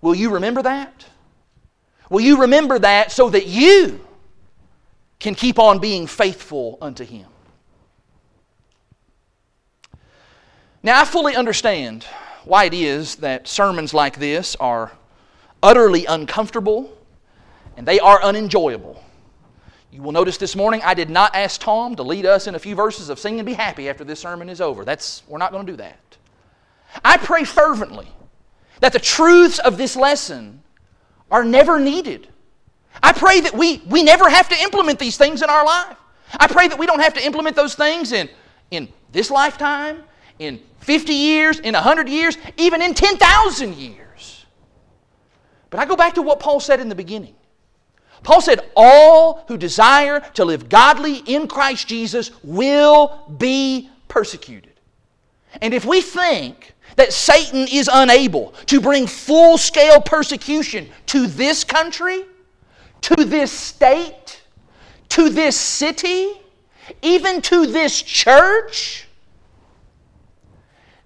will 0.00 0.14
you 0.14 0.30
remember 0.30 0.62
that? 0.62 1.04
Will 2.10 2.20
you 2.20 2.40
remember 2.40 2.78
that 2.78 3.12
so 3.12 3.30
that 3.30 3.46
you 3.46 4.00
can 5.18 5.34
keep 5.34 5.58
on 5.58 5.78
being 5.78 6.06
faithful 6.06 6.78
unto 6.80 7.04
Him? 7.04 7.26
Now, 10.82 11.00
I 11.00 11.04
fully 11.04 11.34
understand 11.34 12.06
why 12.48 12.64
it 12.64 12.74
is 12.74 13.16
that 13.16 13.46
sermons 13.46 13.92
like 13.92 14.18
this 14.18 14.56
are 14.56 14.92
utterly 15.62 16.06
uncomfortable 16.06 16.90
and 17.76 17.86
they 17.86 18.00
are 18.00 18.22
unenjoyable. 18.22 19.04
You 19.92 20.02
will 20.02 20.12
notice 20.12 20.38
this 20.38 20.56
morning 20.56 20.80
I 20.82 20.94
did 20.94 21.10
not 21.10 21.34
ask 21.34 21.60
Tom 21.60 21.94
to 21.96 22.02
lead 22.02 22.24
us 22.24 22.46
in 22.46 22.54
a 22.54 22.58
few 22.58 22.74
verses 22.74 23.10
of 23.10 23.18
sing 23.18 23.38
and 23.38 23.44
be 23.44 23.52
happy 23.52 23.88
after 23.88 24.02
this 24.02 24.20
sermon 24.20 24.48
is 24.48 24.60
over. 24.62 24.84
That's 24.84 25.22
we're 25.28 25.38
not 25.38 25.52
going 25.52 25.66
to 25.66 25.72
do 25.72 25.76
that. 25.76 26.16
I 27.04 27.18
pray 27.18 27.44
fervently 27.44 28.08
that 28.80 28.94
the 28.94 28.98
truths 28.98 29.58
of 29.58 29.76
this 29.76 29.94
lesson 29.94 30.62
are 31.30 31.44
never 31.44 31.78
needed. 31.78 32.28
I 33.02 33.12
pray 33.12 33.40
that 33.40 33.54
we, 33.54 33.82
we 33.88 34.02
never 34.02 34.28
have 34.28 34.48
to 34.48 34.62
implement 34.62 34.98
these 34.98 35.18
things 35.18 35.42
in 35.42 35.50
our 35.50 35.64
life. 35.64 35.96
I 36.38 36.46
pray 36.46 36.68
that 36.68 36.78
we 36.78 36.86
don't 36.86 37.00
have 37.00 37.14
to 37.14 37.24
implement 37.24 37.56
those 37.56 37.74
things 37.74 38.12
in, 38.12 38.28
in 38.70 38.88
this 39.12 39.30
lifetime, 39.30 40.02
in 40.38 40.60
50 40.80 41.12
years, 41.12 41.58
in 41.60 41.74
100 41.74 42.08
years, 42.08 42.38
even 42.56 42.82
in 42.82 42.94
10,000 42.94 43.74
years. 43.74 44.46
But 45.70 45.80
I 45.80 45.84
go 45.84 45.96
back 45.96 46.14
to 46.14 46.22
what 46.22 46.40
Paul 46.40 46.60
said 46.60 46.80
in 46.80 46.88
the 46.88 46.94
beginning. 46.94 47.34
Paul 48.22 48.40
said, 48.40 48.60
All 48.74 49.44
who 49.48 49.56
desire 49.56 50.20
to 50.34 50.44
live 50.44 50.68
godly 50.68 51.18
in 51.26 51.46
Christ 51.46 51.86
Jesus 51.86 52.30
will 52.42 53.24
be 53.38 53.90
persecuted. 54.08 54.72
And 55.60 55.72
if 55.72 55.84
we 55.84 56.00
think 56.00 56.74
that 56.96 57.12
Satan 57.12 57.66
is 57.70 57.88
unable 57.92 58.52
to 58.66 58.80
bring 58.80 59.06
full 59.06 59.56
scale 59.58 60.00
persecution 60.00 60.88
to 61.06 61.26
this 61.26 61.64
country, 61.64 62.24
to 63.02 63.24
this 63.24 63.52
state, 63.52 64.42
to 65.10 65.28
this 65.28 65.56
city, 65.56 66.32
even 67.02 67.40
to 67.42 67.66
this 67.66 68.02
church, 68.02 69.07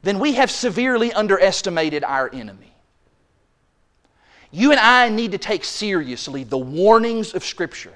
then 0.03 0.19
we 0.19 0.35
have 0.35 0.51
severely 0.51 1.13
underestimated 1.13 2.05
our 2.05 2.29
enemy. 2.33 2.73
You 4.51 4.71
and 4.71 4.81
I 4.81 5.09
need 5.09 5.33
to 5.33 5.39
take 5.39 5.65
seriously 5.65 6.45
the 6.45 6.59
warnings 6.59 7.35
of 7.35 7.45
Scripture. 7.45 7.95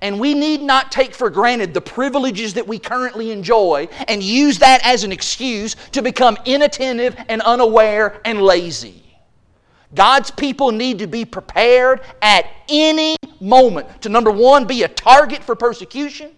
And 0.00 0.18
we 0.18 0.34
need 0.34 0.62
not 0.62 0.90
take 0.90 1.14
for 1.14 1.30
granted 1.30 1.74
the 1.74 1.80
privileges 1.80 2.54
that 2.54 2.66
we 2.66 2.78
currently 2.78 3.30
enjoy 3.30 3.88
and 4.08 4.22
use 4.22 4.58
that 4.58 4.84
as 4.84 5.04
an 5.04 5.12
excuse 5.12 5.76
to 5.92 6.02
become 6.02 6.36
inattentive 6.44 7.16
and 7.28 7.42
unaware 7.42 8.20
and 8.24 8.42
lazy. 8.42 9.02
God's 9.94 10.30
people 10.30 10.72
need 10.72 10.98
to 10.98 11.06
be 11.06 11.24
prepared 11.24 12.00
at 12.20 12.46
any 12.68 13.16
moment 13.40 14.02
to, 14.02 14.08
number 14.08 14.30
one, 14.30 14.66
be 14.66 14.82
a 14.82 14.88
target 14.88 15.44
for 15.44 15.54
persecution. 15.54 16.32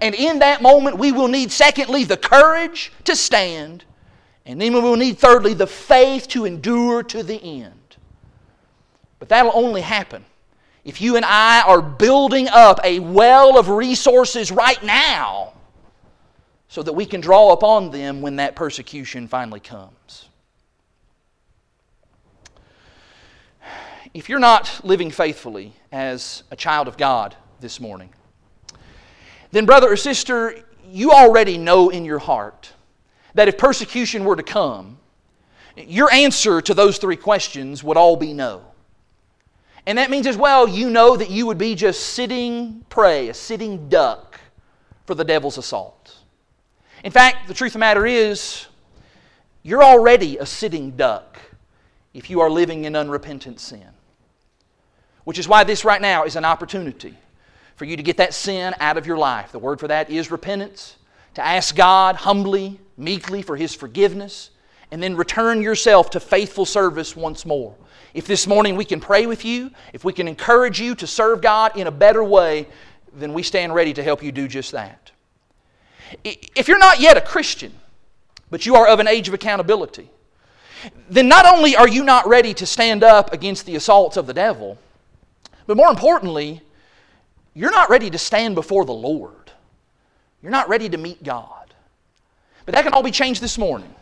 And 0.00 0.14
in 0.14 0.40
that 0.40 0.60
moment, 0.60 0.98
we 0.98 1.10
will 1.10 1.28
need, 1.28 1.50
secondly, 1.50 2.04
the 2.04 2.16
courage 2.16 2.92
to 3.04 3.16
stand. 3.16 3.84
And 4.46 4.60
then 4.60 4.72
we 4.72 4.80
will 4.80 4.96
need, 4.96 5.18
thirdly, 5.18 5.54
the 5.54 5.66
faith 5.66 6.28
to 6.28 6.44
endure 6.44 7.02
to 7.04 7.22
the 7.22 7.36
end. 7.36 7.96
But 9.18 9.28
that'll 9.28 9.52
only 9.54 9.82
happen 9.82 10.24
if 10.84 11.00
you 11.00 11.16
and 11.16 11.24
I 11.24 11.62
are 11.62 11.82
building 11.82 12.48
up 12.48 12.80
a 12.82 13.00
well 13.00 13.58
of 13.58 13.68
resources 13.68 14.50
right 14.50 14.82
now 14.82 15.52
so 16.68 16.82
that 16.82 16.92
we 16.92 17.04
can 17.04 17.20
draw 17.20 17.52
upon 17.52 17.90
them 17.90 18.22
when 18.22 18.36
that 18.36 18.56
persecution 18.56 19.28
finally 19.28 19.60
comes. 19.60 20.28
If 24.14 24.28
you're 24.28 24.38
not 24.38 24.80
living 24.82 25.10
faithfully 25.10 25.74
as 25.92 26.42
a 26.50 26.56
child 26.56 26.88
of 26.88 26.96
God 26.96 27.36
this 27.60 27.78
morning, 27.78 28.10
then, 29.52 29.66
brother 29.66 29.92
or 29.92 29.96
sister, 29.96 30.64
you 30.88 31.10
already 31.10 31.58
know 31.58 31.90
in 31.90 32.04
your 32.04 32.20
heart 32.20 32.72
that 33.34 33.48
if 33.48 33.58
persecution 33.58 34.24
were 34.24 34.36
to 34.36 34.42
come, 34.42 34.98
your 35.76 36.12
answer 36.12 36.60
to 36.60 36.74
those 36.74 36.98
three 36.98 37.16
questions 37.16 37.82
would 37.82 37.96
all 37.96 38.16
be 38.16 38.32
no. 38.32 38.62
And 39.86 39.98
that 39.98 40.10
means 40.10 40.26
as 40.26 40.36
well, 40.36 40.68
you 40.68 40.90
know 40.90 41.16
that 41.16 41.30
you 41.30 41.46
would 41.46 41.58
be 41.58 41.74
just 41.74 42.00
sitting 42.00 42.84
prey, 42.88 43.28
a 43.28 43.34
sitting 43.34 43.88
duck 43.88 44.38
for 45.06 45.14
the 45.14 45.24
devil's 45.24 45.58
assault. 45.58 46.16
In 47.02 47.12
fact, 47.12 47.48
the 47.48 47.54
truth 47.54 47.70
of 47.70 47.74
the 47.74 47.78
matter 47.80 48.06
is, 48.06 48.66
you're 49.62 49.82
already 49.82 50.38
a 50.38 50.46
sitting 50.46 50.92
duck 50.92 51.38
if 52.14 52.30
you 52.30 52.40
are 52.40 52.50
living 52.50 52.84
in 52.84 52.96
unrepentant 52.96 53.60
sin. 53.60 53.86
Which 55.24 55.38
is 55.38 55.48
why 55.48 55.64
this 55.64 55.84
right 55.84 56.00
now 56.00 56.24
is 56.24 56.36
an 56.36 56.44
opportunity 56.44 57.14
for 57.76 57.84
you 57.84 57.96
to 57.96 58.02
get 58.02 58.18
that 58.18 58.34
sin 58.34 58.74
out 58.80 58.98
of 58.98 59.06
your 59.06 59.16
life. 59.16 59.52
The 59.52 59.58
word 59.58 59.80
for 59.80 59.88
that 59.88 60.10
is 60.10 60.30
repentance. 60.30 60.96
To 61.34 61.44
ask 61.44 61.74
God 61.74 62.16
humbly, 62.16 62.80
meekly 63.00 63.42
for 63.42 63.56
His 63.56 63.74
forgiveness, 63.74 64.50
and 64.90 65.02
then 65.02 65.16
return 65.16 65.62
yourself 65.62 66.10
to 66.10 66.20
faithful 66.20 66.66
service 66.66 67.16
once 67.16 67.46
more. 67.46 67.74
If 68.12 68.26
this 68.26 68.46
morning 68.46 68.76
we 68.76 68.84
can 68.84 69.00
pray 69.00 69.26
with 69.26 69.44
you, 69.44 69.70
if 69.92 70.04
we 70.04 70.12
can 70.12 70.28
encourage 70.28 70.80
you 70.80 70.94
to 70.96 71.06
serve 71.06 71.40
God 71.40 71.76
in 71.76 71.86
a 71.86 71.92
better 71.92 72.24
way, 72.24 72.66
then 73.14 73.32
we 73.32 73.42
stand 73.42 73.74
ready 73.74 73.92
to 73.94 74.02
help 74.02 74.22
you 74.22 74.32
do 74.32 74.48
just 74.48 74.72
that. 74.72 75.12
If 76.24 76.66
you're 76.68 76.78
not 76.78 77.00
yet 77.00 77.16
a 77.16 77.20
Christian, 77.20 77.72
but 78.50 78.66
you 78.66 78.74
are 78.74 78.88
of 78.88 78.98
an 78.98 79.06
age 79.06 79.28
of 79.28 79.34
accountability, 79.34 80.10
then 81.08 81.28
not 81.28 81.46
only 81.46 81.76
are 81.76 81.88
you 81.88 82.02
not 82.02 82.26
ready 82.26 82.52
to 82.54 82.66
stand 82.66 83.04
up 83.04 83.32
against 83.32 83.66
the 83.66 83.76
assaults 83.76 84.16
of 84.16 84.26
the 84.26 84.34
devil, 84.34 84.76
but 85.66 85.76
more 85.76 85.88
importantly, 85.88 86.62
you're 87.54 87.70
not 87.70 87.90
ready 87.90 88.10
to 88.10 88.18
stand 88.18 88.56
before 88.56 88.84
the 88.84 88.92
Lord. 88.92 89.52
You're 90.42 90.50
not 90.50 90.68
ready 90.68 90.88
to 90.88 90.96
meet 90.96 91.22
God. 91.22 91.59
But 92.70 92.76
that 92.76 92.84
can 92.84 92.94
all 92.94 93.02
be 93.02 93.10
changed 93.10 93.40
this 93.42 93.58
morning. 93.58 93.92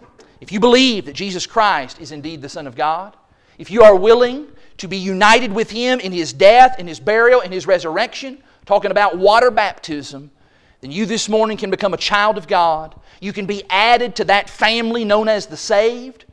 If 0.43 0.53
you 0.53 0.61
believe 0.61 1.07
that 1.07 1.15
Jesus 1.15 1.47
Christ 1.47 2.03
is 2.03 2.13
indeed 2.13 2.43
the 2.43 2.51
Son 2.51 2.67
of 2.67 2.77
God, 2.77 3.17
if 3.57 3.71
you 3.71 3.83
are 3.83 3.97
willing 3.97 4.47
to 4.77 4.87
be 4.87 4.99
united 4.99 5.51
with 5.51 5.71
Him 5.71 6.01
in 6.01 6.13
His 6.13 6.35
death, 6.35 6.79
in 6.79 6.87
His 6.87 7.01
burial, 7.01 7.41
in 7.41 7.51
His 7.51 7.67
resurrection, 7.67 8.37
talking 8.67 8.91
about 8.91 9.17
water 9.17 9.51
baptism, 9.51 10.31
then 10.83 10.91
you 10.91 11.07
this 11.07 11.31
morning 11.31 11.57
can 11.57 11.71
become 11.71 11.95
a 11.95 11.97
child 11.97 12.37
of 12.37 12.47
God. 12.47 12.95
You 13.23 13.33
can 13.33 13.47
be 13.47 13.65
added 13.71 14.15
to 14.17 14.25
that 14.25 14.51
family 14.51 15.03
known 15.03 15.29
as 15.29 15.47
the 15.47 15.57
saved, 15.57 16.27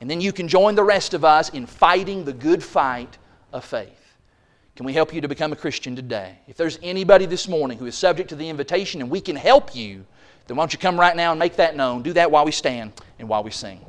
and 0.00 0.08
then 0.08 0.22
you 0.22 0.32
can 0.32 0.48
join 0.48 0.74
the 0.74 0.84
rest 0.84 1.12
of 1.12 1.26
us 1.26 1.50
in 1.50 1.66
fighting 1.66 2.24
the 2.24 2.32
good 2.32 2.64
fight 2.64 3.18
of 3.52 3.66
faith. 3.66 4.16
Can 4.76 4.86
we 4.86 4.94
help 4.94 5.12
you 5.12 5.20
to 5.20 5.28
become 5.28 5.52
a 5.52 5.56
Christian 5.56 5.94
today? 5.94 6.38
If 6.48 6.56
there's 6.56 6.78
anybody 6.82 7.26
this 7.26 7.48
morning 7.48 7.76
who 7.76 7.84
is 7.84 7.94
subject 7.94 8.30
to 8.30 8.34
the 8.34 8.48
invitation 8.48 9.02
and 9.02 9.10
we 9.10 9.20
can 9.20 9.36
help 9.36 9.76
you, 9.76 10.06
then 10.46 10.56
why 10.56 10.62
don't 10.62 10.72
you 10.72 10.78
come 10.78 10.98
right 10.98 11.16
now 11.16 11.32
and 11.32 11.38
make 11.38 11.56
that 11.56 11.76
known? 11.76 12.02
Do 12.02 12.12
that 12.14 12.30
while 12.30 12.44
we 12.44 12.52
stand 12.52 12.92
and 13.18 13.28
while 13.28 13.42
we 13.42 13.50
sing. 13.50 13.84